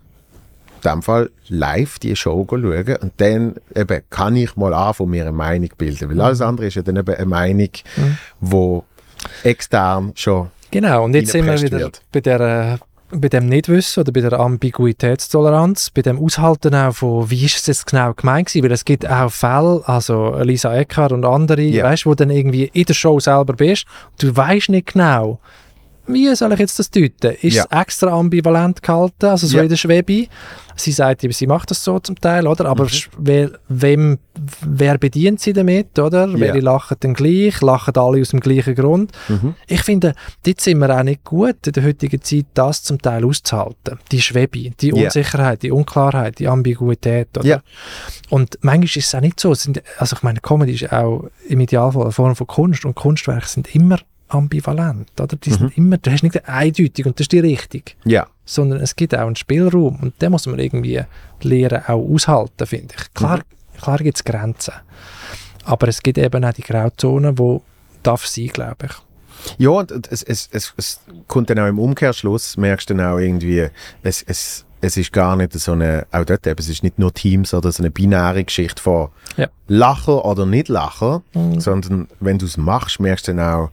[0.85, 5.23] in dem Fall live die Show schauen und dann eben kann ich mal anfangen, mir
[5.23, 6.09] eine Meinung bilden.
[6.09, 8.19] Weil alles andere ist ja dann eben eine Meinung, Mhm.
[8.41, 8.85] wo
[9.45, 12.03] extern schon Genau, und jetzt sind wir wieder wird.
[12.13, 12.79] bei der
[13.11, 17.67] bei dem Nichtwissen oder bei der Ambiguitätstoleranz, bei dem Aushalten auch von, wie ist es
[17.67, 21.85] jetzt genau gemeint gewesen, weil es gibt auch Fälle, also Lisa Eckhardt und andere, Ja.
[21.85, 23.87] weißt, wo dann irgendwie in der Show selber bist,
[24.21, 25.39] du weißt nicht genau,
[26.09, 27.33] wie soll ich jetzt das deuten?
[27.43, 27.65] Ist Ja.
[27.71, 29.63] es extra ambivalent gehalten, also so Ja.
[29.63, 30.27] in der Schwebe?
[30.77, 32.67] Sie sagt, eben, sie macht das so zum Teil, oder?
[32.67, 32.91] Aber Mhm.
[33.19, 34.19] wer, wem,
[34.65, 36.29] wer bedient sie damit, oder?
[36.29, 36.39] Ja.
[36.39, 37.61] Welche lachen dann gleich?
[37.61, 39.11] Lachen alle aus dem gleichen Grund?
[39.29, 39.55] Mhm.
[39.67, 40.15] Ich finde,
[40.47, 43.99] dort sind wir auch nicht gut, in der heutigen Zeit das zum Teil auszuhalten.
[44.13, 44.93] Die Schwebe, die.
[44.93, 47.37] Unsicherheit, die Unklarheit, die Ambiguität.
[47.37, 47.63] Oder?
[48.31, 49.51] Und manchmal ist es auch nicht so.
[49.51, 49.73] Also
[50.17, 53.99] ich meine, Comedy ist auch im Idealfall eine Form von Kunst und Kunstwerke sind immer
[54.29, 55.09] ambivalent.
[55.21, 55.37] Oder?
[55.37, 55.55] Die Mhm.
[55.55, 58.27] sind immer, du hast nicht eindeutig und das ist die Richtung, Ja.
[58.45, 61.01] sondern es gibt auch einen Spielraum und den muss man irgendwie
[61.43, 63.15] lernen, auch aushalten, finde ich.
[63.15, 63.41] Klar,
[63.81, 64.75] klar gibt es Grenzen,
[65.65, 67.63] aber es gibt eben auch die Grauzonen, wo
[68.03, 68.93] darf sein, glaube ich.
[69.59, 73.07] Ja, und und es, es, es, es kommt dann auch im Umkehrschluss, merkst du dann
[73.13, 73.69] auch irgendwie,
[74.03, 77.15] es, es, es ist gar nicht so eine, auch dort eben, es ist nicht nur
[77.15, 79.47] Teams oder so eine binäre Geschichte von Ja.
[79.69, 81.61] Lacher oder nicht Lacher, Mhm.
[81.61, 83.71] sondern wenn du es machst, merkst du dann auch,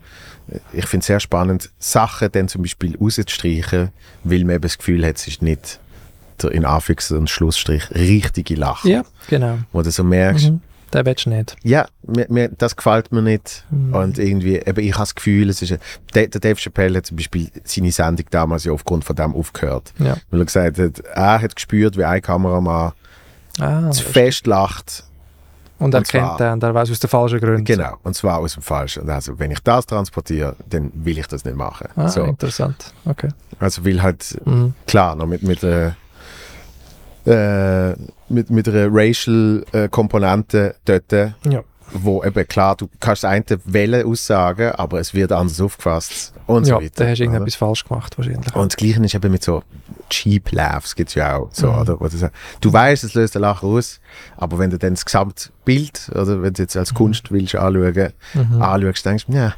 [0.74, 3.90] ich finde es sehr spannend, Sachen dann zum Beispiel rauszustreichen,
[4.24, 5.80] weil man eben das Gefühl hat, es ist nicht
[6.42, 8.88] der in Anführungs- und Schlussstrich richtige Lacher.
[8.90, 9.58] Ja, genau.
[9.72, 10.62] Wo du so merkst, Mhm.
[10.94, 11.56] Den willst du nicht.
[11.64, 13.66] ja, mir, mir, das gefällt mir nicht.
[13.72, 13.94] Mhm.
[13.94, 15.80] Und irgendwie, eben, ich habe das Gefühl, es ist, ein-
[16.14, 19.94] der, der Dave Chappelle hat zum Beispiel seine Sendung damals ja aufgrund von dem aufgehört.
[19.98, 20.16] Ja.
[20.30, 22.92] Weil er gesagt hat, er hat gespürt, wie ein Kameramann
[23.60, 25.04] Ah, zu fest lacht.
[25.80, 27.66] Und er kennt den und er weiß aus den falschen Gründen.
[27.66, 27.98] Genau.
[28.04, 29.10] Und zwar aus dem Falschen.
[29.10, 31.88] Also, wenn ich das transportiere, dann will ich das nicht machen.
[31.96, 32.24] Ah, so.
[32.24, 32.94] interessant.
[33.06, 33.30] Okay.
[33.60, 34.74] Also, will halt, Mhm.
[34.88, 35.96] klar, noch mit, mit einer,
[37.26, 37.96] äh,
[38.30, 41.64] mit, mit einer Racial-Komponente dort, Ja.
[41.92, 46.68] Wo eben klar, du kannst das eine Welle aussagen, aber es wird anders aufgefasst und
[46.68, 47.04] ja, so weiter.
[47.04, 47.32] da hast du oder?
[47.34, 48.56] irgendetwas falsch gemacht wahrscheinlich.
[48.56, 49.64] Und das Gleiche ist eben mit so
[50.10, 51.50] Cheap Laughs, gibt es ja auch.
[51.52, 51.78] So, Mhm.
[51.80, 52.00] oder?
[52.00, 52.08] Wo
[52.62, 54.00] du, weißt, es löst ein Lachen aus,
[54.38, 58.62] aber wenn du dann das Gesamtbild, oder wenn du jetzt als Kunst willst anschauen, Mhm.
[58.62, 59.54] anschaust, denkst du, ja,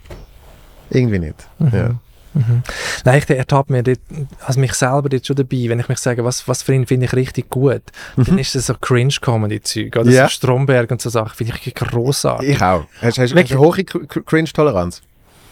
[0.90, 1.48] irgendwie nicht.
[1.60, 1.96] Ja.
[2.38, 2.64] Mhm.
[3.06, 4.00] Nein, ich ertappe mir dort,
[4.46, 7.06] also mich selber dort schon dabei, wenn ich mich sage, was, was für ihn finde
[7.08, 7.82] ich richtig gut,
[8.16, 10.12] dann ist das so Cringe-Comedy-Zeug, oder Mhm.
[10.12, 10.24] Ja.
[10.26, 12.50] so Stromberg und so Sachen, finde ich grossartig.
[12.50, 12.86] Ich auch.
[13.02, 15.02] Hast, hast, hast eine hohe Cr- Cringe-Toleranz?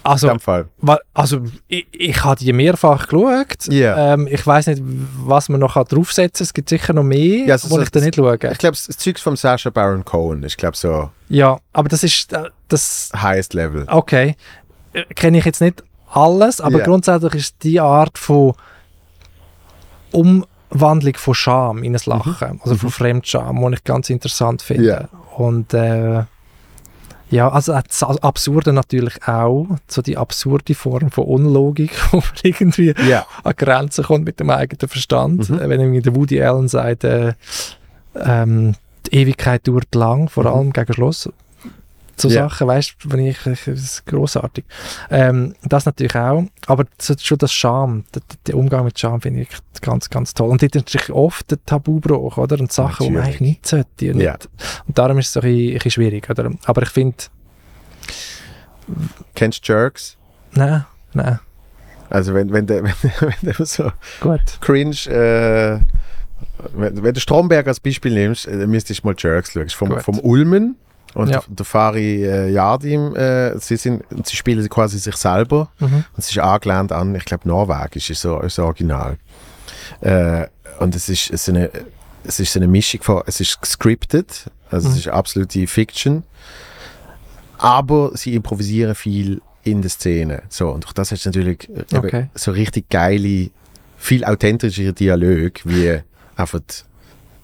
[0.06, 0.32] In Also,
[1.16, 4.14] also ich, ich habe die mehrfach geschaut, Ja.
[4.14, 7.58] ähm, ich weiß nicht, was man noch draufsetzen kann, es gibt sicher noch mehr, Ja,
[7.70, 8.36] wo ich dann nicht schaue.
[8.36, 12.32] Ich glaube, das Zeug von Sacha Baron Cohen ist, glaube so Ja, aber das ist,
[12.34, 13.86] äh, das, highest level.
[13.88, 14.36] okay,
[14.94, 16.86] Äh, kenne ich jetzt nicht alles, aber Ja.
[16.86, 18.54] grundsätzlich ist die Art von
[20.12, 24.84] Umwandlung von Scham in ein Lachen, also von Fremdscham, die ich ganz interessant finde.
[24.84, 24.88] Mhm.
[24.90, 25.10] Ja.
[25.38, 26.24] Und äh,
[27.32, 32.94] ja, also das Absurde natürlich auch, so die absurde Form von Unlogik, wo man irgendwie
[33.08, 33.26] Ja.
[33.44, 35.50] an Grenzen kommt mit dem eigenen Verstand.
[35.50, 35.60] Mhm.
[35.60, 37.34] Äh, Wenn irgendwie der Woody Allen sagt, äh,
[38.16, 38.76] ähm,
[39.08, 40.50] die Ewigkeit dauert lang, vor Mhm.
[40.50, 41.30] allem gegen Schluss.
[42.18, 42.48] So Ja.
[42.50, 44.64] Sachen, weißt du, wenn ich, das ist großartig.
[45.10, 46.86] Ähm, das natürlich auch, aber
[47.20, 49.50] schon das Scham, der, der Umgang mit Scham finde ich
[49.82, 50.50] ganz, ganz toll.
[50.50, 52.60] Und dort ist natürlich oft der Tabubruch, oder?
[52.60, 54.12] Und Sachen, die man eigentlich nicht sollte.
[54.12, 54.50] Und, nicht.
[54.88, 56.52] und darum ist es so ein bisschen, ein bisschen schwierig, oder?
[56.66, 57.18] Aber ich finde,
[59.34, 60.18] Kennst du Jerks?
[60.54, 61.40] nein, nein,
[62.10, 62.94] Also wenn, wenn, der, wenn,
[63.42, 64.42] wenn du so gut.
[64.62, 65.80] cringe, äh,
[66.74, 69.70] wenn, wenn du Stromberg als Beispiel nimmst, äh, dann müsstest du mal Jerks schauen.
[69.70, 70.02] Vom, Gut.
[70.04, 70.76] vom Ulmen
[71.16, 71.40] und Ja.
[71.40, 75.88] der, der Fari äh, Yardim, äh, sie, sind, sie spielen quasi sich selber Mhm.
[76.14, 79.18] und es ist angelehnt an, ich glaube, Norwegisch ist so ist Original.
[80.02, 80.46] Äh,
[80.80, 81.70] und es ist, es, ist eine,
[82.24, 85.00] es ist eine Mischung von, es ist gescriptet, also es Mhm.
[85.00, 86.24] ist absolute Fiction,
[87.58, 90.44] aber sie improvisieren viel in der Szene.
[90.50, 92.30] So, und durch das hast du natürlich äh, Okay.
[92.36, 93.50] so richtig geile,
[93.98, 96.02] viel authentischere Dialoge, wie
[96.36, 96.74] einfach die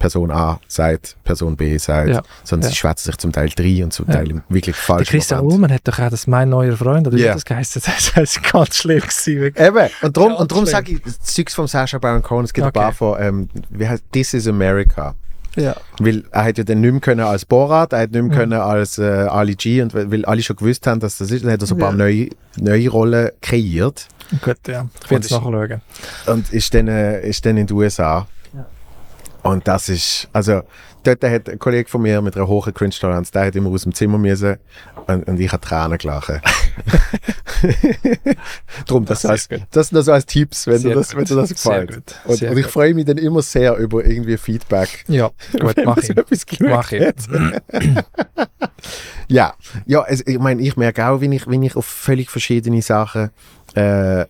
[0.02, 2.22] Person A sagt, Person B sagt, Ja.
[2.44, 2.74] sondern Ja.
[2.74, 4.08] sie schwätzen sich zum Teil drei und zum.
[4.08, 5.10] Teil wirklich Der falsch.
[5.10, 7.82] Christian Ullmann hat doch auch das «Mein neuer Freund», oder wie hat das geheißen?
[8.16, 9.54] Das ist ganz schlimm gewesen.
[9.56, 12.66] Eben, und darum, und darum sage ich, das Zeugs von Sacha Baron Cohen, es gibt
[12.68, 12.80] Okay.
[12.80, 15.14] ein paar von, ähm, wie heißt This is America.
[15.56, 15.76] Ja.
[16.00, 18.36] Weil er hat ja dann nicht mehr können als Borat, er hat nicht mehr Mhm.
[18.40, 21.52] können als äh, Ali G und weil alle schon gewusst haben, dass das ist, dann
[21.52, 24.08] hat er so ein paar neue, neue Rollen kreiert
[24.42, 24.88] Gut, ja.
[25.04, 25.82] Ich werde es Und nachschauen.
[26.28, 28.28] und ist dann, äh, ist dann in den USA.
[29.44, 30.62] Und das ist, also
[31.04, 33.94] dort hat ein Kollege von mir mit einer hohen Cringe-Toleranz, der hat immer aus dem
[33.94, 34.58] Zimmer müssen
[35.08, 36.42] und, und ich habe Tränen gelachen.
[38.88, 39.62] Drum, das, heißt, gut.
[39.72, 41.18] das nur so als Tipps, wenn dir Sehr das, gut.
[41.18, 42.16] wenn dir das gefällt.
[42.26, 45.06] Und, und ich freue mich dann immer sehr über irgendwie Feedback.
[45.08, 46.14] Ja, gut, mach ich.
[46.60, 47.14] Mach ich.
[49.28, 49.54] Ja,
[49.86, 53.32] ja also ich meine, ich merke auch, wenn ich, wenn ich auf völlig verschiedene Sachen
[53.76, 54.26] äh,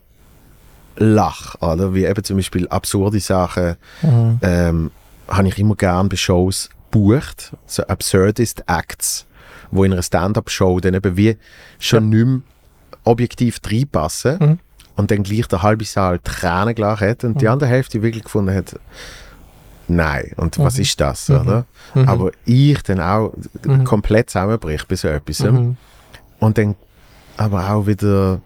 [0.96, 1.94] lache, oder?
[1.94, 4.40] Wie eben zum Beispiel absurde Sachen, Mhm.
[4.42, 4.92] ähm,
[5.32, 9.26] habe ich immer gern bei Shows bucht, so Absurdist Acts,
[9.72, 11.38] wo in einer Stand-Up-Show dann eben wie
[11.80, 12.42] schon nicht mehr
[13.06, 14.60] objektiv reinpassen Mhm.
[14.98, 17.52] und dann gleich der halbe Saal Tränen gelacht hat und die Mhm.
[17.52, 18.78] andere Hälfte wirklich gefunden hat,
[19.88, 20.82] nein, und was Mhm.
[20.82, 21.36] ist das, Mhm.
[21.40, 21.66] oder?
[21.96, 22.10] Mhm.
[22.10, 23.34] Aber ich dann auch
[23.66, 23.84] Mhm.
[23.86, 25.40] komplett zusammenbricht bei so etwas.
[25.42, 26.76] Und dann
[27.38, 28.42] aber auch wieder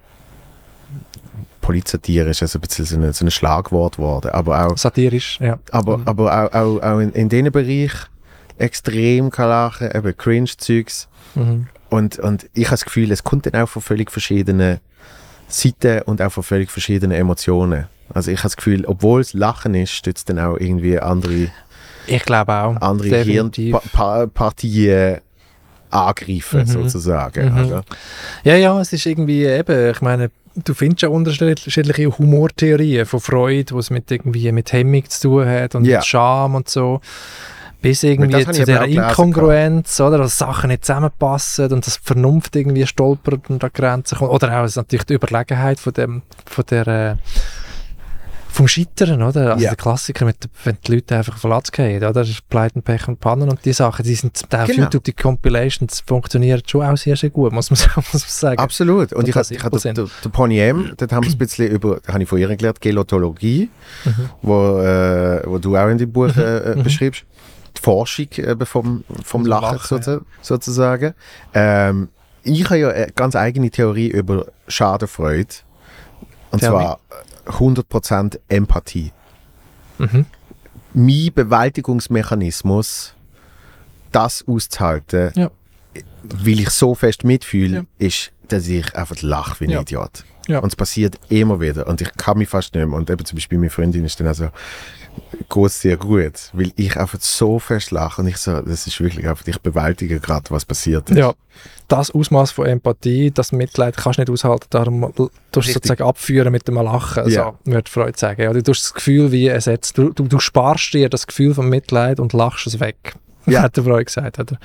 [1.66, 5.58] Polizatire ist also ein bisschen so ein, so ein Schlagwort geworden, aber auch, Satirisch, ja.
[5.72, 6.08] aber, Mhm.
[6.08, 7.92] aber auch, auch, auch in, in diesem Bereich
[8.58, 11.08] extrem kann lachen, eben Cringe-Zeugs.
[11.34, 11.68] Mhm.
[11.90, 14.80] Und, und ich habe das Gefühl, es kommt dann auch von völlig verschiedenen
[15.48, 17.88] Seiten und auch von völlig verschiedenen Emotionen.
[18.14, 21.48] Also ich habe das Gefühl, obwohl es Lachen ist, es dann auch irgendwie andere,
[22.08, 22.76] Ich glaube auch.
[22.82, 23.24] andere.
[23.24, 25.18] Hirnpartien
[25.90, 26.66] angreifen, Mhm.
[26.68, 27.54] sozusagen.
[27.54, 27.66] Mhm.
[27.66, 27.84] Oder?
[28.44, 33.74] Ja, ja, es ist irgendwie eben, ich meine, du findest ja unterschiedliche Humortheorien von Freud,
[33.76, 35.98] was mit irgendwie mit Hemmung zu tun hat und Ja.
[35.98, 37.02] mit Scham und so.
[37.82, 40.18] Bis irgendwie zu gelesen Inkongruenz, oder?
[40.18, 44.32] Dass Sachen nicht zusammenpassen und dass die Vernunft irgendwie stolpert und an Grenzen kommt.
[44.32, 47.16] Oder auch natürlich die Überlegenheit von dem, von der, äh,
[48.56, 49.52] vom Scheitern, oder?
[49.54, 49.72] Also Ja.
[49.72, 52.26] der Klassiker, mit, wenn die Leute einfach verletzt gehen, oder?
[52.50, 54.84] Pleiten, Pech und Pannen und die Sachen, die sind zum Teil auf Genau.
[54.84, 58.60] YouTube, die Compilations funktionieren schon auch sehr, sehr gut, muss man, muss man sagen.
[58.60, 59.12] Absolut.
[59.14, 61.68] Und ich habe ich hab simpel der, der Pony M, dort haben wir ein bisschen
[61.68, 63.70] über, habe ich von ihr gelernt, Gelotologie,
[64.06, 64.30] Mhm.
[64.42, 66.84] wo, äh, wo du auch in dem Buch äh, äh, Mhm.
[66.84, 67.24] beschreibst.
[67.78, 71.14] Die Forschung eben vom, vom Vom Lachen, Lachen, sozu- sozusagen.
[71.54, 72.08] Ähm,
[72.44, 75.48] ich habe ja eine ganz eigene Theorie über Schadenfreude.
[76.52, 77.16] Und Tell zwar äh,
[77.46, 79.12] 100% Empathie.
[79.98, 80.26] Mhm.
[80.94, 83.14] Mein Bewältigungsmechanismus,
[84.12, 85.52] das auszuhalten, Ja.
[86.24, 87.84] weil ich so fest mitfühle, Ja.
[88.08, 89.82] ist, dass ich einfach lache wie ein Ja.
[89.82, 90.24] Idiot.
[90.48, 90.60] Ja.
[90.60, 91.88] Und es passiert immer wieder.
[91.88, 92.96] Und ich kann mich fast nicht mehr.
[92.98, 94.50] Und eben zum Beispiel meine Freundin ist dann also
[95.50, 99.00] geht es dir gut, weil ich einfach so fest lache und ich so, das ist
[99.00, 101.18] wirklich einfach, ich bewältige gerade, was passiert ist.
[101.18, 101.34] Ja,
[101.88, 105.74] das Ausmaß von Empathie, das Mitleid kannst du nicht aushalten, darum tust du Richtig.
[105.76, 107.54] sozusagen abführen mit dem Lachen, Ja.
[107.64, 108.42] so würde Freud sagen.
[108.42, 111.70] Ja, du tust das Gefühl wie ersetzt, du, du, du sparst dir das Gefühl von
[111.70, 113.16] Mitleid und lachst es weg.
[113.48, 113.62] Ja.
[113.62, 114.40] Hat der Freud gesagt.
[114.40, 114.56] Oder?
[114.56, 114.58] Du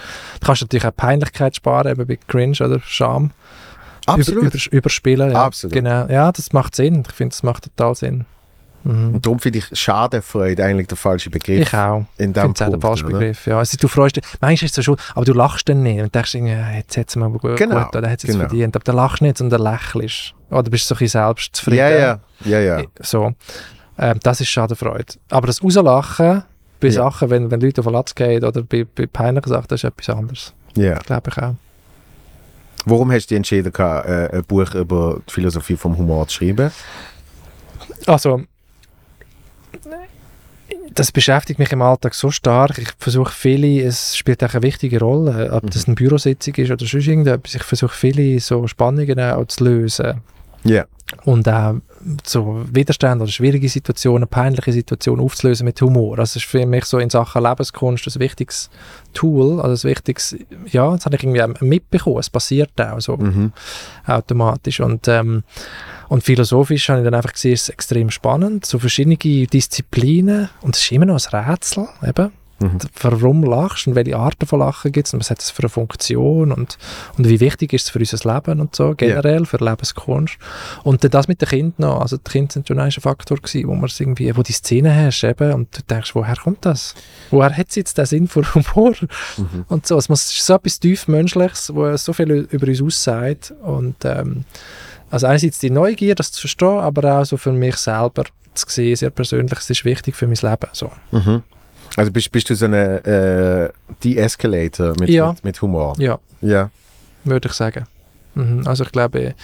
[0.46, 3.30] kannst natürlich auch Peinlichkeit sparen, eben bei Cringe oder Scham.
[4.06, 4.44] Absolut.
[4.44, 5.32] Über, über, überspielen.
[5.32, 5.44] Ja.
[5.44, 5.74] Absolut.
[5.74, 6.06] Genau.
[6.06, 7.02] Ja, das macht Sinn.
[7.06, 8.24] Ich finde, das macht total Sinn.
[8.82, 9.14] Mhm.
[9.14, 12.04] Und darum finde ich Schadenfreude eigentlich der falsche Begriff Ich auch.
[12.16, 12.82] in finde es auch der Punkt.
[12.82, 13.18] falsche oder?
[13.18, 13.46] Begriff.
[13.46, 13.58] Ja.
[13.58, 16.14] Also, du freust dich, manchmal ist es so schon, aber du lachst dann nicht und
[16.14, 18.38] denkst, ja, jetzt hat es mir aber gut, Genau, gut oder hat es genau.
[18.40, 18.74] verdient.
[18.76, 20.34] Aber du lachst nicht, sondern lächelst.
[20.50, 21.78] Oder bist so ein bisschen selbstzufrieden.
[21.78, 22.82] Ja, ja, ja, ja.
[23.00, 23.32] So.
[23.98, 25.14] Ähm, das ist Schadenfreude.
[25.28, 26.42] Aber das Rauslachen
[26.80, 26.92] bei Ja.
[26.92, 29.84] Sachen, wenn, wenn Leute auf den Latz gehen oder bei, bei peinlichen Sachen, das ist
[29.84, 30.54] etwas anderes.
[30.74, 30.94] ja.
[31.00, 31.54] Glaube ich auch.
[32.86, 36.70] Warum hast du dich entschieden, äh, ein Buch über die Philosophie vom Humor zu schreiben?
[38.06, 38.42] Also,
[40.94, 42.78] das beschäftigt mich im Alltag so stark.
[42.78, 46.86] Ich versuche viele, es spielt auch eine wichtige Rolle, ob das eine Bürositzung ist oder
[46.86, 47.54] sonst irgendetwas.
[47.54, 50.20] Ich versuche viele so Spannungen auch zu lösen.
[50.64, 50.84] Ja.
[51.24, 51.74] Und auch
[52.24, 56.16] so Widerstände oder schwierige Situationen, peinliche Situationen aufzulösen mit Humor.
[56.16, 58.70] Das ist für mich so in Sachen Lebenskunst ein wichtiges
[59.12, 60.36] Tool, also ein wichtiges,
[60.70, 62.18] ja, das habe ich irgendwie mitbekommen.
[62.18, 63.52] Es passiert auch so Mhm.
[64.06, 64.80] automatisch.
[64.80, 65.42] Und, ähm,
[66.10, 68.66] und philosophisch habe ich dann einfach gesehen, es ist extrem spannend.
[68.66, 70.50] So verschiedene Disziplinen.
[70.60, 72.32] Und es ist immer noch ein Rätsel, eben.
[72.62, 72.78] Mhm.
[73.00, 75.62] Warum lachst du und welche Arten von Lachen gibt es und was hat es für
[75.62, 76.76] eine Funktion und,
[77.16, 80.36] und wie wichtig ist es für unser Leben und so, generell, für Lebenskunst.
[80.82, 82.02] Und dann das mit den Kindern noch.
[82.02, 84.94] Also die Kinder sind schon ein Faktor gewesen, wo man es irgendwie, wo die Szene
[84.94, 86.94] hast eben und du denkst, woher kommt das?
[87.30, 88.92] Woher hat sie jetzt den Sinn für Humor?
[89.38, 89.64] Mhm.
[89.68, 93.54] Und so, es muss- es so etwas tief Menschliches, wo so viel über uns aussagt.
[93.62, 94.44] Und ähm,
[95.10, 98.24] also einerseits die Neugier, das zu verstehen, aber auch so für mich selber
[98.54, 100.68] zu sehen, sehr persönlich, es ist wichtig für mein Leben.
[100.72, 100.90] So.
[101.12, 101.42] Mhm.
[101.96, 103.68] Also bist, bist du so ein äh,
[104.04, 105.32] De-Escalator mit, Ja.
[105.32, 105.94] mit, mit Humor?
[105.98, 106.70] Ja, Ja.
[107.24, 107.86] würde ich sagen.
[108.36, 108.62] Mhm.
[108.64, 109.34] Also ich glaube,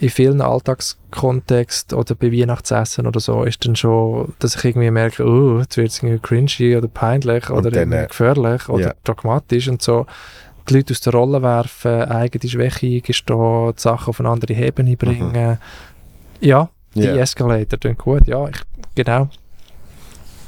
[0.00, 5.24] in vielen Alltagskontexten oder bei Weihnachtsessen oder so ist dann schon, dass ich irgendwie merke,
[5.24, 8.86] oh, jetzt wird es irgendwie cringy oder peinlich Und oder dann, irgendwie äh, gefährlich oder
[8.88, 8.94] ja.
[9.04, 10.06] dogmatisch und so.
[10.68, 14.96] Die Leute aus der Rolle werfen, eigene Schwäche eingestehen, die Sachen auf eine andere Ebene
[14.96, 15.58] bringen.
[16.40, 17.02] Ja, die Mhm.
[17.02, 17.16] Ja.
[17.16, 18.56] Escalator tun gut, ja, ich,
[18.94, 19.28] genau.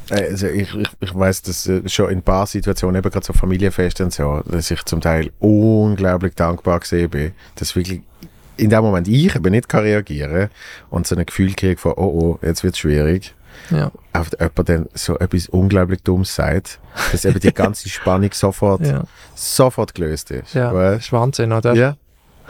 [0.08, 3.32] Also ich, ich, ich weiß, dass äh, schon in ein paar Situationen, eben gerade so
[3.32, 8.02] Familienfeste und so, dass ich zum Teil unglaublich dankbar gesehen bin, dass wirklich
[8.56, 10.48] in dem Moment ich eben nicht kann reagieren
[10.90, 13.34] und so ein Gefühl kriege von, oh oh, jetzt wird es schwierig.
[13.70, 13.90] Ja,
[14.20, 16.78] Auf jemand dann so etwas unglaublich Dummes sagt,
[17.12, 20.54] dass eben die ganze Spannung sofort, ja, sofort gelöst ist.
[20.54, 20.66] ja.
[20.72, 21.04] Das Weißt?
[21.06, 21.74] ist Wahnsinn, oder?
[21.74, 21.96] ja.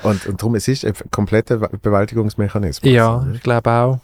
[0.02, 2.92] Und, und darum, es ist ein kompletter Bewältigungsmechanismus.
[2.92, 3.98] Ja, ich glaube auch.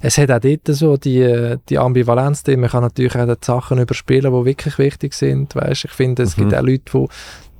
[0.00, 2.60] es hat auch dort so die, die Ambivalenz drin.
[2.60, 5.54] Man kann natürlich auch die Sachen überspielen, die wirklich wichtig sind.
[5.56, 5.86] Weißt?
[5.86, 6.42] Ich finde, es Mhm.
[6.42, 7.06] gibt auch Leute, die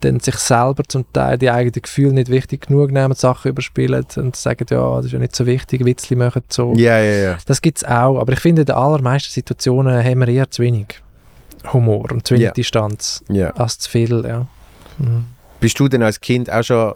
[0.04, 4.36] dann sich selber zum Teil die eigenen Gefühle nicht wichtig genug nehmen, Sachen überspielen und
[4.36, 6.74] sagen, ja, das ist ja nicht so wichtig, Witzli machen so.
[6.76, 7.38] Ja, ja, ja.
[7.46, 10.62] Das gibt es auch, aber ich finde, in den allermeisten Situationen haben wir eher zu
[10.62, 11.00] wenig
[11.72, 12.52] Humor und zu wenig Ja.
[12.52, 13.50] Distanz ja.
[13.50, 14.46] als zu viel, ja.
[14.98, 15.26] Mhm.
[15.60, 16.94] Bist du denn als Kind auch schon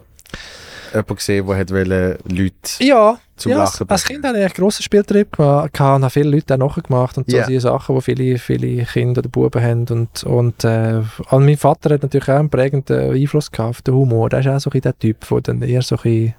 [0.91, 4.83] jemand gesehen, der hat Leute Ja, zum ja, Lachen als Kind habe ich einen grossen
[4.83, 7.45] Spieltrieb gemacht, und habe viele Leute auch nachgemacht und so Ja.
[7.45, 11.93] die Sachen, die viele, viele Kinder oder Buben haben und, und äh, an mein Vater
[11.93, 14.81] hat natürlich auch einen prägenden Einfluss gehabt auf den Humor, der ist auch so ein
[14.81, 16.33] der Typ, der dann eher so ein bisschen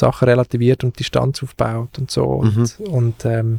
[0.00, 3.58] Sachen relativiert und Distanz aufbaut und so und, und ähm,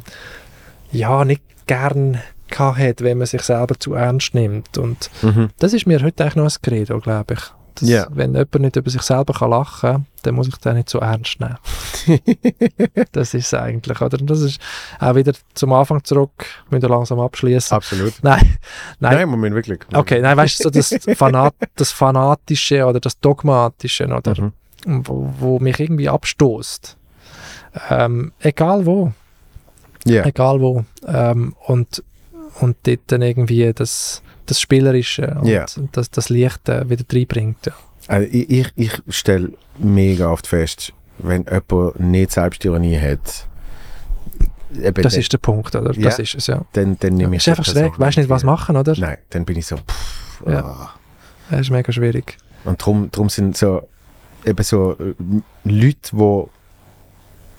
[0.90, 2.18] ja, nicht gern
[2.48, 5.50] gehabt hat, wenn man sich selber zu ernst nimmt und Mhm.
[5.60, 7.40] das ist mir heute eigentlich noch ein Credo, glaube ich.
[7.80, 8.06] Dass, Ja.
[8.10, 10.98] Wenn jemand nicht über sich selber kann lachen kann, dann muss ich den nicht so
[10.98, 11.56] ernst nehmen.
[13.12, 14.20] das ist es eigentlich, oder?
[14.20, 14.60] Und Das ist
[14.98, 17.74] auch wieder zum Anfang zurück, wir müssen langsam abschließen.
[17.76, 18.14] Absolut.
[18.22, 18.58] Nein,
[18.98, 19.16] nein.
[19.16, 19.80] Nein, Moment, wirklich.
[19.92, 24.34] Okay, nein, weißt du, so das, Fanat, das Fanatische oder das Dogmatische, oder?
[24.40, 24.52] Mhm.
[25.06, 26.96] Wo, wo mich irgendwie abstoßt.
[27.90, 29.12] Ähm, egal wo,
[30.04, 30.24] Ja.
[30.24, 30.84] egal wo.
[31.06, 32.02] Ähm, und,
[32.60, 35.66] und dort dann irgendwie das, das Spielerische und Ja.
[35.92, 37.66] das, das Lichte wieder reinbringt.
[37.66, 37.72] Ja.
[38.08, 43.46] Also ich, ich, ich stelle mega oft fest, wenn jemand nicht Selbstironie hat,
[44.74, 45.92] eben Das dann, ist der Punkt, oder?
[45.94, 46.02] Ja.
[46.08, 46.64] Das ist es, ja.
[46.72, 48.94] dann, dann nehme ich ist einfach schräg, weißt nicht, was machen, oder?
[48.98, 50.60] Nein, dann bin ich so, pff, Ja.
[50.64, 50.90] ah.
[51.50, 52.36] Das ist mega schwierig.
[52.64, 53.88] Und darum drum sind so
[54.46, 55.14] eben so äh,
[55.64, 56.44] Leute, die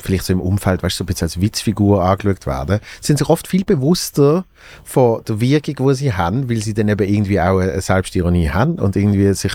[0.01, 3.29] vielleicht so im Umfeld, weißt du, so ein bisschen als Witzfigur angeschaut werden, sind sich
[3.29, 4.45] oft viel bewusster
[4.83, 8.75] von der Wirkung, die sie haben, weil sie dann eben irgendwie auch eine Selbstironie haben
[8.75, 9.53] und irgendwie sich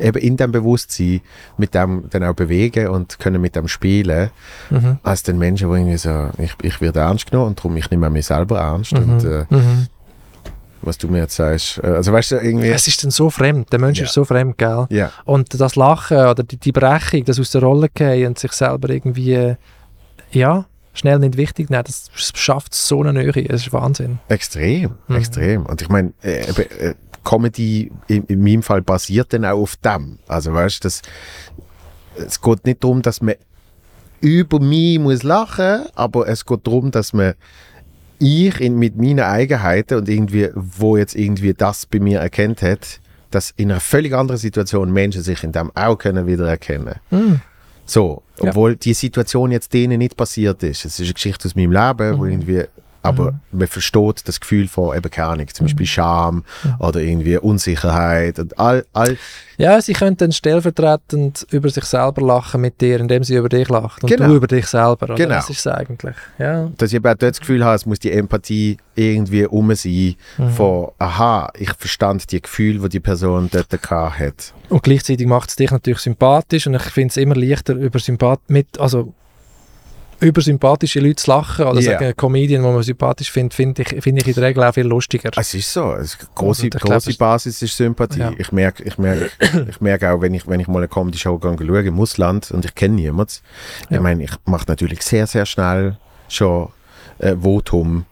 [0.00, 1.20] eben in dem Bewusstsein
[1.56, 4.30] mit dem dann auch bewegen und können mit dem spielen,
[4.70, 4.98] Mhm.
[5.04, 8.10] als den Menschen, die irgendwie so, ich, ich werde ernst genommen und darum ich nehme
[8.10, 8.98] mich selber ernst Mhm.
[8.98, 9.86] und äh, Mhm.
[10.86, 13.72] Was du mir jetzt sagst, äh, also weißt du, irgendwie, Es ist dann so fremd,
[13.72, 14.04] der Mensch Ja.
[14.04, 14.86] ist so fremd, gell?
[14.90, 18.52] ja, Und das Lachen oder die, die Brechung, das aus der Rolle gehen und sich
[18.52, 19.56] selber irgendwie, äh,
[20.32, 23.30] ja, schnell nicht wichtig nehmen, das schafft so eine Nähe.
[23.48, 24.18] Es ist Wahnsinn.
[24.28, 25.16] Extrem, Mhm.
[25.16, 25.66] extrem.
[25.66, 26.94] Und ich meine, äh, äh,
[27.24, 30.18] Comedy in, in meinem Fall basiert dann auch auf dem.
[30.28, 33.34] Also weißt du, es geht nicht darum, dass man
[34.20, 37.34] über mich muss lachen, aber es geht darum, dass man
[38.24, 43.00] ich in, mit meinen Eigenheiten und irgendwie, wo jetzt irgendwie das bei mir erkennt hat,
[43.30, 46.94] dass in einer völlig anderen Situation Menschen sich in dem auch können wieder erkennen.
[47.10, 47.40] Mhm.
[47.86, 48.48] So, Ja.
[48.50, 50.84] obwohl die Situation jetzt denen nicht passiert ist.
[50.84, 52.30] Es ist eine Geschichte aus meinem Leben, wo Mhm.
[52.30, 52.64] irgendwie,
[53.04, 55.68] aber man versteht das Gefühl von eben keine Ahnung, zum Mhm.
[55.68, 56.44] Beispiel Scham
[56.78, 59.16] oder irgendwie Unsicherheit und all, all
[59.58, 63.68] Ja, sie können dann stellvertretend über sich selber lachen mit dir, indem sie über dich
[63.68, 64.02] lacht.
[64.02, 64.28] Und Genau.
[64.28, 65.04] du über dich selber.
[65.04, 65.14] Oder?
[65.14, 65.34] Genau.
[65.36, 66.16] Das ist es eigentlich.
[66.38, 66.70] Ja.
[66.76, 70.14] dass ich eben auch dort das Gefühl habe, es muss die Empathie irgendwie um sein
[70.38, 70.50] Mhm.
[70.50, 74.54] von, aha, ich verstand die Gefühle, die die Person dort gehabt hat.
[74.70, 78.40] Und gleichzeitig macht es dich natürlich sympathisch und ich finde es immer leichter, über, Sympath
[78.48, 79.12] mit, also,
[80.20, 81.92] über sympathische Leute zu lachen oder Ja.
[81.92, 84.72] sagen, einen Comedian, den man sympathisch findet, finde ich, finde ich in der Regel auch
[84.74, 85.30] viel lustiger.
[85.36, 88.20] Es ist so, es große, große Basis ist Sympathie.
[88.20, 88.32] Ja.
[88.38, 89.30] Ich merke ich merk,
[89.68, 92.74] ich merk auch, wenn ich, wenn ich mal eine Comedy-Show schaue im Ausland und ich
[92.74, 93.32] kenne niemanden,
[93.90, 93.96] Ja.
[93.96, 95.96] ich meine, ich mache natürlich sehr, sehr schnell
[96.28, 96.68] schon
[97.18, 98.04] äh, Votum,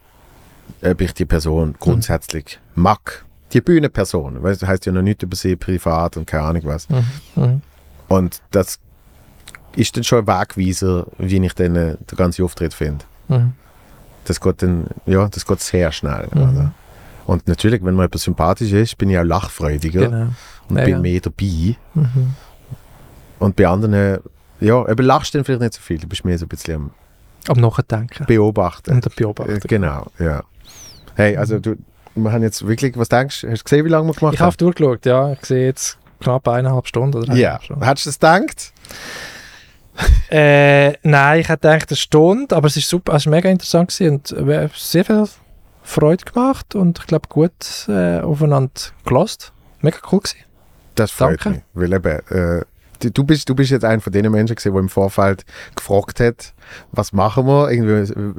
[0.83, 3.25] ob ich die Person grundsätzlich mag.
[3.53, 6.89] Die Bühnenperson, weißt, du, heißt ja noch nicht über sie privat und keine Ahnung was.
[6.89, 7.03] Mhm.
[7.35, 7.61] Mhm.
[8.07, 8.79] Und das
[9.75, 13.05] ist dann schon ein Wegweiser, wie ich dann äh, den ganzen Auftritt finde.
[13.27, 13.53] Mhm.
[14.25, 16.27] Das geht dann, ja, das geht sehr schnell.
[16.33, 16.41] Mhm.
[16.41, 16.71] Oder?
[17.25, 20.27] Und natürlich, wenn man etwas sympathisch ist, bin ich auch lachfreudiger Genau.
[20.69, 20.99] und Ja, bin ja.
[20.99, 21.75] mehr dabei.
[21.93, 22.33] Mhm.
[23.39, 24.19] Und bei anderen,
[24.59, 26.75] ja, eben lachst du dann vielleicht nicht so viel, du bist mehr so ein bisschen
[26.75, 26.91] am
[27.47, 28.91] Am Nachdenken Beobachten.
[28.93, 30.43] und der Äh, genau, ja.
[31.15, 31.75] Hey, also du,
[32.15, 34.39] wir haben jetzt wirklich, was denkst du, hast du gesehen, wie lange wir gemacht Ich
[34.39, 34.57] habe haben?
[34.57, 35.33] durchgeschaut, ja.
[35.33, 37.17] Ich sehe jetzt knapp eineinhalb Stunden.
[37.17, 37.83] Oder Ja, Stunden.
[37.85, 38.73] hättest du das gedacht?
[40.29, 43.89] Äh, nein, ich hätte gedacht, eine Stunde, aber es ist super, es war mega interessant
[43.95, 45.25] gewesen und äh, sehr viel
[45.83, 47.51] Freude gemacht und ich glaube gut
[47.87, 48.71] äh, aufeinander
[49.05, 49.53] gelost.
[49.81, 50.37] Mega cool gewesen.
[50.95, 51.49] Das freut Danke.
[51.49, 52.65] mich, weil eben, äh,
[53.11, 55.45] du- bist, du bist jetzt einer von den Menschen gewesen, der im Vorfeld
[55.75, 56.53] gefragt hat,
[56.91, 58.33] was machen wir, irgendwie, äh,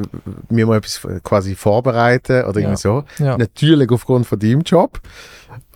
[0.48, 2.76] wir mal etwas quasi vorbereiten oder irgendwie Ja.
[2.76, 3.04] so.
[3.18, 3.38] Ja.
[3.38, 4.98] Natürlich aufgrund von deinem Job.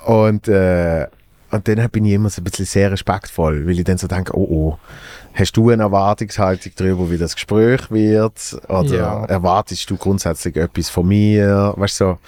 [0.04, 1.06] Und, äh,
[1.50, 4.36] und dann bin ich immer so ein bisschen sehr respektvoll, weil ich dann so denke,
[4.36, 4.78] oh oh,
[5.38, 8.58] hast du eine Erwartungshaltung darüber, wie das Gespräch wird?
[8.68, 9.24] Oder Ja.
[9.26, 11.74] erwartest du grundsätzlich etwas von mir?
[11.76, 12.18] Weißt du, so.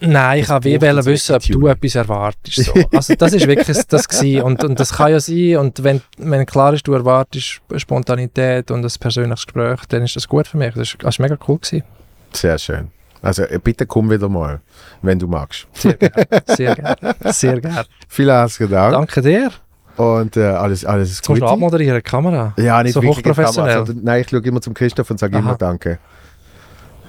[0.00, 2.64] Nein, ich habe wie wollen uns wissen, ob du etwas erwartest.
[2.64, 2.72] So.
[2.94, 4.42] Also das ist wirklich das gewesen.
[4.42, 5.58] Und, und das kann ja sein.
[5.58, 10.26] Und wenn, wenn klar ist, du erwartest Spontanität und ein persönliches Gespräch, dann ist das
[10.28, 10.72] gut für mich.
[10.74, 11.84] Das ist mega cool gewesen.
[12.32, 12.88] sehr schön.
[13.22, 14.60] Also äh, bitte komm wieder mal,
[15.02, 15.66] wenn du magst.
[15.74, 16.34] Sehr gerne.
[16.46, 17.14] Sehr gerne.
[17.32, 17.84] Sehr gerne.
[18.08, 18.92] Vielen herzlichen Dank.
[18.94, 19.50] Danke dir.
[19.96, 21.46] Und äh, alles, alles musst du Gute.
[21.46, 22.54] abmoderieren, Kamera.
[22.56, 23.18] Ja, nicht So wirklich.
[23.18, 23.72] hochprofessionell.
[23.74, 25.40] Kamera, sondern- nein, ich schaue immer zum Christoph und sage Aha.
[25.40, 25.98] immer Danke.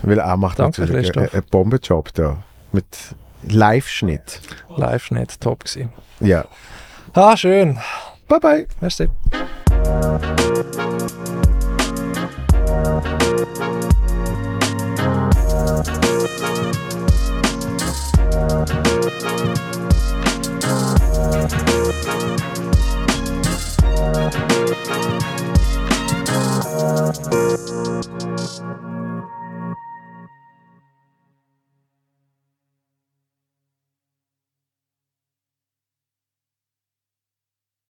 [0.04, 2.38] Weil er macht Danke, natürlich einen, einen Bombenjob da.
[2.72, 2.86] Mit
[3.48, 4.42] Live-Schnitt.
[4.76, 5.90] Live-Schnitt, top gewesen.
[6.20, 6.46] Ja.
[7.14, 7.78] Ah, schön.
[8.28, 8.68] Bye bye.
[8.80, 9.10] Merci.
[28.62, 28.91] Thank